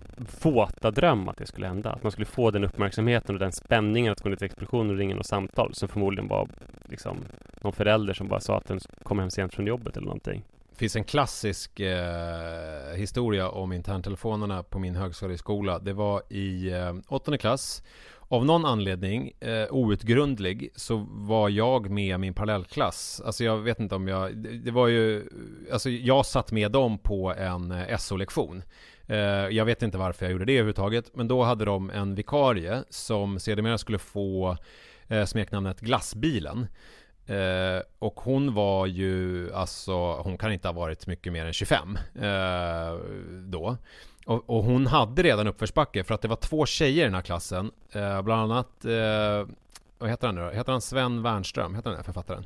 våta 0.41 0.91
dröm 0.91 1.29
att 1.29 1.37
det 1.37 1.45
skulle 1.45 1.67
hända. 1.67 1.89
Att 1.89 2.03
man 2.03 2.11
skulle 2.11 2.25
få 2.25 2.51
den 2.51 2.63
uppmärksamheten 2.63 3.35
och 3.35 3.39
den 3.39 3.51
spänningen 3.51 4.11
att 4.11 4.21
gå 4.21 4.29
ner 4.29 4.35
till 4.35 4.45
expeditionen 4.45 4.89
och 4.91 4.97
ringa 4.97 5.15
något 5.15 5.25
samtal 5.25 5.73
som 5.73 5.89
förmodligen 5.89 6.27
var 6.27 6.47
liksom 6.89 7.17
någon 7.61 7.73
förälder 7.73 8.13
som 8.13 8.27
bara 8.27 8.39
sa 8.39 8.57
att 8.57 8.67
den 8.67 8.79
kom 9.03 9.19
hem 9.19 9.29
sent 9.29 9.53
från 9.55 9.67
jobbet 9.67 9.97
eller 9.97 10.05
någonting. 10.05 10.43
Det 10.79 10.81
finns 10.81 10.95
en 10.95 11.03
klassisk 11.03 11.79
eh, 11.79 12.95
historia 12.95 13.49
om 13.49 13.71
interntelefonerna 13.73 14.63
på 14.63 14.79
min 14.79 14.95
högstadieskola. 14.95 15.79
Det 15.79 15.93
var 15.93 16.21
i 16.29 16.71
eh, 16.71 16.93
åttonde 17.07 17.37
klass 17.37 17.83
av 18.27 18.45
någon 18.45 18.65
anledning, 18.65 19.31
eh, 19.39 19.65
outgrundlig, 19.69 20.69
så 20.75 21.07
var 21.09 21.49
jag 21.49 21.89
med 21.89 22.19
min 22.19 22.33
parallellklass. 22.33 23.21
Alltså 23.25 23.43
jag 23.43 23.57
vet 23.57 23.79
inte 23.79 23.95
om 23.95 24.07
jag, 24.07 24.37
det, 24.37 24.49
det 24.49 24.71
var 24.71 24.87
ju, 24.87 25.29
alltså 25.71 25.89
jag 25.89 26.25
satt 26.25 26.51
med 26.51 26.71
dem 26.71 26.97
på 26.97 27.33
en 27.33 27.71
eh, 27.71 27.97
SO-lektion. 27.97 28.63
Eh, 29.07 29.17
jag 29.49 29.65
vet 29.65 29.83
inte 29.83 29.97
varför 29.97 30.25
jag 30.25 30.31
gjorde 30.31 30.45
det 30.45 30.53
överhuvudtaget, 30.53 31.15
men 31.15 31.27
då 31.27 31.43
hade 31.43 31.65
de 31.65 31.89
en 31.89 32.15
vikarie 32.15 32.83
som 32.89 33.39
sedermera 33.39 33.77
skulle 33.77 33.99
få 33.99 34.57
eh, 35.07 35.25
smeknamnet 35.25 35.79
Glassbilen. 35.79 36.67
Eh, 37.29 37.81
och 37.99 38.19
hon 38.19 38.53
var 38.53 38.85
ju, 38.85 39.53
alltså 39.53 39.93
hon 40.13 40.37
kan 40.37 40.53
inte 40.53 40.67
ha 40.67 40.73
varit 40.73 41.07
mycket 41.07 41.33
mer 41.33 41.45
än 41.45 41.53
25 41.53 41.97
eh, 42.15 42.99
då. 43.43 43.77
Och, 44.25 44.49
och, 44.49 44.63
hon 44.63 44.87
hade 44.87 45.23
redan 45.23 45.47
uppförsbacke 45.47 46.03
för 46.03 46.15
att 46.15 46.21
det 46.21 46.27
var 46.27 46.35
två 46.35 46.65
tjejer 46.65 47.01
i 47.01 47.05
den 47.05 47.13
här 47.13 47.21
klassen. 47.21 47.71
Eh, 47.91 48.21
bland 48.21 48.51
annat, 48.51 48.85
eh, 48.85 49.55
vad 49.97 50.09
heter 50.09 50.27
han 50.27 50.35
nu 50.35 50.41
då? 50.41 50.49
Heter 50.49 50.71
han 50.71 50.81
Sven 50.81 51.21
Wernström? 51.23 51.75
Heter 51.75 51.89
han 51.89 51.97
det, 51.97 52.03
författaren? 52.03 52.45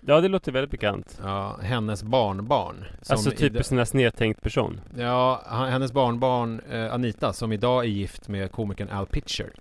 Ja, 0.00 0.20
det 0.20 0.28
låter 0.28 0.52
väldigt 0.52 0.70
bekant. 0.70 1.20
Ja, 1.22 1.58
hennes 1.62 2.02
barnbarn. 2.02 2.84
Alltså 3.08 3.30
typiskt 3.30 3.70
där 3.70 3.84
snedtänkt 3.84 4.42
person. 4.42 4.80
Ja, 4.98 5.42
hennes 5.70 5.92
barnbarn 5.92 6.60
eh, 6.70 6.94
Anita 6.94 7.32
som 7.32 7.52
idag 7.52 7.84
är 7.84 7.88
gift 7.88 8.28
med 8.28 8.52
komikern 8.52 8.88
Al 8.88 9.06
Pitcher 9.06 9.52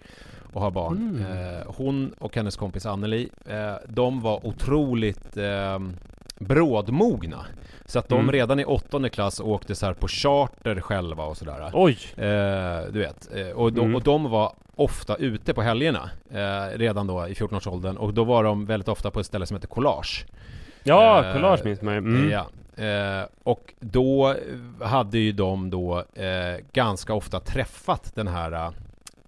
och 0.53 0.61
har 0.61 0.71
barn. 0.71 1.23
Mm. 1.25 1.55
Eh, 1.57 1.63
hon 1.77 2.13
och 2.19 2.35
hennes 2.35 2.55
kompis 2.55 2.85
Anneli, 2.85 3.29
eh, 3.45 3.73
de 3.87 4.21
var 4.21 4.45
otroligt 4.45 5.37
eh, 5.37 5.79
brådmogna. 6.39 7.45
Så 7.85 7.99
att 7.99 8.09
de 8.09 8.19
mm. 8.19 8.31
redan 8.31 8.59
i 8.59 8.65
åttonde 8.65 9.09
klass 9.09 9.39
åkte 9.39 9.75
så 9.75 9.85
här 9.85 9.93
på 9.93 10.07
charter 10.07 10.81
själva 10.81 11.23
och 11.23 11.37
sådär. 11.37 11.71
Oj! 11.73 11.97
Eh, 12.15 12.91
du 12.91 12.99
vet. 12.99 13.29
Eh, 13.35 13.49
och, 13.49 13.73
de, 13.73 13.81
mm. 13.81 13.95
och 13.95 14.03
de 14.03 14.29
var 14.29 14.53
ofta 14.75 15.15
ute 15.15 15.53
på 15.53 15.61
helgerna. 15.61 16.09
Eh, 16.31 16.77
redan 16.77 17.07
då 17.07 17.27
i 17.27 17.33
14-årsåldern. 17.33 17.97
Och 17.97 18.13
då 18.13 18.23
var 18.23 18.43
de 18.43 18.65
väldigt 18.65 18.89
ofta 18.89 19.11
på 19.11 19.19
ett 19.19 19.25
ställe 19.25 19.45
som 19.45 19.57
heter 19.57 19.67
Collage. 19.67 20.25
Ja, 20.83 21.25
eh, 21.25 21.33
Collage 21.33 21.65
minns 21.65 21.81
man 21.81 21.93
ju. 21.93 21.97
Mm. 21.97 22.29
Ja. 22.29 22.45
Eh, 22.83 23.25
och 23.43 23.73
då 23.79 24.35
hade 24.81 25.17
ju 25.17 25.31
de 25.31 25.69
då 25.69 26.03
eh, 26.13 26.65
ganska 26.73 27.13
ofta 27.13 27.39
träffat 27.39 28.11
den 28.15 28.27
här 28.27 28.71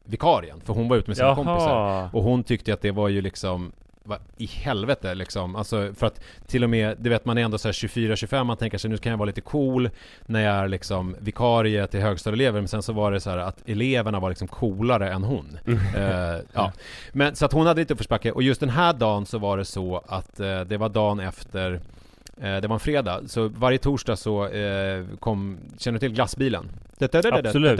vikarien. 0.04 0.62
För 0.66 0.74
hon 0.74 0.88
var 0.88 0.98
ute 0.98 1.10
med 1.10 1.18
sina 1.18 1.28
Jaha. 1.28 1.36
kompisar. 1.36 2.10
Och 2.14 2.24
hon 2.24 2.44
tyckte 2.44 2.74
att 2.74 2.82
det 2.82 2.92
var 2.92 3.10
ju 3.10 3.22
liksom 3.22 3.72
vad 4.04 4.20
i 4.38 4.46
helvete 4.46 5.16
liksom. 5.16 5.56
Alltså 5.56 5.94
för 5.94 6.08
att 6.08 6.22
till 6.48 6.64
och 6.64 6.70
med, 6.70 6.98
du 7.00 7.10
vet 7.10 7.26
man 7.26 7.38
är 7.38 7.42
ändå 7.42 7.58
så 7.58 7.70
24-25, 7.70 8.44
man 8.44 8.58
tänker 8.58 8.78
sig 8.78 8.90
nu 8.90 8.98
kan 8.98 9.10
jag 9.10 9.18
vara 9.18 9.28
lite 9.28 9.42
cool 9.42 9.90
när 10.26 10.42
jag 10.42 10.56
är 10.56 10.68
liksom 10.68 11.16
vikarie 11.20 11.88
till 11.88 12.00
högstadieelever, 12.02 12.62
men 12.62 12.68
sen 12.68 12.84
så 12.84 12.94
var 12.94 13.12
det 13.12 13.20
så 13.20 13.30
här 13.30 13.38
att 13.38 13.70
eleverna 13.70 14.20
var 14.20 14.30
liksom 14.30 14.48
coolare 14.48 15.12
än 15.12 15.24
hon. 15.24 15.58
Mm. 15.74 15.80
Uh, 15.96 16.42
ja. 16.54 16.72
Men 17.12 17.36
så 17.36 17.46
att 17.46 17.54
hon 17.54 17.68
hade 17.68 17.82
lite 17.82 17.94
uppförsbacke, 17.94 18.32
och 18.32 18.44
just 18.44 18.60
den 18.60 18.70
här 18.70 18.94
dagen 18.94 19.26
så 19.26 19.38
var 19.38 19.58
det 19.58 19.66
så 19.66 20.04
att 20.08 20.40
uh, 20.40 20.62
det 20.62 20.78
var 20.78 20.90
dagen 20.90 21.20
efter 21.20 21.82
det 22.38 22.68
var 22.68 22.74
en 22.74 22.80
fredag, 22.80 23.22
så 23.28 23.48
varje 23.48 23.78
torsdag 23.78 24.16
så 24.16 24.48
eh, 24.48 25.06
kom, 25.20 25.58
känner 25.78 26.00
du 26.00 26.08
till 26.08 26.16
glassbilen? 26.16 26.70
Absolut 27.48 27.78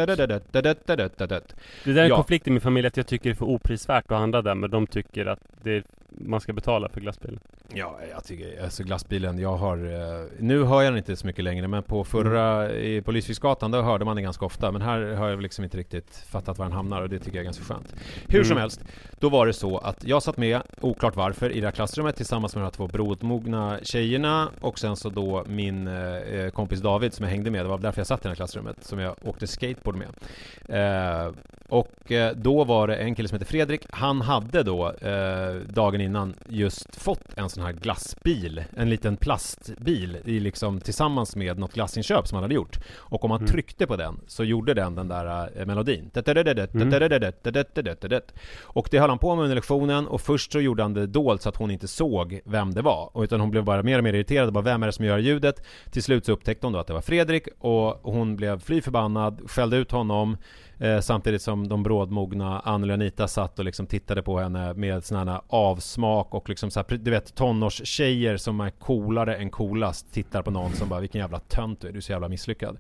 Det 1.84 1.94
där 1.94 2.02
är 2.02 2.06
en 2.06 2.16
konflikt 2.16 2.48
i 2.48 2.52
min 2.52 2.62
familj 2.62 2.88
att 2.88 2.98
jag 2.98 3.08
tycker 3.08 3.30
det 3.30 3.34
är 3.34 3.36
för 3.36 3.46
oprisvärt 3.46 4.12
att 4.12 4.18
handla 4.18 4.42
där 4.42 4.56
men 4.56 4.70
de 4.70 4.88
tycker 4.88 5.26
att 5.26 5.40
det 5.64 5.84
man 6.18 6.42
ska 6.42 6.54
betala 6.54 6.90
för 6.90 7.02
glassbilen. 7.02 7.40
Ja, 7.74 8.00
jag 8.12 8.24
tycker 8.24 8.64
alltså 8.64 8.84
glassbilen, 8.84 9.40
jag 9.40 9.56
har 9.56 9.78
eh, 9.78 10.28
Nu 10.40 10.64
hör 10.64 10.82
jag 10.82 10.92
den 10.94 10.98
inte 10.98 11.16
så 11.16 11.28
mycket 11.28 11.44
längre 11.44 11.68
men 11.68 11.84
på 11.84 12.04
förra, 12.04 12.66
mm. 12.66 12.78
i, 12.78 13.02
på 13.02 13.12
Lysviksgatan 13.12 13.72
då 13.72 13.82
hörde 13.82 14.06
man 14.06 14.16
den 14.16 14.24
ganska 14.24 14.46
ofta 14.46 14.72
men 14.72 14.82
här 14.82 15.02
har 15.02 15.30
jag 15.30 15.42
liksom 15.42 15.64
inte 15.64 15.78
riktigt 15.78 16.26
fattat 16.30 16.58
var 16.58 16.66
den 16.66 16.74
hamnar 16.74 17.02
och 17.02 17.10
det 17.10 17.20
tycker 17.20 17.38
jag 17.38 17.42
är 17.42 17.46
ganska 17.46 17.64
skönt. 17.64 17.96
Hur 18.28 18.36
mm. 18.36 18.46
som 18.46 18.58
helst, 18.58 18.84
då 19.20 19.30
var 19.30 19.48
det 19.48 19.54
så 19.54 19.78
att 19.78 20.04
jag 20.04 20.24
satt 20.24 20.38
med, 20.38 20.62
oklart 20.82 21.16
varför, 21.16 21.50
i 21.50 21.60
det 21.60 21.68
här 21.68 21.72
klassrummet 21.72 22.16
tillsammans 22.16 22.56
med 22.56 22.62
de 22.62 22.66
här 22.66 22.72
två 22.72 22.88
brodmogna 22.88 23.80
tjejerna 23.84 24.50
och 24.62 24.80
sen 24.80 24.96
så 24.96 25.10
då 25.10 25.44
min 25.48 25.88
eh, 25.88 26.50
kompis 26.50 26.80
David 26.80 27.14
som 27.14 27.24
jag 27.24 27.32
hängde 27.32 27.52
med, 27.52 27.66
det 27.66 27.70
var 27.70 27.78
därför 27.78 28.00
jag 28.00 28.08
satt 28.08 28.20
i 28.20 28.24
det 28.24 28.30
här 28.30 28.36
klassrummet, 28.36 28.84
som 28.84 29.00
jag 29.00 29.16
åkte 29.24 29.48
skateboard 29.48 29.96
med. 29.96 30.10
Eh, 30.70 31.32
och 31.70 32.12
eh, 32.12 32.36
då 32.36 32.64
var 32.64 32.88
det 32.88 32.96
en 32.96 33.16
kille 33.16 33.28
som 33.28 33.36
heter 33.36 33.52
Fredrik, 33.52 33.86
han 33.90 34.22
hade 34.22 34.64
då 34.64 34.92
eh, 34.92 35.56
dagen 35.56 36.02
innan 36.04 36.36
just 36.50 36.96
fått 36.96 37.38
en 37.38 37.50
sån 37.50 37.64
här 37.64 37.74
glassbil, 37.74 38.64
en 38.78 38.90
liten 38.90 39.18
plastbil 39.18 40.18
i 40.26 40.40
liksom 40.40 40.82
tillsammans 40.82 41.36
med 41.36 41.60
något 41.60 41.74
glassinköp 41.74 42.28
som 42.28 42.36
han 42.36 42.44
hade 42.44 42.56
gjort. 42.56 42.80
Och 42.96 43.24
om 43.24 43.30
man 43.30 43.40
mm. 43.40 43.52
tryckte 43.52 43.88
på 43.88 43.96
den 43.96 44.20
så 44.28 44.44
gjorde 44.44 44.74
den 44.74 44.96
den 44.96 45.08
där 45.08 45.66
melodin. 45.66 46.12
Och 48.62 48.88
det 48.92 49.00
höll 49.00 49.10
han 49.10 49.20
på 49.20 49.36
med 49.36 49.44
under 49.44 49.56
lektionen 49.56 50.08
och 50.08 50.22
först 50.22 50.52
så 50.52 50.60
gjorde 50.60 50.84
han 50.84 50.94
det 50.94 51.08
dolt 51.08 51.42
så 51.42 51.50
att 51.50 51.58
hon 51.58 51.72
inte 51.72 51.88
såg 51.88 52.40
vem 52.46 52.74
det 52.74 52.82
var. 52.82 53.24
Utan 53.24 53.40
hon 53.40 53.52
blev 53.52 53.64
bara 53.64 53.84
mer 53.84 53.98
och 53.98 54.04
mer 54.04 54.14
irriterad, 54.14 54.54
bara 54.54 54.64
vem 54.64 54.84
är 54.84 54.88
det 54.88 54.94
som 54.94 55.06
gör 55.06 55.18
ljudet? 55.18 55.64
Till 55.92 56.04
slut 56.04 56.26
så 56.26 56.32
upptäckte 56.32 56.66
hon 56.66 56.74
då 56.74 56.80
att 56.80 56.88
det 56.88 56.94
var 56.94 57.02
Fredrik 57.02 57.48
och 57.60 58.00
hon 58.04 58.36
blev 58.36 58.60
fly 58.60 58.82
förbannad, 58.82 59.42
skällde 59.46 59.78
ut 59.78 59.92
honom 59.92 60.38
Eh, 60.78 61.00
samtidigt 61.00 61.42
som 61.42 61.68
de 61.68 61.84
brådmogna 61.84 62.60
Anneli 62.60 62.92
och 62.92 62.94
Anita 62.94 63.28
satt 63.28 63.60
och 63.60 63.66
liksom 63.66 63.88
tittade 63.88 64.24
på 64.24 64.40
henne 64.40 64.74
med 64.74 65.04
sån 65.04 65.28
här 65.28 65.42
avsmak 65.48 66.34
och 66.34 66.50
liksom 66.50 66.72
så 66.72 66.80
här, 66.80 66.98
du 66.98 67.12
vet 67.12 67.36
tonårstjejer 67.36 68.38
som 68.38 68.62
är 68.62 68.70
coolare 68.70 69.36
än 69.36 69.50
coolast 69.50 70.14
tittar 70.14 70.42
på 70.42 70.52
någon 70.52 70.74
som 70.74 70.90
bara 70.90 71.00
vilken 71.00 71.22
jävla 71.22 71.40
tönt 71.40 71.82
du 71.82 71.88
är, 71.88 71.92
du 71.92 71.98
är 71.98 72.02
så 72.02 72.12
jävla 72.12 72.30
misslyckad. 72.30 72.78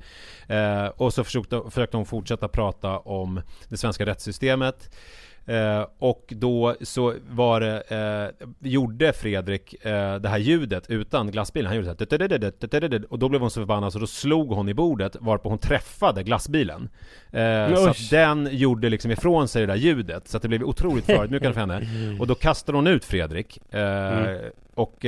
Eh, 0.47 0.85
och 0.85 1.13
så 1.13 1.23
försökte, 1.23 1.61
försökte 1.69 1.97
hon 1.97 2.05
fortsätta 2.05 2.47
prata 2.47 2.99
om 2.99 3.41
det 3.69 3.77
svenska 3.77 4.05
rättssystemet. 4.05 4.89
Eh, 5.45 5.85
och 5.99 6.33
då 6.35 6.75
så 6.81 7.13
var 7.29 7.59
det, 7.59 7.81
eh, 7.81 8.47
gjorde 8.69 9.13
Fredrik 9.13 9.85
eh, 9.85 10.15
det 10.15 10.29
här 10.29 10.37
ljudet 10.37 10.89
utan 10.89 11.31
glassbilen. 11.31 11.67
Han 11.67 11.75
gjorde 11.75 11.95
så 11.97 12.05
här, 12.71 13.05
och 13.09 13.19
då 13.19 13.29
blev 13.29 13.41
hon 13.41 13.51
så 13.51 13.61
förbannad 13.61 13.93
så 13.93 13.99
då 13.99 14.07
slog 14.07 14.49
hon 14.49 14.69
i 14.69 14.73
bordet 14.73 15.15
varpå 15.19 15.49
hon 15.49 15.57
träffade 15.57 16.23
glassbilen. 16.23 16.89
Eh, 17.31 17.75
så 17.75 17.89
att 17.89 18.09
den 18.09 18.49
gjorde 18.51 18.89
liksom 18.89 19.11
ifrån 19.11 19.47
sig 19.47 19.61
det 19.61 19.67
där 19.67 19.75
ljudet. 19.75 20.27
Så 20.27 20.37
att 20.37 20.43
det 20.43 20.49
blev 20.49 20.63
otroligt 20.63 21.05
förödmjukande 21.05 21.53
för 21.53 21.59
henne. 21.61 22.17
Och 22.19 22.27
då 22.27 22.35
kastade 22.35 22.77
hon 22.77 22.87
ut 22.87 23.05
Fredrik. 23.05 23.73
Eh, 23.73 24.17
mm. 24.17 24.51
Och 24.75 25.05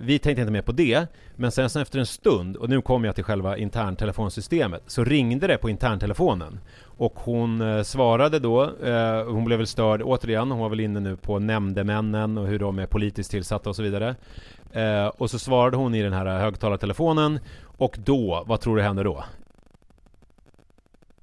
vi 0.00 0.18
tänkte 0.18 0.40
inte 0.40 0.52
mer 0.52 0.62
på 0.62 0.72
det, 0.72 1.06
men 1.36 1.52
sen, 1.52 1.70
sen 1.70 1.82
efter 1.82 1.98
en 1.98 2.06
stund, 2.06 2.56
och 2.56 2.68
nu 2.68 2.80
kommer 2.80 3.08
jag 3.08 3.14
till 3.14 3.24
själva 3.24 3.56
interntelefonsystemet, 3.56 4.82
så 4.86 5.04
ringde 5.04 5.46
det 5.46 5.58
på 5.58 5.70
interntelefonen. 5.70 6.60
Och 6.98 7.14
hon 7.14 7.60
eh, 7.60 7.82
svarade 7.82 8.38
då, 8.38 8.62
eh, 8.62 9.24
hon 9.24 9.44
blev 9.44 9.58
väl 9.58 9.66
störd 9.66 10.02
återigen, 10.02 10.50
hon 10.50 10.60
var 10.60 10.68
väl 10.68 10.80
inne 10.80 11.00
nu 11.00 11.16
på 11.16 11.38
nämndemännen 11.38 12.38
och 12.38 12.46
hur 12.46 12.58
de 12.58 12.78
är 12.78 12.86
politiskt 12.86 13.30
tillsatta 13.30 13.70
och 13.70 13.76
så 13.76 13.82
vidare. 13.82 14.16
Eh, 14.72 15.06
och 15.06 15.30
så 15.30 15.38
svarade 15.38 15.76
hon 15.76 15.94
i 15.94 16.02
den 16.02 16.12
här 16.12 16.38
högtalartelefonen, 16.38 17.38
och 17.64 17.98
då, 18.04 18.44
vad 18.46 18.60
tror 18.60 18.76
du 18.76 18.82
hände 18.82 19.02
då? 19.02 19.24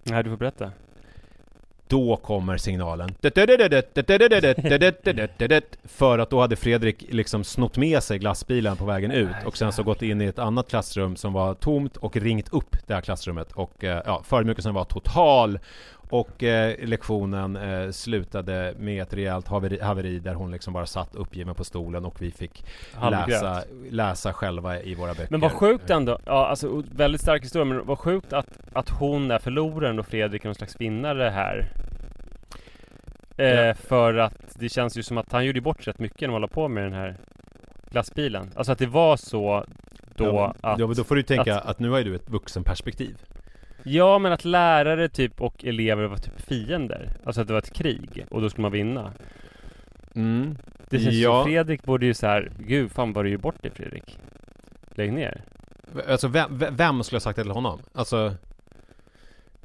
Nej, 0.04 0.24
du 0.24 0.30
får 0.30 0.38
berätta. 0.38 0.72
Då 1.88 2.16
kommer 2.16 2.58
signalen. 2.58 3.16
För 5.84 6.20
att 6.20 6.30
då 6.30 6.42
hade 6.42 6.56
Fredrik 6.56 7.06
liksom 7.10 7.44
snott 7.44 7.78
med 7.78 8.04
sig 8.04 8.20
glassbilen 8.20 8.78
på 8.78 8.86
vägen 8.86 9.12
ut 9.12 9.36
och 9.46 9.58
sen 9.58 9.72
så 9.72 9.84
gått 9.84 10.02
in 10.02 10.22
i 10.22 10.26
ett 10.26 10.40
annat 10.40 10.70
klassrum 10.70 11.16
som 11.16 11.34
var 11.34 11.54
tomt 11.54 11.98
och 11.98 12.18
ringt 12.18 12.54
upp 12.54 12.76
det 12.88 12.94
här 12.94 13.02
klassrummet 13.02 13.52
och 13.52 13.74
ja, 13.80 14.22
förödmjukelsen 14.26 14.74
var 14.74 14.84
total 14.84 15.60
och 16.10 16.44
eh, 16.44 16.88
lektionen 16.88 17.56
eh, 17.56 17.92
slutade 17.92 18.74
med 18.78 19.02
ett 19.02 19.14
rejält 19.14 19.48
haveri, 19.48 19.80
haveri, 19.82 20.20
där 20.20 20.34
hon 20.34 20.52
liksom 20.52 20.74
bara 20.74 20.86
satt 20.86 21.16
uppgiven 21.16 21.56
på 21.56 21.64
stolen 21.64 22.06
och 22.06 22.22
vi 22.22 22.32
fick 22.32 22.66
läsa, 23.12 23.64
läsa 23.90 24.34
själva 24.34 24.82
i 24.82 24.96
våra 24.96 25.14
böcker. 25.14 25.28
Men 25.30 25.40
vad 25.40 25.52
sjukt 25.52 25.90
ändå, 25.90 26.20
ja 26.26 26.48
alltså 26.48 26.84
väldigt 26.92 27.22
stark 27.22 27.44
historia, 27.44 27.66
men 27.66 27.86
vad 27.86 28.00
sjukt 28.00 28.34
att, 28.34 28.60
att 28.74 28.90
hon 28.90 29.32
är 29.32 29.40
förloraren 29.40 30.00
och 30.00 30.08
Fredrik 30.08 30.42
är 30.42 30.48
någon 30.48 30.56
slags 30.56 30.82
vinnare 30.82 31.30
här. 31.30 31.72
Eh, 33.38 33.48
ja. 33.48 33.74
För 33.74 34.14
att 34.14 34.56
det 34.60 34.70
känns 34.70 34.98
ju 34.98 35.04
som 35.04 35.18
att 35.18 35.32
han 35.32 35.46
gjorde 35.46 35.62
bort 35.62 35.88
rätt 35.88 36.00
mycket 36.00 36.22
när 36.22 36.28
han 36.28 36.34
håller 36.34 36.48
på 36.48 36.68
med 36.68 36.84
den 36.84 36.94
här 36.94 37.16
glassbilen. 37.90 38.52
Alltså 38.56 38.72
att 38.72 38.80
det 38.80 38.86
var 38.86 39.18
så 39.18 39.66
då 40.16 40.26
ja, 40.26 40.56
att... 40.62 40.80
Ja, 40.80 40.88
men 40.88 40.96
då 40.96 41.04
får 41.04 41.16
du 41.16 41.24
tänka 41.24 41.56
att, 41.56 41.66
att 41.66 41.80
nu 41.80 41.90
har 41.90 41.98
ju 41.98 42.04
du 42.04 42.16
ett 42.16 42.30
vuxenperspektiv. 42.30 43.18
Ja, 43.86 44.20
men 44.20 44.32
att 44.32 44.46
lärare 44.46 45.10
typ 45.10 45.42
och 45.42 45.66
elever 45.66 46.04
var 46.06 46.18
typ 46.18 46.42
fiender. 46.42 47.10
Alltså 47.24 47.42
att 47.42 47.48
det 47.48 47.54
var 47.54 47.60
ett 47.60 47.74
krig 47.74 48.26
och 48.30 48.42
då 48.42 48.50
skulle 48.50 48.62
man 48.62 48.72
vinna. 48.72 49.12
Mm. 50.16 50.58
Det 50.90 51.00
känns 51.00 51.16
ja. 51.16 51.44
som 51.44 51.52
Fredrik 51.52 51.84
borde 51.84 52.06
ju 52.06 52.14
så 52.14 52.28
här, 52.28 52.52
gud 52.60 52.92
fan 52.92 53.14
var 53.14 53.24
du 53.24 53.30
ju 53.30 53.38
bort 53.38 53.56
det 53.62 53.70
Fredrik. 53.70 54.20
Lägg 54.96 55.14
ner. 55.14 55.44
Alltså 56.08 56.28
vem, 56.28 56.64
vem 56.72 57.04
skulle 57.04 57.16
ha 57.16 57.22
sagt 57.22 57.36
det 57.36 57.44
till 57.44 57.52
honom? 57.52 57.80
Alltså 57.94 58.34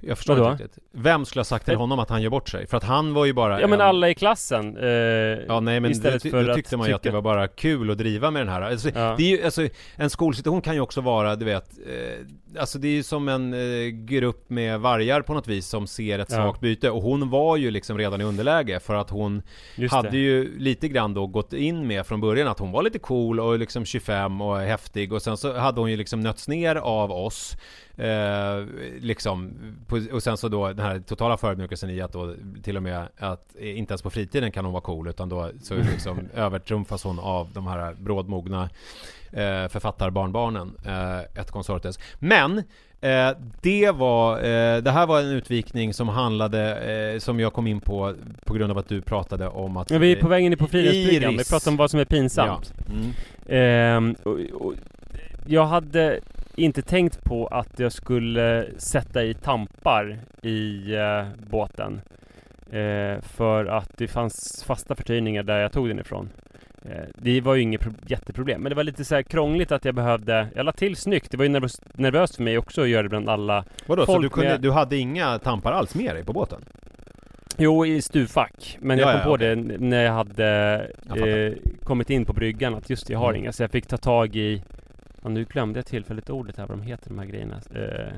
Jag 0.01 0.17
förstår 0.19 0.37
Vadå? 0.37 0.53
inte 0.53 0.65
riktigt. 0.65 0.85
Vem 0.93 1.25
skulle 1.25 1.41
ha 1.41 1.45
sagt 1.45 1.65
till 1.65 1.77
honom 1.77 1.99
att 1.99 2.11
han 2.11 2.23
gör 2.23 2.31
bort 2.31 2.49
sig? 2.49 2.67
För 2.67 2.77
att 2.77 2.85
han 2.85 3.15
var 3.15 3.25
ju 3.25 3.33
bara 3.33 3.61
Ja 3.61 3.67
men 3.67 3.81
en- 3.81 3.87
alla 3.87 4.09
i 4.09 4.15
klassen. 4.15 4.77
Eh, 4.77 4.89
Ja 4.89 5.61
nej 5.61 5.81
men 5.81 5.91
istället 5.91 6.23
då, 6.23 6.31
för 6.31 6.45
då 6.45 6.55
tyckte 6.55 6.77
man 6.77 6.89
ju 6.89 6.95
att 6.95 7.03
det 7.03 7.11
var 7.11 7.23
bara 7.23 7.49
kul 7.49 7.91
att 7.91 7.99
driva 7.99 8.31
med 8.31 8.43
den 8.43 8.49
här 8.49 8.63
alltså, 8.63 8.89
Ja. 8.95 9.15
Det 9.19 9.23
är 9.33 9.37
ju, 9.39 9.45
alltså, 9.45 9.69
en 9.97 10.11
skolsituation 10.11 10.61
kan 10.63 10.75
ju 10.75 10.81
också 10.81 11.01
vara, 11.01 11.37
du 11.37 11.45
vet 11.45 11.71
eh, 11.89 12.27
Alltså 12.61 12.79
det 12.79 12.89
är 12.89 12.93
ju 12.93 13.03
som 13.03 13.29
en 13.29 13.55
eh, 13.55 13.87
grupp 13.89 14.51
med 14.51 14.81
vargar 14.81 15.23
på 15.23 15.35
något 15.35 15.49
vis 15.49 15.67
som 15.67 15.87
ser 15.87 16.19
ett 16.19 16.29
Ja. 16.31 16.37
svagt 16.37 16.61
byte 16.61 16.91
Och 16.91 17.03
hon 17.03 17.31
var 17.31 17.57
ju 17.57 17.71
liksom 17.71 17.99
redan 17.99 18.21
i 18.21 18.25
underläge 18.25 18.81
för 18.81 18.95
att 18.95 19.11
hon 19.11 19.43
Just 19.77 19.95
hade 19.95 20.11
det. 20.11 20.17
ju 20.19 20.59
lite 20.59 20.89
grann 20.89 21.15
då 21.15 21.27
gått 21.27 21.53
in 21.53 21.87
med 21.87 22.07
från 22.07 22.21
början 22.21 22.49
att 22.49 22.59
hon 22.59 22.73
var 22.73 22.83
lite 22.83 22.99
cool 22.99 23.41
och 23.41 23.59
liksom 23.59 23.85
25 23.85 24.41
och 24.41 24.59
häftig 24.59 25.13
och 25.13 25.23
sen 25.23 25.37
så 25.37 25.57
hade 25.59 25.81
hon 25.81 25.91
ju 25.91 25.97
liksom 25.97 26.21
nötts 26.21 26.49
ner 26.49 26.77
av 26.77 27.13
oss 27.13 27.57
eh, 28.01 28.65
liksom 29.01 29.53
på, 29.87 30.01
och 30.13 30.23
sen 30.23 30.37
så 30.37 30.49
då 30.49 30.69
den 30.69 30.87
här 30.87 31.01
totala 31.01 31.37
förödmjukelsen 31.37 31.91
i 31.91 32.01
att 32.01 32.13
då 32.13 32.35
till 32.63 32.77
och 32.77 32.83
med 32.83 33.09
att 33.19 33.57
inte 33.57 33.93
ens 33.93 34.03
på 34.03 34.11
fritiden 34.11 34.53
kan 34.53 34.65
hon 34.65 34.73
vara 34.73 34.83
cool 34.83 35.09
utan 35.09 35.29
då 35.29 35.51
så 35.63 35.75
liksom 35.93 36.29
övertrumfas 36.35 37.05
hon 37.05 37.19
av 37.19 37.49
de 37.53 37.67
här 37.67 37.95
brådmogna 37.95 38.71
eh, 39.33 39.69
författarbarnbarnen 39.69 40.73
eh, 40.87 41.41
ett 41.41 41.51
konsortes 41.51 41.99
men 42.19 42.59
eh, 43.01 43.31
det 43.63 43.91
var, 43.91 44.37
eh, 44.37 44.83
det 44.83 44.91
här 44.91 45.07
var 45.07 45.21
en 45.21 45.31
utvikning 45.31 45.95
som 45.95 46.09
handlade, 46.09 46.77
eh, 46.77 47.19
som 47.19 47.41
jag 47.41 47.53
kom 47.53 47.67
in 47.67 47.81
på 47.81 48.15
på 48.45 48.55
grund 48.55 48.71
av 48.71 48.79
att 48.79 48.89
du 48.89 49.01
pratade 49.01 49.49
om 49.49 49.77
att 49.77 49.91
Ja, 49.91 49.99
vi 49.99 50.13
är 50.13 50.17
på 50.17 50.29
väg 50.29 50.45
in 50.45 50.57
på 50.59 50.67
Fridhemsbryggan, 50.67 51.37
vi 51.37 51.45
pratar 51.45 51.71
om 51.71 51.77
vad 51.77 51.91
som 51.91 52.01
är 52.01 52.05
pinsamt. 52.05 52.75
Ja. 52.77 52.95
Mm. 52.95 53.13
Ehm, 53.49 54.17
och, 54.23 54.67
och, 54.67 54.75
jag 55.47 55.67
hade 55.67 56.21
inte 56.57 56.83
tänkt 56.83 57.25
på 57.25 57.47
att 57.47 57.79
jag 57.79 57.93
skulle 57.93 58.67
sätta 58.77 59.25
i 59.25 59.35
tampar 59.35 60.19
i 60.43 60.95
eh, 60.95 61.25
båten. 61.51 62.01
Eh, 62.73 63.21
för 63.23 63.67
att 63.67 63.91
det 63.97 64.09
fanns 64.09 64.65
fasta 64.67 64.95
förtöjningar 64.95 65.43
där 65.43 65.59
jag 65.59 65.73
tog 65.73 65.89
den 65.89 65.99
ifrån. 65.99 66.29
Eh, 66.85 67.05
det 67.15 67.41
var 67.41 67.55
ju 67.55 67.63
inget 67.63 67.81
pro- 67.81 67.93
jätteproblem, 68.07 68.61
men 68.63 68.71
det 68.71 68.77
var 68.77 68.85
lite 68.85 69.05
så 69.05 69.15
här 69.15 69.23
krångligt 69.23 69.73
att 69.73 69.85
jag 69.85 69.95
behövde, 69.95 70.47
jag 70.55 70.67
la 70.67 70.73
till 70.73 70.97
snyggt. 70.97 71.31
Det 71.31 71.37
var 71.37 71.45
ju 71.45 71.49
nervös, 71.49 71.81
nervöst 71.95 72.37
för 72.37 72.43
mig 72.43 72.59
också 72.59 72.83
att 72.83 72.89
göra 72.89 73.03
det 73.03 73.09
bland 73.09 73.29
alla. 73.29 73.65
Vadå, 73.87 74.07
så 74.07 74.13
Folk 74.13 74.23
du, 74.23 74.29
kunde, 74.29 74.51
med- 74.51 74.61
du 74.61 74.71
hade 74.71 74.97
inga 74.97 75.39
tampar 75.39 75.73
alls 75.73 75.95
med 75.95 76.15
dig 76.15 76.25
på 76.25 76.33
båten? 76.33 76.65
Jo, 77.57 77.87
i 77.87 78.03
stuvfack. 78.03 78.79
Men 78.81 78.99
Ja, 78.99 79.05
jag 79.05 79.13
kom 79.13 79.19
ja, 79.21 79.25
på 79.25 79.45
okej. 79.45 79.57
det 79.57 79.79
när 79.79 80.03
jag 80.05 80.13
hade 80.13 80.45
Jag 81.09 81.47
eh, 81.47 81.53
kommit 81.85 82.11
in 82.11 82.25
på 82.25 82.33
bryggan 82.33 82.75
att 82.75 82.91
just 82.91 83.07
det, 83.07 83.13
jag 83.13 83.21
har 83.21 83.31
Mm. 83.31 83.43
inga. 83.43 83.53
Så 83.53 83.63
jag 83.63 83.71
fick 83.71 83.87
ta 83.87 83.97
tag 83.97 84.37
i 84.37 84.63
Ja, 85.23 85.29
nu 85.29 85.45
glömde 85.45 85.79
jag 85.79 85.87
tillfälligt 85.87 86.31
ordet 86.31 86.57
här, 86.57 86.67
vad 86.67 86.79
de 86.79 86.83
heter 86.83 87.09
de 87.09 87.19
här 87.19 87.27
grejerna. 87.27 87.61
Eh, 87.75 88.13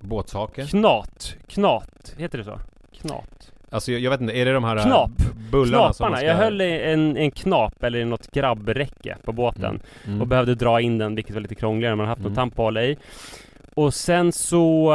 Båtsaker? 0.00 0.64
knat! 0.66 1.36
Knat! 1.46 2.14
Heter 2.18 2.38
det 2.38 2.44
så? 2.44 2.58
Knat? 3.00 3.52
Alltså 3.70 3.92
jag, 3.92 4.00
jag 4.00 4.10
vet 4.10 4.20
inte, 4.20 4.38
är 4.38 4.44
det 4.44 4.52
de 4.52 4.64
här 4.64 4.82
Knap. 4.82 5.10
b- 5.16 5.24
bullarna 5.52 5.92
som 5.92 6.04
man 6.04 6.10
Knaparna! 6.10 6.16
ska... 6.16 6.26
Jag 6.26 6.34
höll 6.34 6.60
i 6.60 6.80
en, 6.82 7.16
en 7.16 7.30
knap 7.30 7.82
eller 7.84 8.04
något 8.04 8.30
grabbräcke 8.30 9.16
på 9.24 9.32
båten. 9.32 9.64
Mm. 9.64 9.80
Mm. 10.06 10.20
Och 10.20 10.26
behövde 10.26 10.54
dra 10.54 10.80
in 10.80 10.98
den, 10.98 11.14
vilket 11.14 11.34
var 11.34 11.40
lite 11.42 11.54
krångligare 11.54 11.90
när 11.92 11.96
man 11.96 12.06
haft 12.06 12.18
Mm. 12.20 12.28
någon 12.32 12.36
tamp 12.36 12.52
att 12.52 12.58
hålla 12.58 12.84
i. 12.84 12.96
Och 13.74 13.94
sen 13.94 14.32
så 14.32 14.94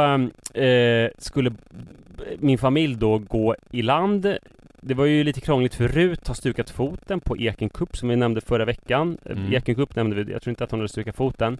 eh, 0.54 1.08
skulle 1.18 1.52
min 2.38 2.58
familj 2.58 2.96
då 2.96 3.18
gå 3.18 3.54
i 3.70 3.82
land. 3.82 4.36
Det 4.84 4.94
var 4.94 5.04
ju 5.04 5.24
lite 5.24 5.40
krångligt 5.40 5.74
för 5.74 5.88
Rut 5.88 6.28
har 6.28 6.34
stukat 6.34 6.70
foten 6.70 7.20
på 7.20 7.36
Ekenkupp 7.36 7.96
som 7.96 8.08
vi 8.08 8.16
nämnde 8.16 8.40
förra 8.40 8.64
veckan. 8.64 9.18
Mm. 9.30 9.52
Ekenkupp 9.52 9.96
nämnde 9.96 10.16
vi, 10.16 10.32
jag 10.32 10.42
tror 10.42 10.50
inte 10.50 10.64
att 10.64 10.70
hon 10.70 10.80
hade 10.80 10.88
stukat 10.88 11.16
foten. 11.16 11.58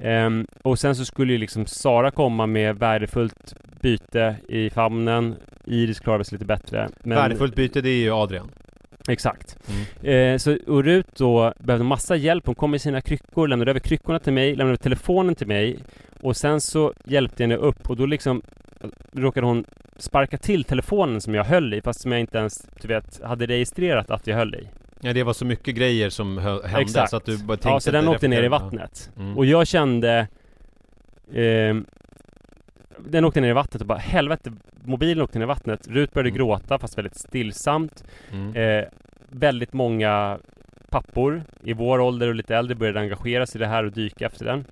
Ehm, 0.00 0.46
och 0.62 0.78
sen 0.78 0.96
så 0.96 1.04
skulle 1.04 1.32
ju 1.32 1.38
liksom 1.38 1.66
Sara 1.66 2.10
komma 2.10 2.46
med 2.46 2.78
värdefullt 2.78 3.54
byte 3.80 4.36
i 4.48 4.70
famnen. 4.70 5.36
Iris 5.64 6.00
klarade 6.00 6.24
sig 6.24 6.36
lite 6.36 6.44
bättre. 6.44 6.88
Men, 7.02 7.18
Värdefullt 7.18 7.54
byte, 7.54 7.80
det 7.80 7.90
är 7.90 8.02
ju 8.02 8.10
Adrian. 8.10 8.50
Exakt. 9.08 9.58
Mm. 10.02 10.32
Eh, 10.34 10.38
så 10.38 10.56
och 10.66 10.84
Rut 10.84 11.16
då 11.16 11.52
behövde 11.58 11.84
massa 11.84 12.16
hjälp. 12.16 12.46
Hon 12.46 12.54
kom 12.54 12.70
med 12.70 12.80
sina 12.80 13.00
kryckor, 13.00 13.48
lämnade 13.48 13.70
över 13.70 13.80
kryckorna 13.80 14.18
till 14.18 14.32
mig, 14.32 14.48
lämnade 14.50 14.68
över 14.68 14.76
telefonen 14.76 15.34
till 15.34 15.46
mig. 15.46 15.78
Och 16.20 16.36
sen 16.36 16.60
så 16.60 16.92
hjälpte 17.04 17.42
jag 17.42 17.48
henne 17.48 17.60
upp 17.60 17.90
och 17.90 17.96
då 17.96 18.06
liksom 18.06 18.42
råkade 19.12 19.46
hon 19.46 19.64
sparka 19.96 20.38
till 20.38 20.64
telefonen 20.64 21.20
som 21.20 21.34
jag 21.34 21.44
höll 21.44 21.74
i 21.74 21.82
fast 21.82 22.00
som 22.00 22.12
jag 22.12 22.20
inte 22.20 22.38
ens, 22.38 22.68
du 22.80 22.88
vet, 22.88 23.22
hade 23.22 23.46
registrerat 23.46 24.10
att 24.10 24.26
jag 24.26 24.36
höll 24.36 24.54
i. 24.54 24.68
Ja, 25.00 25.12
det 25.12 25.22
var 25.22 25.32
så 25.32 25.44
mycket 25.44 25.74
grejer 25.74 26.10
som 26.10 26.38
hände 26.38 26.80
Exakt. 26.80 27.10
så 27.10 27.16
att 27.16 27.24
du 27.24 27.38
bara 27.38 27.56
tänkte 27.56 27.68
Ja, 27.68 27.80
så 27.80 27.90
den 27.90 28.08
åkte 28.08 28.28
ner 28.28 28.42
i 28.42 28.48
vattnet. 28.48 29.10
Mm. 29.16 29.38
Och 29.38 29.46
jag 29.46 29.66
kände 29.66 30.28
ehm, 31.34 31.86
Den 32.98 33.24
åkte 33.24 33.40
ner 33.40 33.50
i 33.50 33.52
vattnet 33.52 33.80
och 33.80 33.86
bara 33.86 33.98
helvete 33.98 34.52
Mobilen 34.84 35.22
åkte 35.24 35.38
ner 35.38 35.46
i 35.46 35.48
vattnet. 35.48 35.88
Rut 35.88 36.12
började 36.14 36.28
Mm. 36.28 36.36
gråta 36.38 36.78
fast 36.78 36.98
väldigt 36.98 37.16
stillsamt. 37.16 38.04
Mm. 38.32 38.56
Eh, 38.56 38.84
väldigt 39.28 39.72
många 39.72 40.38
pappor 40.90 41.42
i 41.64 41.72
vår 41.72 41.98
ålder 42.00 42.28
och 42.28 42.34
lite 42.34 42.56
äldre 42.56 42.74
började 42.74 43.00
engagera 43.00 43.46
sig 43.46 43.58
i 43.58 43.62
det 43.62 43.66
här 43.68 43.84
och 43.84 43.92
dyka 43.92 44.26
efter 44.26 44.44
den. 44.44 44.64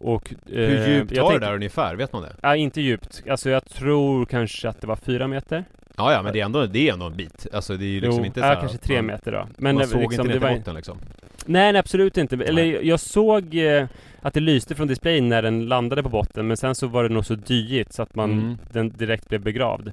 Och, 0.00 0.34
eh, 0.52 0.58
Hur 0.58 0.88
djupt 0.88 1.18
var 1.18 1.32
det 1.32 1.38
där 1.46 1.54
ungefär? 1.54 1.94
Vet 1.96 2.12
man 2.12 2.22
det? 2.22 2.32
Ja, 2.42 2.56
inte 2.56 2.80
djupt. 2.80 3.22
Alltså 3.30 3.50
jag 3.50 3.64
tror 3.64 4.24
kanske 4.24 4.68
att 4.68 4.80
det 4.80 4.86
var 4.86 4.96
fyra 4.96 5.26
meter. 5.28 5.64
Ja, 5.96 6.12
ja, 6.12 6.22
men 6.22 6.32
det 6.32 6.40
är 6.40 6.44
ändå, 6.44 6.66
det 6.66 6.88
är 6.88 6.92
ändå 6.92 7.06
en 7.06 7.16
bit. 7.16 7.46
Alltså 7.52 7.76
det 7.76 7.84
är 7.84 7.88
ju 7.88 8.00
liksom 8.00 8.18
jo, 8.20 8.24
inte 8.26 8.40
ja, 8.40 8.44
så 8.44 8.48
här 8.48 8.60
kanske 8.60 8.76
att 8.76 8.82
tre 8.82 8.96
man, 8.96 9.06
meter 9.06 9.32
då. 9.32 9.48
Men 9.56 9.74
man 9.74 9.82
det, 9.82 9.88
såg 9.88 10.00
liksom, 10.00 10.26
inte 10.30 10.38
ner 10.40 10.48
till 10.48 10.58
botten 10.58 10.74
liksom. 10.74 10.98
Nej, 11.46 11.72
nej 11.72 11.80
absolut 11.80 12.16
inte. 12.18 12.34
Eller 12.34 12.52
Nej. 12.64 12.88
jag 12.88 13.00
såg 13.00 13.54
eh, 13.54 13.86
att 14.22 14.34
det 14.34 14.40
lyste 14.40 14.74
från 14.74 14.88
displayen 14.88 15.28
när 15.28 15.42
den 15.42 15.66
landade 15.66 16.02
på 16.02 16.08
botten 16.08 16.46
men 16.46 16.56
sen 16.56 16.74
så 16.74 16.86
var 16.86 17.02
det 17.02 17.08
nog 17.08 17.26
så 17.26 17.34
dyigt 17.34 17.92
så 17.92 18.02
att 18.02 18.14
man 18.14 18.30
Mm. 18.32 18.58
den 18.72 18.90
direkt 18.90 19.28
blev 19.28 19.40
begravd. 19.40 19.92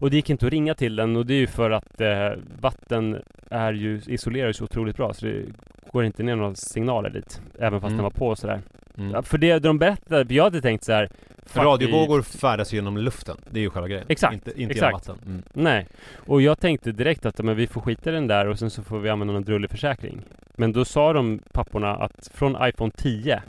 Och 0.00 0.10
det 0.10 0.16
gick 0.16 0.30
inte 0.30 0.46
att 0.46 0.52
ringa 0.52 0.74
till 0.74 0.96
den 0.96 1.16
och 1.16 1.26
det 1.26 1.34
är 1.34 1.38
ju 1.38 1.46
för 1.46 1.70
att 1.70 2.00
eh, 2.00 2.30
vatten 2.60 3.22
är 3.50 3.72
ju 3.72 4.00
isolerar 4.06 4.52
så 4.52 4.64
otroligt 4.64 4.96
bra 4.96 5.14
så 5.14 5.26
det 5.26 5.44
går 5.92 6.04
inte 6.04 6.22
ner 6.22 6.36
några 6.36 6.54
signaler 6.54 7.10
dit. 7.10 7.40
Även 7.58 7.80
fast 7.80 7.90
Mm. 7.90 7.96
den 7.96 8.02
var 8.04 8.10
på 8.10 8.28
och 8.28 8.38
sådär. 8.38 8.60
Mm. 8.98 9.10
Ja, 9.10 9.22
för 9.22 9.38
det 9.38 9.58
de 9.58 9.78
berättade, 9.78 10.26
för 10.26 10.34
jag 10.34 10.44
hade 10.44 10.60
tänkt 10.60 10.84
så 10.84 10.92
här. 10.92 11.08
fuck, 11.46 11.62
Radiovågor 11.62 12.22
färdas 12.22 12.72
genom 12.72 12.96
luften. 12.98 13.36
Det 13.50 13.60
är 13.60 13.62
ju 13.62 13.70
själva 13.70 13.88
grejen. 13.88 14.04
Exakt, 14.08 14.34
Inte, 14.34 14.62
inte 14.62 14.72
exakt. 14.74 14.86
genom 14.86 14.92
vatten. 14.92 15.18
Mm. 15.26 15.42
Vi, 15.54 15.62
nej. 15.62 15.86
Och 16.26 16.42
jag 16.42 16.60
tänkte 16.60 16.92
direkt 16.92 17.26
att 17.26 17.38
men 17.42 17.56
vi 17.56 17.66
får 17.66 17.80
skita 17.80 18.10
i 18.10 18.12
den 18.12 18.26
där 18.26 18.46
och 18.48 18.58
sen 18.58 18.70
så 18.70 18.82
får 18.82 18.98
vi 18.98 19.08
använda 19.10 19.34
någon 19.34 19.44
drullig 19.44 19.70
försäkring. 19.70 20.20
Men 20.56 20.72
då 20.72 20.84
sa 20.84 21.12
de 21.12 21.38
papporna 21.52 21.96
att 21.96 22.30
från 22.34 22.56
iPhone 22.68 22.92
10 22.96 23.42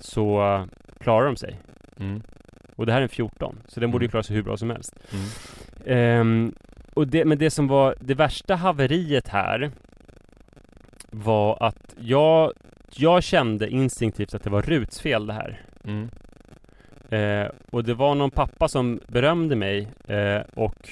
så 0.00 0.54
uh, 0.56 0.64
klarar 1.00 1.26
de 1.26 1.36
sig. 1.36 1.58
Mm. 2.00 2.22
Och 2.76 2.86
det 2.86 2.92
här 2.92 2.98
är 2.98 3.02
en 3.02 3.08
14, 3.08 3.58
så 3.68 3.80
den 3.80 3.90
borde 3.90 4.04
ju 4.04 4.06
Mm. 4.06 4.10
klara 4.10 4.22
sig 4.22 4.36
hur 4.36 4.42
bra 4.42 4.56
som 4.56 4.70
helst. 4.70 4.94
Ehm, 5.86 6.54
och 6.94 7.08
det, 7.08 7.24
men 7.24 7.38
det 7.38 7.50
som 7.50 7.68
var 7.68 7.94
det 8.00 8.14
värsta 8.14 8.54
haveriet 8.54 9.28
här 9.28 9.70
var 11.10 11.58
att 11.60 11.94
jag, 12.00 12.52
jag 12.96 13.22
kände 13.22 13.68
instinktivt 13.70 14.34
att 14.34 14.42
det 14.42 14.50
var 14.50 14.62
Ruts 14.62 15.00
fel 15.00 15.26
det 15.26 15.32
här. 15.32 15.60
Mm. 15.84 16.08
Eh, 17.08 17.50
och 17.70 17.84
det 17.84 17.94
var 17.94 18.14
någon 18.14 18.30
pappa 18.30 18.68
som 18.68 19.00
berömde 19.06 19.56
mig 19.56 19.88
eh, 20.08 20.40
och 20.54 20.88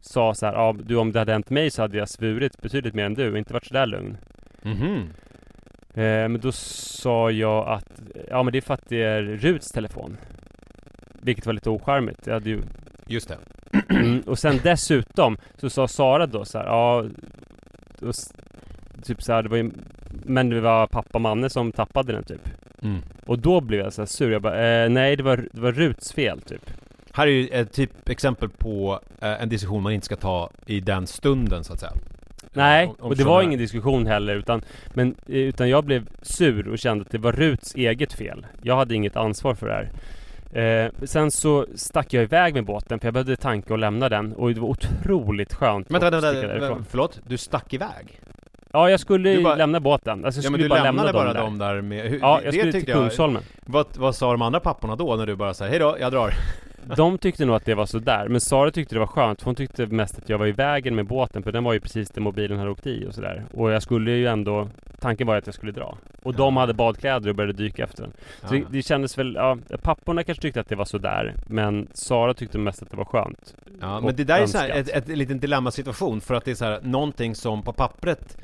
sa 0.00 0.34
så 0.34 0.46
här, 0.46 0.52
ja 0.52 0.76
du 0.82 0.96
om 0.96 1.12
det 1.12 1.18
hade 1.18 1.32
hänt 1.32 1.50
mig 1.50 1.70
så 1.70 1.82
hade 1.82 1.98
jag 1.98 2.08
svurit 2.08 2.62
betydligt 2.62 2.94
mer 2.94 3.04
än 3.04 3.14
du 3.14 3.32
och 3.32 3.38
inte 3.38 3.52
varit 3.52 3.66
så 3.66 3.74
där 3.74 3.86
lugn. 3.86 4.16
Mhm. 4.62 4.96
Eh, 5.94 6.28
men 6.28 6.40
då 6.40 6.52
sa 6.52 7.30
jag 7.30 7.68
att, 7.68 8.00
ja 8.28 8.42
men 8.42 8.52
det 8.52 8.58
är 8.58 8.62
för 8.62 8.74
att 8.74 8.88
det 8.88 9.02
är 9.02 9.22
Ruts 9.22 9.70
telefon. 9.70 10.16
Vilket 11.28 11.46
var 11.46 11.52
lite 11.52 11.70
ocharmigt. 11.70 12.26
Jag 12.26 12.34
hade 12.34 12.50
ju 12.50 12.62
Just 13.06 13.28
det. 13.28 13.38
Mm, 13.94 14.20
och 14.20 14.38
sen 14.38 14.60
dessutom 14.62 15.36
så 15.56 15.70
sa 15.70 15.88
Sara 15.88 16.26
då 16.26 16.44
så 16.44 16.58
här, 16.58 16.66
ja 16.66 17.04
och, 18.00 18.14
Typ 19.04 19.22
så 19.22 19.32
här, 19.32 19.42
det 19.42 19.48
var 19.48 19.56
ju 19.56 19.70
Men 20.24 20.48
det 20.50 20.60
var 20.60 20.86
pappa 20.86 21.18
Manne 21.18 21.50
som 21.50 21.72
tappade 21.72 22.12
den 22.12 22.24
typ 22.24 22.48
Mm. 22.82 23.00
Och 23.26 23.38
då 23.38 23.60
blev 23.60 23.80
jag 23.80 23.92
så 23.92 24.06
sur, 24.06 24.32
jag 24.32 24.42
bara, 24.42 24.84
eh, 24.84 24.90
nej 24.90 25.16
det 25.16 25.22
var, 25.22 25.36
det 25.52 25.60
var 25.60 25.72
Ruts 25.72 26.12
fel 26.12 26.40
typ 26.40 26.70
Här 27.12 27.26
är 27.26 27.30
ju 27.30 27.48
ett 27.48 27.72
typ 27.72 28.08
exempel 28.08 28.48
på 28.48 29.00
eh, 29.20 29.42
en 29.42 29.48
diskussion 29.48 29.82
man 29.82 29.92
inte 29.92 30.06
ska 30.06 30.16
ta 30.16 30.50
i 30.66 30.80
den 30.80 31.06
stunden 31.06 31.64
så 31.64 31.72
att 31.72 31.80
säga. 31.80 31.92
Nej, 32.52 32.86
Om- 32.86 32.96
om 33.00 33.08
och 33.10 33.16
det 33.16 33.24
var 33.24 33.36
här- 33.40 33.42
ingen 33.48 33.58
diskussion 33.58 34.06
heller 34.06 34.34
utan 34.36 34.62
Men, 34.94 35.14
eh, 35.26 35.34
utan 35.36 35.68
jag 35.68 35.84
blev 35.84 36.06
sur 36.22 36.68
och 36.68 36.78
kände 36.78 37.02
att 37.02 37.10
det 37.10 37.18
var 37.18 37.32
Ruts 37.32 37.74
eget 37.74 38.12
fel 38.12 38.46
Jag 38.62 38.76
hade 38.76 38.94
inget 38.94 39.16
ansvar 39.16 39.54
för 39.54 39.66
det 39.66 39.72
här 39.74 39.88
eh, 40.52 40.86
Sen 41.02 41.30
så 41.30 41.66
stack 41.74 42.12
jag 42.12 42.22
iväg 42.22 42.54
med 42.54 42.64
båten 42.64 43.00
för 43.00 43.06
jag 43.06 43.14
behövde 43.14 43.36
tanka 43.36 43.72
och 43.72 43.78
lämna 43.78 44.08
den 44.08 44.32
och 44.32 44.54
det 44.54 44.60
var 44.60 44.68
otroligt 44.68 45.54
skönt 45.54 45.90
Vänta, 45.90 46.10
vänta, 46.10 46.32
vänta, 46.32 46.84
förlåt? 46.90 47.20
Du 47.26 47.36
stack 47.38 47.74
iväg? 47.74 48.20
Ja, 48.72 48.90
jag 48.90 49.00
skulle 49.00 49.40
bara- 49.42 49.54
lämna 49.54 49.80
båten. 49.80 50.24
Alltså 50.24 50.38
jag 50.40 50.44
Ja 50.44 50.50
men 50.50 50.58
skulle 50.60 50.64
du 50.64 50.68
bara 50.68 50.82
lämnade 50.82 51.06
lämna 51.06 51.12
bara 51.32 51.34
dem 51.34 51.58
där. 51.58 51.74
dem 51.74 51.76
där 51.76 51.82
med... 51.82 52.10
Hur, 52.10 52.18
Ja, 52.20 52.40
jag 52.44 52.52
det 52.54 52.58
skulle 52.58 52.72
till 52.72 52.92
Kungsholmen. 52.92 53.42
Vad, 53.66 53.86
vad 53.96 54.14
sa 54.14 54.30
de 54.32 54.42
andra 54.42 54.60
papporna 54.60 54.96
då 54.96 55.16
när 55.16 55.26
du 55.26 55.36
bara 55.36 55.54
säger 55.54 55.70
hej 55.70 55.78
då, 55.80 55.96
jag 56.00 56.12
drar? 56.12 56.32
De 56.96 57.18
tyckte 57.18 57.44
nog 57.44 57.56
att 57.56 57.64
det 57.64 57.74
var 57.74 57.86
sådär. 57.86 58.28
Men 58.28 58.40
Sara 58.40 58.70
tyckte 58.70 58.94
det 58.94 58.98
var 58.98 59.06
skönt. 59.06 59.42
Hon 59.42 59.54
tyckte 59.54 59.86
mest 59.86 60.18
att 60.18 60.28
jag 60.28 60.38
var 60.38 60.46
i 60.46 60.52
vägen 60.52 60.94
med 60.94 61.06
båten. 61.06 61.42
För 61.42 61.52
den 61.52 61.64
var 61.64 61.72
ju 61.72 61.80
precis 61.80 62.10
där 62.10 62.20
mobilen 62.20 62.58
hade 62.58 62.70
åkt 62.70 62.86
i 62.86 63.06
och 63.06 63.14
sådär. 63.14 63.44
Och 63.54 63.70
jag 63.70 63.82
skulle 63.82 64.10
ju 64.10 64.26
ändå... 64.26 64.68
Tanken 65.00 65.26
var 65.26 65.36
att 65.36 65.46
jag 65.46 65.54
skulle 65.54 65.72
dra. 65.72 65.98
Och 66.22 66.34
de 66.34 66.56
hade 66.56 66.74
badkläder 66.74 67.30
och 67.30 67.36
började 67.36 67.52
dyka 67.52 67.84
efter 67.84 68.02
den. 68.02 68.12
Så 68.42 68.54
det, 68.54 68.64
det 68.70 68.82
kändes 68.82 69.18
väl... 69.18 69.34
Ja, 69.34 69.58
papporna 69.82 70.24
kanske 70.24 70.42
tyckte 70.42 70.60
att 70.60 70.68
det 70.68 70.76
var 70.76 70.84
sådär. 70.84 71.34
Men 71.46 71.88
Sara 71.92 72.34
tyckte 72.34 72.58
mest 72.58 72.82
att 72.82 72.90
det 72.90 72.96
var 72.96 73.04
skönt. 73.04 73.54
Ja, 73.80 74.00
men 74.00 74.16
det 74.16 74.24
där 74.24 74.40
är 74.40 74.46
så 74.46 74.58
här, 74.58 74.70
önskat. 74.70 74.96
ett, 74.96 75.08
ett 75.08 75.18
liten 75.18 75.38
dilemmasituation 75.38 76.20
för 76.20 76.34
att 76.34 76.44
det 76.44 76.50
är 76.50 76.54
så 76.54 76.64
här, 76.64 76.80
någonting 76.82 77.34
som 77.34 77.62
på 77.62 77.72
pappret 77.72 78.36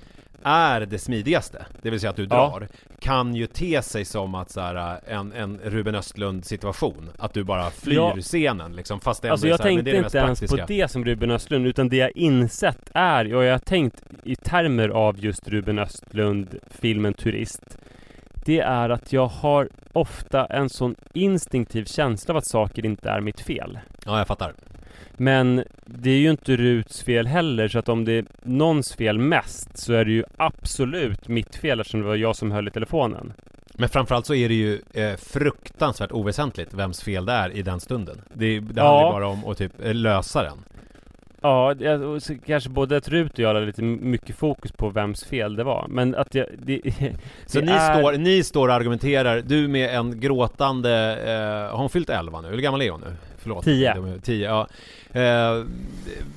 är 0.45 0.81
det 0.81 0.99
smidigaste, 0.99 1.67
det 1.83 1.91
vill 1.91 2.01
säga 2.01 2.11
att 2.11 2.17
du 2.17 2.23
Ja. 2.23 2.29
drar, 2.29 2.69
kan 2.99 3.35
ju 3.35 3.47
te 3.47 3.83
sig 3.83 4.05
som 4.05 4.35
att 4.35 4.51
så 4.51 4.61
här, 4.61 5.01
en, 5.07 5.33
en 5.33 5.61
Ruben 5.65 5.95
Östlund 5.95 6.45
situation. 6.45 7.11
Att 7.19 7.33
du 7.35 7.45
bara 7.45 7.71
flyr 7.71 7.95
Ja. 7.97 8.17
scenen 8.21 8.77
liksom, 8.77 9.01
fast 9.01 9.23
det 9.23 9.31
Alltså 9.31 9.49
jag 9.49 9.57
så 9.57 9.63
här, 9.63 9.71
tänkte 9.71 9.85
det 9.91 9.91
det 10.01 10.05
inte 10.07 10.19
ens 10.19 10.41
på 10.41 10.47
praktiska. 10.47 10.67
det 10.83 10.89
som 10.91 11.05
Ruben 11.05 11.31
Östlund 11.31 11.67
utan 11.67 11.89
det 11.89 11.97
jag 11.97 12.11
insett 12.17 12.91
är, 12.95 13.35
och 13.35 13.45
jag 13.45 13.53
har 13.53 13.59
tänkt 13.59 14.03
i 14.25 14.37
termer 14.37 14.89
av 14.89 15.19
just 15.25 15.49
Ruben 15.49 15.79
Östlund, 15.79 16.55
filmen 16.71 17.15
Turist. 17.15 17.79
Det 18.47 18.61
är 18.61 18.91
att 18.91 19.13
jag 19.13 19.27
har 19.27 19.69
ofta 19.93 20.47
en 20.47 20.69
sån 20.69 20.95
instinktiv 21.13 21.85
känsla 21.85 22.33
av 22.33 22.39
att 22.39 22.47
saker 22.47 22.85
inte 22.87 23.11
är 23.11 23.21
mitt 23.21 23.41
fel. 23.41 23.79
Ja, 24.07 24.19
jag 24.19 24.27
fattar. 24.27 24.55
Men 25.17 25.65
det 25.87 26.11
är 26.11 26.19
ju 26.19 26.31
inte 26.31 26.57
Ruts 26.57 27.03
fel 27.03 27.27
heller, 27.27 27.69
så 27.69 27.79
att 27.79 27.89
om 27.89 28.05
det 28.05 28.13
är 28.13 28.25
någons 28.43 28.95
fel 28.95 29.19
mest 29.19 29.79
så 29.79 29.93
är 29.93 30.05
det 30.05 30.11
ju 30.13 30.25
absolut 30.37 31.29
mitt 31.29 31.57
fel 31.57 31.81
eftersom 31.81 32.01
det 32.01 32.07
var 32.07 32.17
jag 32.17 32.37
som 32.37 32.53
höll 32.53 32.69
i 32.69 32.71
telefonen. 32.71 33.33
Men 33.79 33.89
framförallt 33.89 34.27
så 34.27 34.35
är 34.35 34.49
det 34.49 34.55
ju 34.55 34.81
eh, 34.95 35.17
fruktansvärt 35.17 36.13
oväsentligt 36.13 36.75
vems 36.75 37.03
fel 37.03 37.27
det 37.27 37.33
är 37.33 37.51
i 37.51 37.63
den 37.63 37.81
stunden. 37.81 38.21
Det, 38.35 38.61
det 38.61 38.73
Ja. 38.77 38.83
handlar 38.99 39.13
bara 39.13 39.29
om 39.29 39.45
att 39.47 39.59
typ 39.59 39.73
eh, 39.85 39.95
lösa 39.95 40.43
den. 40.43 40.59
Ja, 41.41 41.75
så 42.21 42.35
kanske 42.47 42.71
både 42.71 42.97
att 42.97 43.09
Rut 43.09 43.33
och 43.33 43.39
jag 43.39 43.49
hade 43.55 43.67
lite 43.67 43.83
mycket 43.83 44.37
fokus 44.37 44.73
på 44.73 44.91
vems 44.91 45.25
fel 45.25 45.57
det 45.57 45.65
var. 45.65 45.87
Men 45.89 46.15
att 46.15 46.35
jag... 46.35 46.47
Det, 46.59 46.81
Så 47.47 47.61
det 47.61 47.67
ni, 47.67 47.73
är- 47.73 47.95
står, 48.01 48.13
ni 48.13 48.43
står 48.43 48.69
och 48.69 48.75
argumenterar, 48.75 49.43
du 49.47 49.69
med 49.69 49.95
en 49.99 50.21
gråtande, 50.21 51.19
eh, 51.27 51.71
har 51.73 51.79
hon 51.79 51.91
fyllt 51.91 52.11
11 52.11 52.41
nu? 52.41 52.49
Hur 52.49 52.59
gammal 52.59 52.83
är 52.83 52.91
hon 52.91 53.01
nu? 53.01 53.13
Förlåt. 53.39 53.65
Tio. 53.65 53.95
De 53.95 54.05
är- 54.05 54.19
Tio, 54.19 54.47
ja. 54.49 54.69
Eh, 55.15 55.65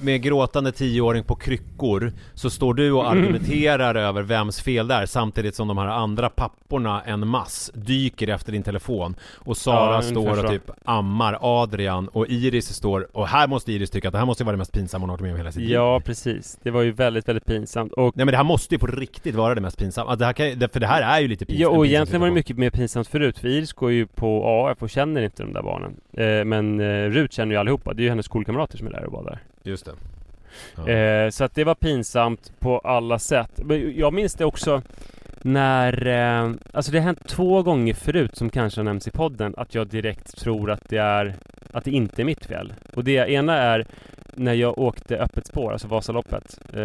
med 0.02 0.22
gråtande 0.22 0.72
tioåring 0.72 1.24
på 1.24 1.36
kryckor 1.36 2.12
så 2.34 2.50
står 2.50 2.74
du 2.74 2.92
och 2.92 3.06
Mm. 3.12 3.18
argumenterar 3.24 3.96
över 3.96 4.22
vems 4.22 4.62
fel 4.62 4.88
det 4.88 4.94
är 4.94 5.06
samtidigt 5.06 5.56
som 5.56 5.68
de 5.68 5.78
här 5.78 5.88
andra 5.88 6.30
papporna 6.30 7.02
en 7.06 7.28
mass 7.28 7.72
dyker 7.74 8.28
efter 8.28 8.52
din 8.52 8.64
telefon 8.64 9.16
och 9.36 9.58
Sara 9.58 9.96
Ja, 9.96 10.02
står 10.02 10.44
och 10.46 10.50
typ 10.52 10.72
ammar 10.86 11.38
Adrian 11.42 12.08
och 12.08 12.28
Iris 12.28 12.74
står 12.74 13.08
och 13.18 13.28
här 13.28 13.48
måste 13.48 13.72
Iris 13.72 13.90
tycka 13.90 14.08
att 14.08 14.12
det 14.12 14.18
här 14.18 14.26
måste 14.26 14.44
vara 14.44 14.52
det 14.52 14.58
mest 14.58 14.72
pinsamma 14.72 15.04
hon 15.04 15.10
har 15.10 15.18
varit 15.18 15.22
med 15.22 15.32
om 15.32 15.38
hela 15.38 15.52
sitt 15.52 15.62
liv. 15.62 15.72
Ja, 15.72 16.02
precis. 16.06 16.60
Det 16.64 16.72
var 16.72 16.82
ju 16.82 16.92
väldigt, 16.92 17.28
väldigt 17.28 17.46
pinsamt. 17.46 17.94
Och, 17.94 18.18
Nej 18.18 18.26
men 18.26 18.32
det 18.32 18.38
här 18.38 18.44
måste 18.44 18.76
ju 18.76 18.80
på 18.80 18.88
riktigt 18.88 19.36
vara 19.36 19.56
det 19.56 19.62
mest 19.62 19.78
pinsamma. 19.78 20.16
Det 20.16 20.26
här 20.26 20.34
kan, 20.34 20.50
ju- 20.50 20.68
för 20.74 20.80
det 20.80 20.88
här 20.88 21.02
är 21.02 21.20
ju 21.22 21.28
lite 21.28 21.46
pinsamt. 21.46 21.62
ja, 21.74 21.78
och 21.78 21.86
egentligen 21.86 22.22
var 22.22 22.28
det 22.28 22.34
mycket 22.34 22.58
mer 22.58 22.70
pinsamt 22.70 23.08
förut. 23.08 23.40
För 23.40 23.48
Iris 23.48 23.74
går 23.74 23.92
ju 23.92 24.08
på 24.08 24.44
AF 24.72 24.82
och 24.84 24.90
känner 24.90 25.22
inte 25.22 25.44
de 25.44 25.54
där 25.54 25.64
barnen. 25.64 25.96
Eh, 26.14 26.46
men 26.46 26.80
eh, 26.80 27.10
Rut 27.10 27.34
känner 27.34 27.52
ju 27.56 27.60
allihopa. 27.60 27.94
Det 27.94 28.02
är 28.02 28.04
ju 28.04 28.10
hennes 28.10 28.26
skolkamrater 28.26 28.67
som 28.76 28.88
är 28.88 28.92
där 28.92 29.06
och 29.06 29.12
badar. 29.12 29.40
Just 29.64 29.86
det. 29.86 29.92
Ja. 30.76 30.90
Eh, 30.90 31.30
så 31.30 31.44
att 31.44 31.56
det 31.56 31.64
var 31.64 31.76
pinsamt 31.76 32.52
på 32.60 32.80
alla 32.80 33.20
sätt. 33.20 33.52
Men 33.64 33.98
jag 33.98 34.14
minns 34.14 34.34
det 34.34 34.46
också 34.46 34.82
när, 35.42 36.08
eh, 36.08 36.52
alltså 36.74 36.92
det 36.92 36.98
har 36.98 37.06
hänt 37.06 37.28
två 37.28 37.64
gånger 37.64 37.94
förut 37.94 38.36
som 38.36 38.50
kanske 38.50 38.80
har 38.80 38.86
nämnts 38.86 39.08
i 39.08 39.12
podden 39.12 39.54
att 39.58 39.76
jag 39.76 39.88
direkt 39.88 40.38
tror 40.38 40.72
att 40.72 40.90
det 40.90 40.98
är, 40.98 41.36
att 41.74 41.84
det 41.84 41.92
inte 41.92 42.22
är 42.22 42.26
mitt 42.26 42.46
fel. 42.46 42.74
Och 42.96 43.04
det 43.04 43.32
ena 43.32 43.58
är 43.58 43.86
när 44.38 44.54
jag 44.54 44.78
åkte 44.80 45.18
öppet 45.18 45.48
spår, 45.48 45.72
alltså 45.72 45.88
Vasaloppet. 45.88 46.60
Eh, 46.74 46.82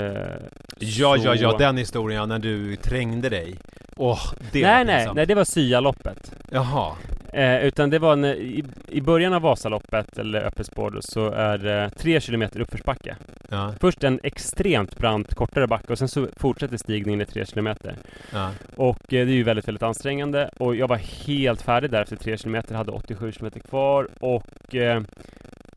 Ja, 0.78 1.16
ja, 1.16 1.34
ja, 1.34 1.50
så- 1.50 1.58
den 1.58 1.76
historien 1.76 2.28
när 2.28 2.38
du 2.38 2.76
trängde 2.76 3.28
dig. 3.28 3.54
Åh, 3.96 4.20
det 4.52 4.62
nej, 4.62 4.78
var 4.78 4.84
nej, 4.84 5.08
nej, 5.14 5.26
det 5.26 5.34
var 5.34 5.44
Syaloppet. 5.44 6.32
Jaha. 6.50 6.92
Eh, 7.32 7.64
utan 7.64 7.90
det 7.90 7.98
var 7.98 8.16
när, 8.16 8.34
i, 8.34 8.64
i 8.88 9.00
början 9.00 9.32
av 9.32 9.42
Vasaloppet, 9.42 10.18
eller 10.18 10.42
öppet 10.44 10.66
spår, 10.66 10.90
då, 10.90 10.98
så 11.02 11.30
är 11.30 11.58
det 11.58 11.90
tre 11.98 12.20
kilometer 12.20 12.60
uppförsbacke. 12.60 13.16
Ja, 13.48 13.74
Först 13.80 14.04
en 14.04 14.20
extremt 14.22 14.98
brant 14.98 15.34
kortare 15.34 15.66
backe 15.66 15.92
och 15.92 15.98
sen 15.98 16.08
så 16.08 16.26
fortsätter 16.36 16.76
stigningen 16.76 17.20
i 17.20 17.24
tre 17.26 17.46
kilometer. 17.46 17.96
ja. 18.32 18.50
Och 18.76 18.96
eh, 18.98 19.26
det 19.26 19.32
är 19.32 19.36
ju 19.36 19.42
väldigt, 19.42 19.68
väldigt 19.68 19.82
ansträngande 19.82 20.50
och 20.58 20.76
jag 20.76 20.88
var 20.88 20.96
helt 21.26 21.62
färdig 21.62 21.90
där 21.90 22.02
efter 22.02 22.16
tre 22.16 22.36
kilometer, 22.38 22.74
hade 22.74 22.92
87 22.92 23.32
kilometer 23.32 23.60
kvar 23.60 24.08
och 24.20 24.74
eh, 24.74 25.02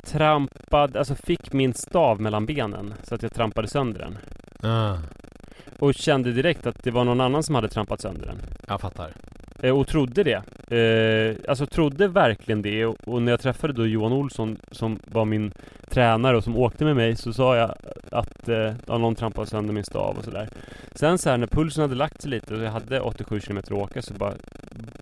trampade, 0.06 1.00
alltså 1.00 1.16
fick 1.16 1.54
min 1.54 1.74
stav 1.74 2.22
mellan 2.22 2.46
benen 2.46 2.94
så 3.04 3.16
att 3.16 3.24
jag 3.24 3.34
trampade 3.34 3.68
sönder 3.68 4.00
den. 4.00 4.18
Ah, 4.72 4.98
Och 5.80 5.94
kände 5.94 6.32
direkt 6.32 6.68
att 6.68 6.84
det 6.84 6.92
var 6.92 7.04
någon 7.04 7.22
annan 7.22 7.44
som 7.44 7.56
hade 7.56 7.68
trampat 7.68 8.02
sönder 8.02 8.26
den. 8.26 8.38
jag 8.68 8.82
fattar. 8.82 9.12
Eh, 9.62 9.78
och 9.78 9.88
trodde 9.88 10.24
det. 10.24 10.44
Eh, 10.78 11.36
alltså 11.50 11.66
trodde 11.66 12.08
verkligen 12.08 12.62
det 12.62 12.86
och, 12.86 12.96
och 13.08 13.22
när 13.22 13.32
jag 13.32 13.42
träffade 13.42 13.74
då 13.74 13.88
Johan 13.88 14.14
Olsson 14.14 14.58
som 14.72 15.00
var 15.06 15.26
min 15.26 15.52
tränare 15.90 16.38
och 16.38 16.44
som 16.44 16.58
åkte 16.58 16.86
med 16.86 16.96
mig 16.96 17.16
så 17.16 17.34
sa 17.34 17.56
jag 17.58 17.72
att 18.12 18.50
eh, 18.50 18.74
någon 18.88 19.16
trampade 19.16 19.48
sönder 19.48 19.74
min 19.74 19.84
stav 19.84 20.18
och 20.18 20.24
sådär. 20.24 20.50
Sen 20.96 21.18
så 21.18 21.30
här 21.30 21.38
när 21.38 21.48
pulsen 21.48 21.82
hade 21.82 21.96
lagt 21.96 22.22
sig 22.22 22.32
lite 22.32 22.54
och 22.56 22.64
jag 22.64 22.72
hade 22.72 23.00
87 23.00 23.40
km 23.40 23.58
att 23.58 23.72
åka 23.72 24.02
så 24.02 24.14
bara 24.14 24.34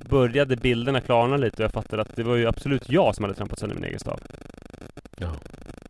började 0.09 0.55
bilderna 0.55 1.01
klarna 1.01 1.37
lite 1.37 1.55
och 1.55 1.63
jag 1.63 1.71
fattade 1.71 2.01
att 2.01 2.15
det 2.15 2.23
var 2.23 2.35
ju 2.35 2.47
absolut 2.47 2.89
jag 2.89 3.15
som 3.15 3.23
hade 3.23 3.35
trampat 3.35 3.59
sönder 3.59 3.75
min 3.75 3.85
egen 3.85 3.99
stav. 3.99 4.19
Ja, 5.17 5.27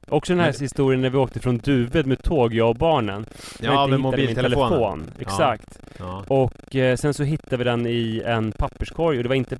Också 0.10 0.34
den 0.34 0.40
här 0.40 0.52
Men- 0.52 0.62
historien 0.62 1.02
när 1.02 1.10
vi 1.10 1.18
åkte 1.18 1.40
från 1.40 1.58
Duved 1.58 2.06
med 2.06 2.24
tåg, 2.24 2.54
jag 2.54 2.70
och 2.70 2.76
barnen. 2.76 3.26
Ja 3.60 3.88
med 3.88 4.00
mobiltelefonen. 4.00 4.70
telefon. 4.70 5.12
Exakt. 5.20 5.80
Ja. 6.00 6.24
Och 6.28 6.76
eh, 6.76 6.96
sen 6.96 7.14
så 7.14 7.24
hittade 7.24 7.58
vi 7.58 7.64
den 7.64 7.88
i 7.88 8.22
en 8.26 8.52
papperskorg 8.52 9.18
och 9.18 9.24
det 9.24 9.30
var 9.30 9.36
inte 9.36 9.58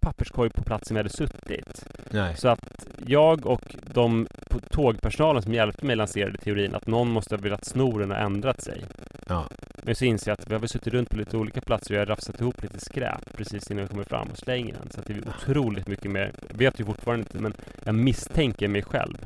papperskorg 0.00 0.50
på 0.50 0.62
platsen 0.62 0.94
vi 0.94 0.98
hade 0.98 1.08
suttit. 1.10 1.84
Nej. 2.10 2.36
Så 2.36 2.48
att 2.48 2.86
jag 3.06 3.46
och 3.46 3.76
de 3.94 4.26
på 4.50 4.60
tågpersonalen 4.60 5.42
som 5.42 5.54
hjälpte 5.54 5.86
mig 5.86 5.96
lanserade 5.96 6.38
teorin 6.38 6.74
att 6.74 6.86
någon 6.86 7.08
måste 7.08 7.34
ha 7.34 7.40
velat 7.42 7.64
sno 7.64 7.98
den 7.98 8.10
och 8.10 8.16
ändrat 8.18 8.60
sig. 8.60 8.84
Ja. 9.28 9.46
Men 9.82 9.94
så 9.94 10.04
inser 10.04 10.30
jag 10.30 10.38
att 10.38 10.50
vi 10.50 10.54
har 10.54 10.66
suttit 10.66 10.92
runt 10.94 11.10
på 11.10 11.16
lite 11.16 11.36
olika 11.36 11.60
platser 11.60 11.90
och 11.90 11.96
jag 11.96 12.00
har 12.00 12.06
rafsat 12.06 12.40
ihop 12.40 12.62
lite 12.62 12.80
skräp 12.80 13.36
precis 13.36 13.70
innan 13.70 13.84
vi 13.84 13.88
kommer 13.88 14.04
fram 14.04 14.28
och 14.32 14.38
slänger 14.38 14.72
den. 14.74 14.90
Så 14.90 15.00
att 15.00 15.06
det 15.06 15.12
är 15.12 15.28
otroligt 15.28 15.88
mycket 15.88 16.10
mer, 16.10 16.32
vet 16.48 16.80
ju 16.80 16.84
fortfarande 16.84 17.22
inte 17.22 17.38
men 17.38 17.54
jag 17.84 17.94
misstänker 17.94 18.68
mig 18.68 18.82
själv. 18.82 19.16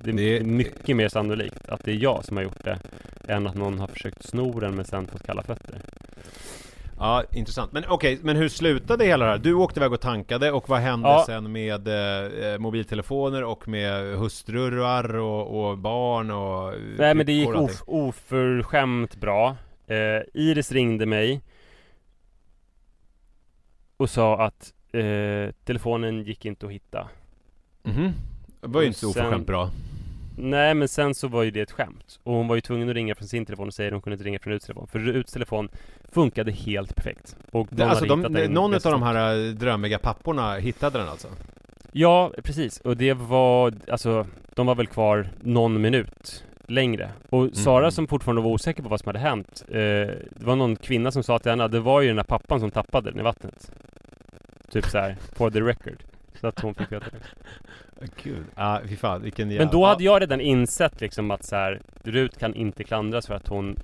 Det 0.00 0.10
är 0.10 0.14
Det 0.14 0.38
är- 0.38 0.44
mycket 0.44 0.96
mer 0.96 1.08
sannolikt 1.08 1.68
att 1.68 1.84
det 1.84 1.90
är 1.90 1.94
jag 1.96 2.24
som 2.24 2.36
har 2.36 2.44
gjort 2.44 2.64
det 2.64 2.78
än 3.28 3.46
att 3.46 3.54
någon 3.54 3.78
har 3.78 3.86
försökt 3.86 4.24
sno 4.24 4.60
den 4.60 4.74
men 4.76 4.84
sen 4.84 5.06
fått 5.06 5.26
kalla 5.26 5.42
fötter. 5.42 5.80
Ja, 6.98 7.24
intressant. 7.32 7.72
Men 7.72 7.84
okej, 7.88 8.18
men 8.22 8.36
hur 8.36 8.48
slutade 8.48 9.04
hela 9.04 9.24
det 9.24 9.30
här? 9.30 9.38
Du 9.38 9.54
åkte 9.54 9.80
iväg 9.80 9.92
och 9.92 10.00
tankade 10.00 10.52
och 10.52 10.68
vad 10.68 10.80
hände 10.80 11.08
Ja. 11.08 11.22
sen 11.26 11.52
med 11.52 11.88
eh, 11.88 12.58
mobiltelefoner 12.58 13.44
och 13.44 13.68
med 13.68 14.18
hustrur 14.18 15.16
och, 15.16 15.68
och 15.70 15.78
barn 15.78 16.30
och 16.30 16.74
Nej 16.98 17.14
men 17.14 17.26
det 17.26 17.32
gick 17.32 17.48
of, 17.48 17.82
oförskämt 17.86 19.16
bra. 19.16 19.56
Eh, 19.86 19.96
Iris 20.34 20.72
ringde 20.72 21.06
mig 21.06 21.40
och 23.96 24.10
sa 24.10 24.44
att 24.44 24.72
eh, 24.92 25.54
telefonen 25.64 26.22
gick 26.22 26.44
inte 26.44 26.66
att 26.66 26.72
hitta. 26.72 27.08
Mhm. 27.82 28.12
Det 28.60 28.66
var 28.68 28.80
ju 28.80 28.84
Och 28.84 28.88
inte 28.88 28.98
sen- 28.98 29.08
oförskämt 29.08 29.46
bra. 29.46 29.70
Nej 30.38 30.74
men 30.74 30.88
sen 30.88 31.14
så 31.14 31.28
var 31.28 31.42
ju 31.42 31.50
det 31.50 31.60
ett 31.60 31.70
skämt. 31.72 32.20
Och 32.22 32.34
hon 32.34 32.48
var 32.48 32.54
ju 32.54 32.60
tvungen 32.60 32.88
att 32.88 32.94
ringa 32.94 33.14
från 33.14 33.28
sin 33.28 33.46
telefon 33.46 33.66
och 33.68 33.74
säga 33.74 33.86
att 33.88 33.92
hon 33.92 34.02
kunde 34.02 34.14
inte 34.14 34.24
ringa 34.24 34.38
från 34.38 34.52
Ruts 34.52 34.66
telefon. 34.66 34.86
För 34.86 34.98
Ruts 34.98 35.32
telefon 35.32 35.68
funkade 36.16 36.52
helt 36.52 36.96
perfekt. 36.96 37.36
Och 37.52 37.68
Det, 37.70 37.84
alltså 37.84 38.04
de, 38.04 38.22
den 38.22 38.52
någon 38.52 38.74
av 38.74 38.80
de 38.80 39.02
här 39.02 39.46
eh, 39.48 39.52
drömmiga 39.52 39.98
papporna 39.98 40.54
hittade 40.54 40.98
den 40.98 41.08
alltså? 41.08 41.28
Ja, 41.92 42.32
precis. 42.44 42.80
Och 42.80 42.96
det 42.96 43.12
var, 43.14 43.72
alltså, 43.88 44.26
de 44.54 44.66
var 44.66 44.74
väl 44.74 44.86
kvar 44.86 45.28
någon 45.40 45.80
minut 45.80 46.44
längre. 46.66 47.10
Och 47.30 47.48
Sara 47.56 47.78
Mm. 47.78 47.90
som 47.90 48.06
fortfarande 48.06 48.42
var 48.42 48.50
osäker 48.50 48.82
på 48.82 48.88
vad 48.88 49.00
som 49.00 49.08
hade 49.08 49.18
hänt. 49.18 49.64
Eh, 49.68 49.74
det 49.74 50.44
var 50.44 50.56
någon 50.56 50.76
kvinna 50.76 51.10
som 51.10 51.22
sa 51.22 51.38
till 51.38 51.50
henne 51.50 51.64
att 51.64 51.72
det 51.72 51.80
var 51.80 52.00
ju 52.00 52.06
den 52.06 52.16
där 52.16 52.22
pappan 52.24 52.60
som 52.60 52.70
tappade 52.70 53.10
den 53.10 53.20
i 53.20 53.22
vattnet. 53.22 53.70
Typ 54.70 54.84
så 54.86 54.98
här, 54.98 55.16
for 55.32 55.50
the 55.50 55.60
record. 55.60 56.02
Så 56.40 56.46
att 56.46 56.60
hon 56.60 56.74
fick 56.74 56.92
veta 56.92 57.06
det. 57.10 58.06
Gud, 58.22 58.44
ja 58.56 58.80
fy 58.88 58.96
fan 58.96 59.22
vilken 59.22 59.50
jävla... 59.50 59.64
Men 59.64 59.72
då 59.72 59.86
hade 59.86 60.04
jag 60.04 60.22
redan 60.22 60.40
insett 60.40 61.00
liksom 61.00 61.30
att 61.30 61.44
så 61.44 61.56
här, 61.56 61.80
Rut 62.04 62.38
kan 62.38 62.54
inte 62.54 62.84
klandras 62.84 63.26
för 63.26 63.34
att 63.34 63.48
hon 63.48 63.76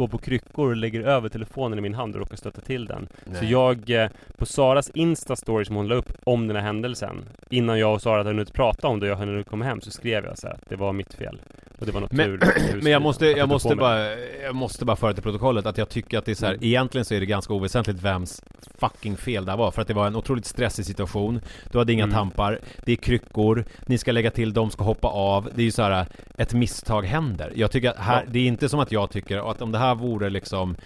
går 0.00 0.08
på 0.08 0.18
kryckor 0.18 0.70
och 0.70 0.76
lägger 0.76 1.00
över 1.02 1.28
telefonen 1.28 1.78
i 1.78 1.82
min 1.82 1.94
hand 1.94 2.14
och 2.14 2.20
råkar 2.20 2.36
stöta 2.36 2.60
till 2.60 2.86
den. 2.86 3.08
Så 3.24 3.30
Nej. 3.30 3.50
jag, 3.50 3.90
eh, 3.90 4.10
på 4.38 4.46
Saras 4.46 4.90
Insta-story 4.94 5.64
som 5.64 5.76
hon 5.76 5.88
la 5.88 5.94
upp 5.94 6.12
om 6.24 6.46
den 6.46 6.56
här 6.56 6.62
händelsen 6.62 7.16
Innan 7.50 7.78
jag 7.78 7.94
och 7.94 8.02
Sara 8.02 8.16
hade 8.16 8.30
hunnit 8.30 8.52
prata 8.52 8.88
om 8.88 9.00
det 9.00 9.06
och 9.06 9.10
jag 9.10 9.16
hade 9.16 9.30
hunnit 9.30 9.46
komma 9.48 9.64
hem 9.64 9.80
så 9.80 9.90
skrev 9.90 10.24
jag 10.24 10.38
så 10.38 10.46
här 10.46 10.54
att 10.54 10.68
det 10.68 10.76
var 10.76 10.92
mitt 10.92 11.14
fel 11.14 11.40
Och 11.78 11.86
det 11.86 11.92
var 11.92 12.00
något 12.00 12.12
Men- 12.12 12.26
tur 12.26 12.40
Men 12.82 12.92
jag 12.92 13.02
måste, 13.02 13.26
jag 13.26 13.48
måste 13.48 13.76
bara, 13.76 14.10
jag 14.42 14.54
måste 14.54 14.84
bara 14.84 14.96
föra 14.96 15.12
till 15.12 15.22
protokollet 15.22 15.66
att 15.66 15.78
jag 15.78 15.88
tycker 15.88 16.18
att 16.18 16.24
det 16.24 16.30
är 16.30 16.34
så 16.34 16.46
här, 16.46 16.52
Mm. 16.52 16.64
egentligen 16.64 17.04
så 17.04 17.14
är 17.14 17.20
det 17.20 17.26
ganska 17.26 17.52
oväsentligt 17.54 18.02
vems 18.02 18.42
fucking 18.78 19.16
fel 19.16 19.44
det 19.44 19.56
var. 19.56 19.70
För 19.70 19.82
att 19.82 19.88
det 19.88 19.94
var 19.94 20.06
en 20.06 20.16
otroligt 20.16 20.44
stressig 20.46 20.84
situation. 20.86 21.40
Du 21.72 21.78
hade 21.78 21.92
inga 21.92 22.04
Mm. 22.04 22.14
tampar, 22.14 22.58
det 22.84 22.92
är 22.92 22.96
kryckor, 22.96 23.64
ni 23.86 23.98
ska 23.98 24.12
lägga 24.12 24.30
till, 24.30 24.52
de 24.52 24.70
ska 24.70 24.84
hoppa 24.84 25.08
av. 25.08 25.48
Det 25.54 25.62
är 25.62 25.64
ju 25.64 25.70
så 25.70 25.82
här, 25.82 26.06
ett 26.38 26.54
misstag 26.54 27.02
händer. 27.02 27.52
Jag 27.54 27.70
tycker 27.70 27.90
att 27.90 27.96
här, 27.98 28.22
Ja. 28.26 28.30
det 28.32 28.38
är 28.38 28.46
inte 28.46 28.68
som 28.68 28.80
att 28.80 28.92
jag 28.92 29.10
tycker 29.10 29.50
att 29.50 29.62
om 29.62 29.72
det 29.72 29.78
här 29.78 29.89
vore 29.94 30.30
liksom 30.30 30.76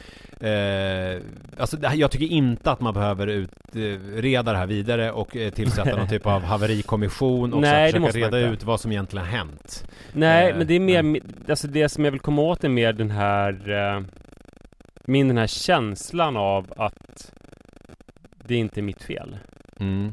Eh, 0.40 1.20
alltså 1.58 1.76
jag 1.94 2.10
tycker 2.10 2.26
inte 2.26 2.70
att 2.70 2.80
man 2.80 2.94
behöver 2.94 3.26
utreda 3.26 4.52
det 4.52 4.58
här 4.58 4.66
vidare 4.66 5.10
och 5.12 5.36
eh, 5.36 5.50
tillsätta 5.50 5.96
någon 5.96 6.08
typ 6.08 6.26
av 6.26 6.42
haverikommission 6.42 7.52
och 7.52 7.60
Nej, 7.60 7.92
försöka 7.92 8.18
reda 8.18 8.38
ut 8.38 8.64
vad 8.64 8.80
som 8.80 8.92
egentligen 8.92 9.26
har 9.26 9.32
hänt. 9.32 9.84
Nej, 10.12 10.50
Eh, 10.50 10.56
men 10.56 10.66
det 10.66 10.74
är 10.74 10.80
mer, 10.80 11.02
nej. 11.02 11.20
alltså 11.48 11.68
det 11.68 11.88
som 11.88 12.04
jag 12.04 12.12
vill 12.12 12.20
komma 12.20 12.42
åt 12.42 12.64
är 12.64 12.68
mer 12.68 12.92
den 12.92 13.10
här 13.10 13.70
eh, 13.70 14.02
Min 15.04 15.28
den 15.28 15.38
här 15.38 15.46
känslan 15.46 16.36
av 16.36 16.72
att 16.76 17.32
det 18.44 18.54
inte 18.54 18.80
är 18.80 18.82
mitt 18.82 19.02
fel 19.02 19.36
Mm. 19.80 20.12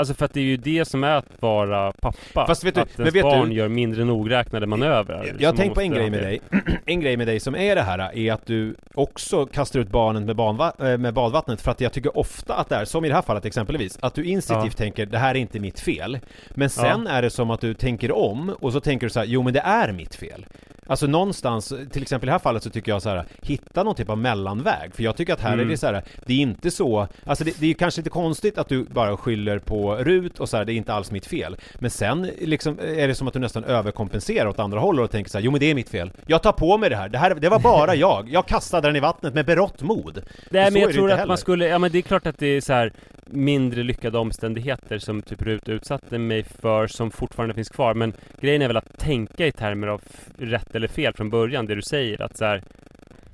Alltså 0.00 0.14
för 0.14 0.24
att 0.24 0.34
det 0.34 0.40
är 0.40 0.44
ju 0.44 0.56
det 0.56 0.84
som 0.84 1.04
är 1.04 1.10
att 1.16 1.26
vara 1.40 1.92
pappa 1.92 2.46
Fast 2.46 2.64
vet 2.64 2.74
du- 2.74 2.80
Att 2.80 2.98
men 2.98 3.06
ens 3.06 3.14
du- 3.14 3.22
barn 3.22 3.52
gör 3.52 3.68
mindre 3.68 4.04
nogräknade 4.04 4.66
manövrar 4.66 5.24
Jag 5.38 5.48
har 5.48 5.52
man 5.52 5.56
tänkt 5.56 5.74
på 5.74 5.80
en 5.80 5.90
grej 5.90 6.10
med 6.10 6.22
dig. 6.22 6.40
En 6.86 7.00
grej 7.00 7.16
med 7.16 7.26
dig 7.26 7.40
som 7.40 7.54
är 7.56 7.74
det 7.74 7.82
här 7.82 8.16
är 8.18 8.32
att 8.32 8.46
du 8.46 8.74
också 8.94 9.46
kastar 9.46 9.80
ut 9.80 9.88
barnet 9.88 10.22
med, 10.22 10.36
banva- 10.36 10.92
eh, 10.92 10.98
med 10.98 11.14
badvattnet 11.14 11.60
för 11.60 11.70
att 11.70 11.80
jag 11.80 11.92
tycker 11.92 12.18
ofta 12.18 12.54
att 12.54 12.68
det 12.68 12.76
är, 12.76 12.84
som 12.84 13.04
i 13.04 13.08
det 13.08 13.14
här 13.14 13.22
fallet 13.22 13.44
exempelvis, 13.44 13.98
att 14.02 14.14
du 14.14 14.24
instinktivt 14.24 14.76
tänker 14.76 15.06
det 15.06 15.18
här 15.18 15.30
är 15.34 15.38
inte 15.38 15.60
mitt 15.60 15.80
fel. 15.80 16.18
Men 16.50 16.70
sen 16.70 17.06
är 17.06 17.22
det 17.22 17.30
som 17.30 17.50
att 17.50 17.60
du 17.60 17.74
tänker 17.74 18.12
om 18.16 18.54
och 18.60 18.72
så 18.72 18.80
tänker 18.80 19.06
du 19.06 19.10
så 19.10 19.18
här, 19.20 19.26
jo 19.26 19.42
men 19.42 19.52
det 19.52 19.60
är 19.60 19.92
mitt 19.92 20.14
fel. 20.14 20.46
Alltså 20.86 21.06
någonstans, 21.06 21.72
till 21.92 22.02
exempel 22.02 22.26
i 22.26 22.28
det 22.28 22.32
här 22.32 22.38
fallet 22.38 22.62
så 22.62 22.70
tycker 22.70 22.92
jag 22.92 23.02
så 23.02 23.08
här, 23.08 23.24
hitta 23.42 23.82
någon 23.82 23.94
typ 23.94 24.10
av 24.10 24.18
mellanväg. 24.18 24.94
För 24.94 25.02
jag 25.02 25.16
tycker 25.16 25.32
att 25.32 25.40
här 25.40 25.52
Mm. 25.52 25.66
är 25.66 25.70
det 25.70 25.76
så 25.76 25.86
här, 25.86 26.02
det 26.26 26.32
är 26.32 26.38
inte 26.38 26.70
så, 26.70 27.06
alltså 27.24 27.44
det, 27.44 27.60
det 27.60 27.66
är 27.70 27.74
kanske 27.74 28.00
inte 28.00 28.10
konstigt 28.10 28.58
att 28.58 28.68
du 28.68 28.84
bara 28.84 29.16
skyller 29.16 29.58
på 29.58 29.89
Rut 29.96 30.40
och 30.40 30.48
så 30.48 30.56
här, 30.56 30.64
det 30.64 30.72
är 30.72 30.74
inte 30.74 30.92
alls 30.92 31.10
mitt 31.10 31.26
fel. 31.26 31.56
Men 31.74 31.90
sen 31.90 32.30
liksom 32.40 32.78
är 32.80 33.08
det 33.08 33.14
som 33.14 33.28
att 33.28 33.34
du 33.34 33.40
nästan 33.40 33.64
överkompenserar 33.64 34.46
åt 34.46 34.58
andra 34.58 34.78
hållet 34.80 35.04
och 35.04 35.10
tänker 35.10 35.30
så 35.30 35.38
här, 35.38 35.44
jo 35.44 35.50
men 35.50 35.60
det 35.60 35.66
är 35.70 35.74
mitt 35.74 35.88
fel. 35.88 36.12
Jag 36.26 36.42
tar 36.42 36.52
på 36.52 36.78
mig 36.78 36.90
det 36.90 36.96
här, 36.96 37.08
det, 37.08 37.18
här, 37.18 37.34
det 37.34 37.48
var 37.48 37.58
bara 37.58 37.94
jag. 37.94 38.28
Jag 38.28 38.46
kastade 38.46 38.88
den 38.88 38.96
i 38.96 39.00
vattnet 39.00 39.34
med 39.34 39.46
berått 39.46 39.82
mod. 39.82 40.22
Nej 40.50 40.70
men 40.70 40.82
jag 40.82 40.92
tror 40.92 41.10
att 41.10 41.16
heller. 41.18 41.28
man 41.28 41.38
skulle, 41.38 41.66
ja 41.68 41.78
men 41.78 41.92
det 41.92 41.98
är 41.98 42.02
klart 42.02 42.26
att 42.26 42.38
det 42.38 42.46
är 42.46 42.60
så 42.60 42.72
här 42.72 42.92
mindre 43.26 43.82
lyckade 43.82 44.18
omständigheter 44.18 44.98
som 44.98 45.22
typ 45.22 45.42
Rut 45.42 45.68
utsatte 45.68 46.18
mig 46.18 46.42
för 46.42 46.86
som 46.86 47.10
fortfarande 47.10 47.54
finns 47.54 47.68
kvar 47.68 47.94
men 47.94 48.12
grejen 48.40 48.62
är 48.62 48.66
väl 48.66 48.76
att 48.76 48.98
tänka 48.98 49.46
i 49.46 49.52
termer 49.52 49.86
av 49.88 50.02
rätt 50.38 50.74
eller 50.74 50.88
fel 50.88 51.12
från 51.14 51.30
början, 51.30 51.66
det 51.66 51.74
du 51.74 51.82
säger 51.82 52.22
att 52.22 52.36
så 52.36 52.44
här, 52.44 52.62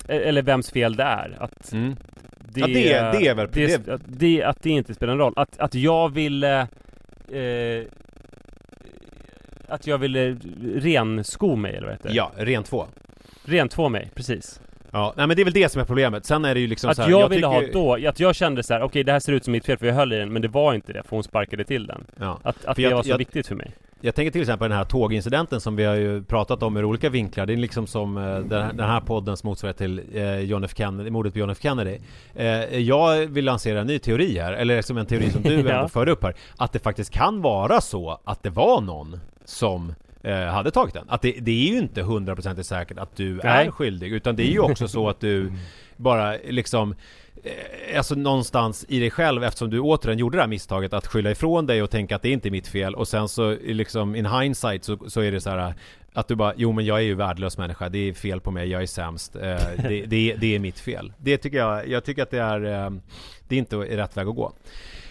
e- 0.09 0.23
eller 0.29 0.43
vems 0.43 0.71
fel 0.71 0.97
det 0.97 1.03
är. 1.03 1.37
Att 1.41 1.73
Mm. 1.73 1.97
Det, 2.61 2.81
Ja, 2.81 3.13
det- 3.13 3.19
det 3.19 3.27
är 3.29 3.35
väl- 3.35 3.49
det, 3.53 3.87
det- 3.87 4.01
det, 4.07 4.43
att 4.43 4.63
det 4.63 4.71
inte 4.71 4.95
spelar 4.95 5.13
en 5.13 5.19
roll. 5.19 5.33
Att, 5.37 5.59
att 5.59 5.75
jag 5.75 6.09
ville 6.15 6.61
eh, 7.33 7.85
att 9.69 9.87
jag 9.87 9.99
ville 9.99 10.37
rensko 10.75 11.57
mig 11.57 11.75
eller 11.77 11.87
vad 11.87 11.95
heter 11.97 12.09
det? 12.09 12.15
Ja, 12.15 12.33
rent 12.37 12.67
två. 12.67 12.87
Rentvå 13.45 13.89
mig, 13.89 14.11
precis. 14.15 14.61
Ja, 14.91 15.15
nej 15.17 15.27
men 15.27 15.37
det 15.37 15.43
är 15.43 15.45
väl 15.45 15.53
det 15.53 15.69
som 15.73 15.81
är 15.81 15.85
problemet. 15.87 16.25
Sen 16.27 16.45
är 16.45 16.55
det 16.55 16.61
ju 16.61 16.67
liksom 16.67 16.91
Att 16.91 16.97
så 16.97 17.03
här, 17.03 17.11
jag, 17.11 17.29
ville 17.29 17.41
tycker- 17.61 17.75
ha 17.79 17.97
då, 17.99 18.09
att 18.09 18.21
jag 18.21 18.35
kände 18.35 18.63
så 18.63 18.75
här: 18.75 18.83
okej 18.83 19.05
det 19.05 19.13
här 19.13 19.21
ser 19.21 19.33
ut 19.33 19.45
som 19.45 19.53
mitt 19.53 19.67
fel 19.67 19.79
för 19.79 19.87
jag 19.87 19.95
höll 19.95 20.13
i 20.13 20.17
den, 20.17 20.33
men 20.33 20.43
det 20.43 20.49
var 20.49 20.75
inte 20.75 20.93
det 20.93 21.03
för 21.03 21.11
hon 21.11 21.25
sparkade 21.25 21.65
till 21.65 21.87
den. 21.87 22.05
Ja. 22.21 22.39
Att, 22.43 22.65
att 22.65 22.77
det 22.77 22.83
jag- 22.83 22.91
var 22.97 23.03
så 23.03 23.09
jag- 23.11 23.19
viktigt 23.19 23.47
för 23.47 23.55
mig. 23.55 23.71
Jag 24.01 24.15
tänker 24.15 24.31
till 24.31 24.41
exempel 24.41 24.69
den 24.69 24.79
här 24.79 24.85
tågincidenten 24.85 25.61
som 25.61 25.77
vi 25.77 25.85
har 25.85 25.95
ju 25.95 26.23
pratat 26.23 26.63
om 26.63 26.77
ur 26.77 26.85
olika 26.85 27.09
vinklar. 27.09 27.47
Det 27.47 27.53
är 27.53 27.57
liksom 27.57 27.87
som 27.87 28.17
eh, 28.19 28.39
den, 28.39 28.63
här, 28.63 28.73
den 28.73 28.89
här 28.89 29.01
poddens 29.01 29.45
motsvarighet 29.45 29.77
till 29.79 30.03
eh, 30.15 30.41
John 30.41 30.65
F 30.65 30.71
Kennedy, 30.77 31.11
mordet 31.11 31.33
på 31.33 31.39
John 31.39 31.51
F 31.51 31.59
Kennedy. 31.61 31.99
Eh, 32.35 32.79
jag 32.79 33.27
vill 33.27 33.45
lansera 33.45 33.81
en 33.81 33.87
ny 33.87 33.99
teori 33.99 34.39
här, 34.39 34.53
eller 34.53 34.83
som 34.83 34.99
en 34.99 35.07
teori 35.07 35.31
som 35.31 35.43
du 35.43 35.55
Ja. 35.69 35.75
ändå 35.75 35.89
för 35.89 36.09
upp 36.09 36.23
här. 36.23 36.35
Att 36.57 36.73
det 36.73 36.79
faktiskt 36.79 37.11
kan 37.11 37.43
vara 37.43 37.81
så 37.81 38.21
att 38.25 38.43
det 38.43 38.51
var 38.51 38.81
någon 38.81 39.21
som 39.45 39.95
hade 40.53 40.71
tagit 40.71 40.95
den. 40.95 41.05
Att 41.09 41.23
det, 41.23 41.33
det 41.41 41.51
är 41.69 41.73
ju 41.73 41.79
inte 41.79 42.03
hundraprocentigt 42.03 42.69
säkert 42.69 42.99
att 42.99 43.17
du 43.17 43.41
Nej. 43.45 43.67
är 43.67 43.71
skyldig, 43.71 44.13
utan 44.13 44.37
det 44.37 44.43
är 44.43 44.53
ju 44.53 44.61
också 44.61 44.89
så 44.89 45.09
att 45.09 45.21
du 45.21 45.53
bara 45.97 46.35
liksom 46.49 46.95
Eh, 47.47 47.99
alltså 47.99 48.15
någonstans 48.15 48.85
i 48.89 49.01
dig 49.01 49.11
själv 49.11 49.45
eftersom 49.45 49.71
du 49.71 49.81
återigen 49.81 50.19
gjorde 50.19 50.37
det 50.37 50.43
här 50.43 50.49
misstaget 50.49 50.93
att 50.93 51.07
skylla 51.07 51.31
ifrån 51.31 51.67
dig 51.67 51.83
och 51.83 51.91
tänka 51.91 52.17
att 52.17 52.23
det 52.23 52.31
inte 52.31 52.49
är 52.49 52.51
mitt 52.51 52.69
fel 52.69 52.95
och 52.95 53.09
sen 53.09 53.29
så 53.29 53.57
liksom 53.61 54.17
in 54.17 54.27
hindsight 54.27 54.85
så, 54.85 54.99
så 55.07 55.21
är 55.21 55.33
det 55.33 55.41
så 55.41 55.51
här 55.51 55.75
att 56.17 56.29
du 56.29 56.35
bara, 56.35 56.53
jo 56.57 56.73
men 56.73 56.85
jag 56.85 56.97
är 56.99 57.03
ju 57.03 57.15
värdelös 57.15 57.59
människa, 57.59 57.89
det 57.89 57.99
är 57.99 58.13
fel 58.13 58.41
på 58.41 58.51
mig, 58.51 58.69
jag 58.69 58.83
är 58.83 58.87
sämst, 58.87 59.37
eh, 59.37 59.41
det, 59.89 60.05
det, 60.07 60.35
det 60.39 60.55
är 60.55 60.59
mitt 60.59 60.79
fel. 60.79 61.13
Det 61.19 61.39
tycker 61.39 61.59
jag, 61.59 61.89
jag 61.89 62.05
tycker 62.05 62.23
att 62.23 62.31
det 62.31 62.39
är, 62.41 62.65
eh, 62.85 62.91
det 63.49 63.55
är 63.55 63.59
inte 63.59 63.77
rätt 63.77 64.17
väg 64.17 64.29
att 64.29 64.37
gå. 64.37 64.53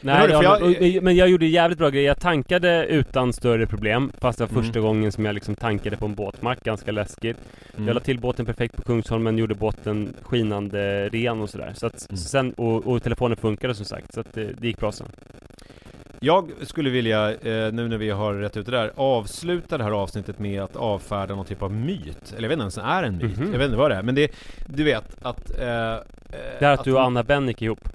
Nej, 0.01 0.27
men, 0.29 0.41
jag- 0.41 0.61
och- 0.61 1.03
men 1.03 1.15
jag 1.15 1.29
gjorde 1.29 1.45
jävligt 1.45 1.77
bra 1.79 1.89
grejer. 1.89 2.07
Jag 2.07 2.19
tankade 2.19 2.85
utan 2.85 3.33
större 3.33 3.67
problem. 3.67 4.11
Fast 4.21 4.37
det 4.39 4.45
var 4.45 4.61
första 4.61 4.79
Mm. 4.79 4.87
gången 4.87 5.11
som 5.11 5.25
jag 5.25 5.33
liksom 5.33 5.55
tankade 5.55 5.97
på 5.97 6.05
en 6.05 6.15
båtmack, 6.15 6.63
ganska 6.63 6.91
läskigt. 6.91 7.37
Mm. 7.75 7.87
Jag 7.87 7.93
la 7.93 7.99
till 7.99 8.19
båten 8.19 8.45
perfekt 8.45 8.75
på 8.75 8.81
Kungsholmen, 8.81 9.37
gjorde 9.37 9.55
båten 9.55 10.13
skinande 10.21 11.09
ren 11.09 11.41
och 11.41 11.49
sådär. 11.49 11.73
Så 11.75 11.85
att 11.87 12.05
Mm. 12.09 12.17
sen, 12.17 12.53
och, 12.53 12.87
och 12.87 13.03
telefonen 13.03 13.37
funkade 13.37 13.75
som 13.75 13.85
sagt, 13.85 14.13
så 14.13 14.19
att 14.19 14.33
det, 14.33 14.53
det 14.59 14.67
gick 14.67 14.77
bra 14.79 14.91
sen. 14.91 15.07
Jag 16.25 16.51
skulle 16.61 16.89
vilja, 16.89 17.31
eh, 17.31 17.73
nu 17.73 17.87
när 17.87 17.97
vi 17.97 18.09
har 18.09 18.33
rätt 18.33 18.57
ut 18.57 18.65
det 18.65 18.71
där, 18.71 18.91
avsluta 18.95 19.77
det 19.77 19.83
här 19.83 19.91
avsnittet 19.91 20.39
med 20.39 20.61
att 20.63 20.75
avfärda 20.75 21.35
någon 21.35 21.45
typ 21.45 21.61
av 21.61 21.71
myt. 21.73 22.33
Eller 22.37 22.41
jag 22.41 22.49
vet 22.49 22.51
inte 22.51 22.61
ens 22.63 22.77
är 22.77 23.03
en 23.03 23.17
myt. 23.17 23.37
Mhm. 23.37 23.51
Jag 23.51 23.59
vet 23.59 23.65
inte 23.65 23.77
vad 23.77 23.91
det 23.91 23.95
är. 23.95 24.03
Men 24.03 24.15
det, 24.15 24.31
du 24.65 24.83
vet 24.83 25.15
att... 25.21 25.51
Eh, 25.59 25.65
Det 26.59 26.65
här 26.65 26.73
att 26.73 26.83
du 26.83 26.93
och 26.93 27.01
Anna 27.03 27.23
Bennick 27.23 27.61
är 27.61 27.65
ihop. 27.65 27.89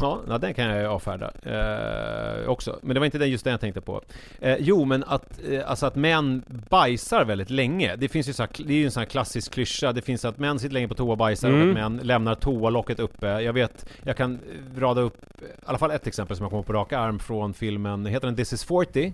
Ja, 0.00 0.20
ja, 0.28 0.38
den 0.38 0.54
kan 0.54 0.64
jag 0.64 0.78
ju 0.80 0.86
avfärda 0.86 1.30
eh, 1.42 2.48
också. 2.48 2.78
Men 2.82 2.94
det 2.94 3.00
var 3.00 3.04
inte 3.04 3.18
den 3.18 3.30
just 3.30 3.44
den 3.44 3.50
jag 3.50 3.60
tänkte 3.60 3.80
på. 3.80 4.00
Eh, 4.40 4.56
jo, 4.60 4.84
men 4.84 5.04
att, 5.06 5.40
eh, 5.50 5.70
alltså 5.70 5.86
att 5.86 5.94
män 5.96 6.42
bajsar 6.68 7.24
väldigt 7.24 7.50
länge. 7.50 7.96
Det 7.96 8.08
finns 8.08 8.28
ju 8.28 8.32
så 8.32 8.42
här, 8.42 8.50
det 8.66 8.72
är 8.72 8.76
ju 8.78 8.84
en 8.84 8.90
sån 8.90 9.00
här 9.00 9.08
klassisk 9.08 9.52
klyscha. 9.52 9.92
Det 9.92 10.02
finns 10.02 10.24
att 10.24 10.38
män 10.38 10.58
sitter 10.58 10.74
länge 10.74 10.88
på 10.88 10.94
toa 10.94 11.10
och 11.10 11.16
bajsar 11.18 11.48
och 11.48 11.54
Mm. 11.54 11.68
att 11.68 11.74
män 11.74 12.00
lämnar 12.06 12.34
toalocket 12.34 13.00
uppe. 13.00 13.26
Jag 13.26 13.52
vet, 13.52 13.86
jag 14.02 14.16
kan 14.16 14.38
rada 14.78 15.00
upp 15.00 15.16
i 15.40 15.44
alla 15.66 15.78
fall 15.78 15.90
ett 15.90 16.06
exempel 16.06 16.36
som 16.36 16.44
jag 16.44 16.50
kommer 16.50 16.62
på 16.62 16.72
rak 16.72 16.92
arm 16.92 17.18
från 17.18 17.54
filmen, 17.54 18.06
heter 18.06 18.26
den 18.26 18.36
This 18.36 18.52
is 18.52 18.64
40? 18.64 19.12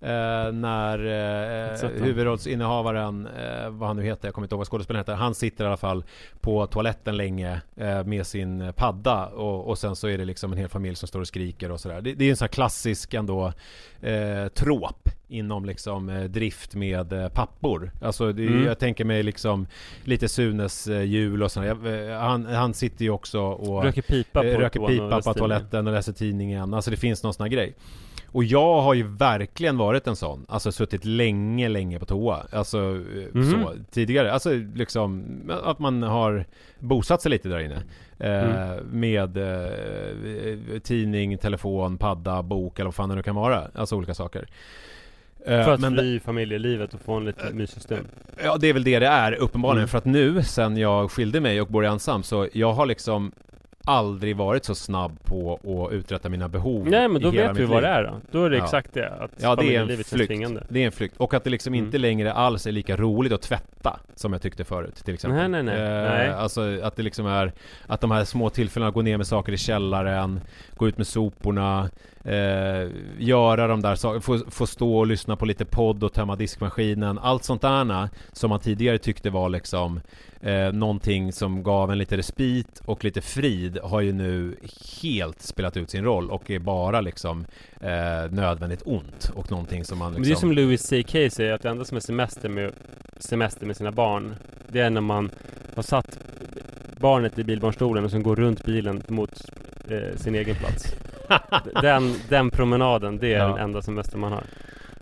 Eh, 0.00 0.52
när 0.52 0.98
eh, 0.98 1.90
huvudrollsinnehavaren, 2.02 3.26
eh, 3.26 3.70
vad 3.70 3.88
han 3.88 3.96
nu 3.96 4.02
heter, 4.02 4.28
jag 4.28 4.34
kommer 4.34 4.46
inte 4.46 4.54
ihåg 4.54 4.58
vad 4.58 4.68
skådespelaren 4.68 5.00
heter, 5.00 5.14
han 5.14 5.34
sitter 5.34 5.64
i 5.64 5.66
alla 5.66 5.76
fall 5.76 6.04
på 6.40 6.66
toaletten 6.66 7.16
länge 7.16 7.60
eh, 7.76 8.04
med 8.04 8.26
sin 8.26 8.72
padda 8.76 9.26
och, 9.26 9.68
och 9.68 9.78
sen 9.78 9.96
så 9.96 10.08
är 10.08 10.18
det 10.18 10.24
liksom 10.24 10.52
en 10.52 10.58
hel 10.58 10.68
familj 10.68 10.96
som 10.96 11.08
står 11.08 11.20
och 11.20 11.26
skriker 11.26 11.70
och 11.70 11.80
sådär. 11.80 12.00
Det, 12.00 12.14
det 12.14 12.24
är 12.24 12.30
en 12.30 12.36
sån 12.36 12.44
här 12.44 12.52
klassisk 12.52 13.14
ändå 13.14 13.52
eh, 14.00 14.48
trop 14.54 15.08
inom 15.28 15.64
liksom 15.64 16.08
eh, 16.08 16.24
drift 16.24 16.74
med 16.74 17.12
eh, 17.12 17.28
pappor. 17.28 17.90
Alltså 18.02 18.32
det, 18.32 18.48
Mm. 18.48 18.64
jag 18.64 18.78
tänker 18.78 19.04
mig 19.04 19.22
liksom 19.22 19.66
lite 20.04 20.28
Sunes 20.28 20.86
eh, 20.88 21.02
jul 21.02 21.42
och. 21.42 21.56
Eh, 21.56 22.18
han, 22.20 22.46
han 22.46 22.74
sitter 22.74 23.04
ju 23.04 23.10
också 23.10 23.40
och 23.40 23.84
Röker 23.84 24.02
pipa 24.02 24.42
på 24.42 24.46
röker 24.48 24.86
pipa 24.86 25.22
på 25.22 25.34
toaletten 25.34 25.86
och 25.86 25.92
läser 25.92 26.12
tidningen. 26.12 26.74
Alltså 26.74 26.90
det 26.90 26.96
finns 26.96 27.22
någon 27.22 27.34
sån 27.34 27.44
här 27.44 27.50
grej. 27.50 27.74
Och 28.32 28.44
jag 28.44 28.80
har 28.80 28.94
ju 28.94 29.02
verkligen 29.06 29.76
varit 29.78 30.06
en 30.06 30.16
sån. 30.16 30.46
Alltså 30.48 30.72
suttit 30.72 31.04
länge, 31.04 31.68
länge 31.68 31.98
på 31.98 32.06
toa. 32.06 32.46
Alltså 32.52 32.78
eh, 32.78 33.34
Mhm. 33.34 33.50
så 33.50 33.72
tidigare. 33.90 34.32
Alltså 34.32 34.50
liksom 34.74 35.24
att 35.64 35.78
man 35.78 36.02
har 36.02 36.44
bosatt 36.78 37.22
sig 37.22 37.30
lite 37.30 37.48
där 37.48 37.58
inne. 37.58 37.82
Eh, 38.18 38.44
Mm. 38.50 38.84
Med 39.00 39.36
eh, 39.36 40.78
tidning, 40.82 41.38
telefon, 41.38 41.98
padda, 41.98 42.42
bok 42.42 42.78
eller 42.78 42.84
vad 42.86 42.94
fan 42.94 43.08
det 43.08 43.14
nu 43.14 43.22
kan 43.22 43.34
vara. 43.36 43.68
Alltså 43.74 43.96
olika 43.96 44.14
saker. 44.14 44.46
Eh, 45.46 45.64
För 45.64 45.72
att 45.74 45.80
men- 45.80 45.94
fly 45.94 46.20
familjelivet 46.20 46.94
och 46.94 47.00
få 47.00 47.14
en 47.14 47.24
lite 47.24 47.52
mysig 47.52 47.82
stund. 47.82 48.06
Ja, 48.44 48.56
det 48.56 48.66
är 48.68 48.72
väl 48.72 48.84
det 48.84 48.98
det 48.98 49.06
är 49.06 49.32
uppenbarligen. 49.32 49.78
Mm. 49.82 49.88
För 49.88 49.98
att 49.98 50.04
nu, 50.04 50.42
sen 50.42 50.76
jag 50.76 51.10
skilde 51.10 51.40
mig 51.40 51.60
och 51.60 51.68
bor 51.68 51.84
ensam, 51.84 52.22
så 52.22 52.48
jag 52.52 52.72
har 52.72 52.86
liksom 52.86 53.32
aldrig 53.88 54.36
varit 54.36 54.64
så 54.64 54.74
snabb 54.74 55.24
på 55.24 55.60
att 55.86 55.92
uträtta 55.92 56.28
mina 56.28 56.48
behov 56.48 56.86
Nej 56.88 57.08
men 57.08 57.22
då 57.22 57.30
vet 57.30 57.56
vi 57.56 57.64
vad 57.64 57.82
det 57.82 57.88
är 57.88 58.02
då. 58.04 58.20
Då 58.30 58.44
är 58.44 58.50
det 58.50 58.56
Ja. 58.56 58.64
exakt 58.64 58.94
det. 58.94 59.08
Att 59.10 59.30
Ja 59.36 59.56
det 59.56 59.76
är 59.76 59.80
en 59.80 60.04
flykt. 60.04 60.32
Det 60.68 60.82
är 60.82 60.86
en 60.86 60.92
flykt. 60.92 61.16
Och 61.16 61.34
att 61.34 61.44
det 61.44 61.50
liksom 61.50 61.74
Mm. 61.74 61.84
inte 61.86 61.98
längre 61.98 62.32
alls 62.32 62.66
är 62.66 62.72
lika 62.72 62.96
roligt 62.96 63.32
att 63.32 63.42
tvätta 63.42 64.00
som 64.14 64.32
jag 64.32 64.42
tyckte 64.42 64.64
förut 64.64 64.94
till 65.04 65.14
exempel. 65.14 65.50
Nej, 65.50 65.62
nej, 65.62 65.62
nej. 65.62 65.96
Eh, 65.96 66.10
Nej. 66.10 66.28
Alltså 66.28 66.80
att 66.82 66.96
det 66.96 67.02
liksom 67.02 67.26
är 67.26 67.52
Att 67.86 68.00
de 68.00 68.10
här 68.10 68.24
små 68.24 68.50
tillfällena, 68.50 68.90
gå 68.90 69.02
ner 69.02 69.16
med 69.16 69.26
saker 69.26 69.52
i 69.52 69.56
källaren 69.56 70.40
Gå 70.76 70.88
ut 70.88 70.96
med 70.98 71.06
soporna 71.06 71.90
eh, 72.24 72.88
Göra 73.18 73.66
de 73.66 73.82
där 73.82 73.94
sakerna, 73.94 74.20
få, 74.20 74.38
få 74.50 74.66
stå 74.66 74.98
och 74.98 75.06
lyssna 75.06 75.36
på 75.36 75.46
lite 75.46 75.64
podd 75.64 76.04
och 76.04 76.12
tömma 76.12 76.36
diskmaskinen 76.36 77.18
Allt 77.18 77.44
sånt 77.44 77.62
där 77.62 78.08
som 78.32 78.50
man 78.50 78.60
tidigare 78.60 78.98
tyckte 78.98 79.30
var 79.30 79.48
liksom 79.48 80.00
eh, 80.40 80.72
Någonting 80.72 81.32
som 81.32 81.62
gav 81.62 81.90
en 81.92 81.98
lite 81.98 82.16
respit 82.16 82.80
och 82.84 83.04
lite 83.04 83.20
frid 83.20 83.78
har 83.82 84.00
ju 84.00 84.12
nu 84.12 84.56
helt 85.02 85.42
spelat 85.42 85.76
ut 85.76 85.90
sin 85.90 86.04
roll 86.04 86.30
och 86.30 86.50
är 86.50 86.58
bara 86.58 87.00
liksom 87.00 87.46
eh, 87.80 88.30
nödvändigt 88.30 88.82
ont 88.84 89.30
och 89.34 89.50
någonting 89.50 89.84
som 89.84 89.98
man 89.98 90.12
Men 90.12 90.22
liksom 90.22 90.48
det 90.48 90.52
är 90.52 90.56
som 90.56 90.64
Louis 90.68 90.82
CK 90.82 91.32
säger, 91.34 91.52
att 91.52 91.62
det 91.62 91.68
enda 91.68 91.84
som 91.84 91.96
är 91.96 92.00
semester 92.00 92.48
med, 92.48 92.72
semester 93.18 93.66
med 93.66 93.76
sina 93.76 93.90
barn, 93.92 94.34
det 94.68 94.80
är 94.80 94.90
när 94.90 95.00
man 95.00 95.30
har 95.74 95.82
satt 95.82 96.18
barnet 97.00 97.38
i 97.38 97.44
bilbarnstolen 97.44 98.04
och 98.04 98.10
sen 98.10 98.22
går 98.22 98.36
runt 98.36 98.64
bilen 98.64 99.02
mot 99.08 99.42
eh, 99.88 100.16
sin 100.16 100.34
egen 100.34 100.56
plats. 100.56 100.94
den, 101.82 102.14
den 102.28 102.50
promenaden, 102.50 103.18
det 103.18 103.34
är 103.34 103.38
Ja. 103.38 103.48
den 103.48 103.58
enda 103.58 103.82
semester 103.82 104.18
man 104.18 104.32
har. 104.32 104.44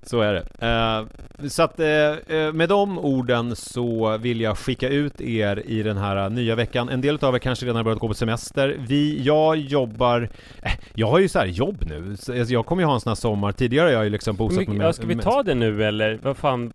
Så 0.07 0.21
är 0.21 0.33
det. 0.35 0.67
Eh, 0.67 1.49
så 1.49 1.63
att 1.63 1.81
eh, 1.81 2.37
eh, 2.39 2.53
med 2.53 2.69
de 2.69 2.99
orden 2.99 3.57
så 3.57 4.17
vill 4.19 4.41
jag 4.41 4.59
skicka 4.59 4.89
ut 4.89 5.21
er 5.21 5.63
i 5.67 5.83
den 5.83 5.97
här 5.97 6.31
nya 6.31 6.55
veckan. 6.55 6.89
En 6.89 7.01
del 7.01 7.19
av 7.25 7.35
er 7.35 7.39
kanske 7.39 7.65
redan 7.67 7.77
har 7.77 7.85
börjat 7.85 7.99
gå 7.99 8.09
på 8.09 8.15
semester. 8.15 8.77
Vi, 8.89 9.23
jag 9.23 9.57
jobbar, 9.57 10.29
eh, 10.63 10.73
jag 10.95 11.07
har 11.07 11.19
ju 11.19 11.29
så 11.29 11.39
här 11.39 11.47
jobb 11.47 11.85
nu. 11.89 12.17
Så 12.17 12.39
alltså, 12.39 12.53
jag 12.55 12.67
kommer 12.67 12.83
ju 12.83 12.87
ha 12.87 12.95
en 12.95 13.01
sån 13.01 13.11
här 13.11 13.15
sommar. 13.15 13.53
Tidigare 13.53 13.85
har 13.87 13.93
jag 13.93 14.05
ju 14.05 14.11
liksom 14.11 14.37
bosatt 14.37 14.69
mig 14.69 14.77
med, 14.79 14.87
ja, 14.87 14.93
ska 14.93 15.07
vi 15.07 15.15
med- 15.15 15.25
ta 15.25 15.43
det 15.43 15.55
nu 15.55 15.85
eller 15.85 16.19
vad 16.23 16.37
fan 16.37 16.73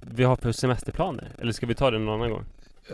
vi 0.00 0.24
har 0.24 0.36
för 0.36 0.52
semesterplaner? 0.52 1.28
Eller 1.38 1.52
ska 1.52 1.66
vi 1.66 1.74
ta 1.74 1.90
det 1.90 1.98
någon 1.98 2.14
annan 2.14 2.30
gång? 2.30 2.44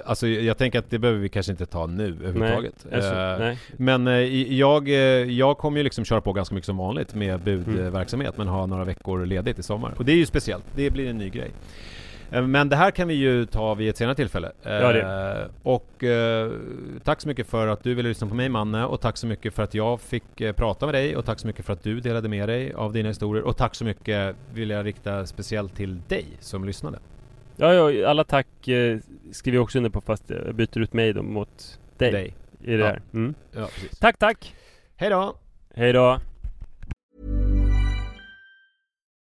Alltså 0.04 0.26
jag 0.28 0.58
tänker 0.58 0.78
att 0.78 0.90
det 0.90 0.98
behöver 0.98 1.20
vi 1.20 1.28
kanske 1.28 1.52
inte 1.52 1.66
ta 1.66 1.86
nu 1.86 2.04
överhuvudtaget. 2.04 2.86
Alltså, 2.92 3.10
Eh, 3.14 3.38
nej. 3.38 3.58
Men 3.76 4.06
eh, 4.06 4.14
jag, 4.54 4.88
eh, 4.88 4.94
jag 5.30 5.58
kommer 5.58 5.78
ju 5.78 5.84
liksom 5.84 6.04
köra 6.04 6.20
på 6.20 6.32
ganska 6.32 6.54
mycket 6.54 6.66
som 6.66 6.76
vanligt 6.76 7.14
med 7.14 7.40
budverksamhet 7.40 8.36
men 8.38 8.48
ha 8.48 8.66
några 8.66 8.84
veckor 8.84 9.26
ledigt 9.26 9.58
i 9.58 9.62
sommar. 9.62 9.94
Och 9.98 10.04
det 10.04 10.12
är 10.12 10.16
ju 10.16 10.26
speciellt, 10.26 10.64
det 10.76 10.90
blir 10.90 11.10
en 11.10 11.18
ny 11.18 11.28
grej. 11.28 11.50
Men 12.30 12.68
det 12.68 12.76
här 12.76 12.90
kan 12.90 13.08
vi 13.08 13.14
ju 13.14 13.46
ta 13.46 13.74
vid 13.74 13.88
ett 13.88 13.96
senare 13.96 14.14
tillfälle. 14.14 14.52
Ja, 14.62 14.70
Eh, 15.40 15.46
Och 15.62 16.04
tack 17.04 17.20
så 17.20 17.28
mycket 17.28 17.46
för 17.46 17.66
att 17.66 17.82
du 17.82 17.94
ville 17.94 18.08
lyssna 18.08 18.26
på 18.26 18.34
mig 18.34 18.48
Manne 18.48 18.84
och 18.84 19.00
tack 19.00 19.16
så 19.16 19.26
mycket 19.26 19.54
för 19.54 19.62
att 19.62 19.74
jag 19.74 20.00
fick 20.00 20.24
prata 20.56 20.86
med 20.86 20.94
dig 20.94 21.16
och 21.16 21.24
tack 21.24 21.38
så 21.38 21.46
mycket 21.46 21.64
för 21.64 21.72
att 21.72 21.82
du 21.82 22.00
delade 22.00 22.28
med 22.28 22.48
dig 22.48 22.72
av 22.72 22.92
dina 22.92 23.08
historier 23.08 23.44
och 23.44 23.56
tack 23.56 23.74
så 23.74 23.84
mycket 23.84 24.36
vill 24.54 24.70
jag 24.70 24.86
rikta 24.86 25.26
speciellt 25.26 25.76
till 25.76 26.00
dig 26.08 26.24
som 26.40 26.64
lyssnade. 26.64 26.98
Ja, 27.60 27.90
ja, 27.90 28.08
alla 28.10 28.24
tack 28.24 28.68
eh, 28.68 28.98
skriver 29.32 29.56
jag 29.56 29.62
också 29.62 29.78
under 29.78 29.90
på 29.90 30.00
fast 30.00 30.30
jag 30.30 30.54
byter 30.54 30.78
ut 30.78 30.92
mig 30.92 31.12
då 31.12 31.22
mot 31.22 31.78
dig, 31.98 32.12
dig. 32.12 32.34
i 32.64 32.70
det 32.76 32.78
Ja. 32.78 32.86
här. 32.86 33.02
Mm. 33.14 33.34
Ja. 33.52 33.68
Tack, 34.00 34.18
tack! 34.18 34.54
Hej 34.96 35.10
då! 35.10 35.36
Hej 35.74 35.92
då! 35.92 36.18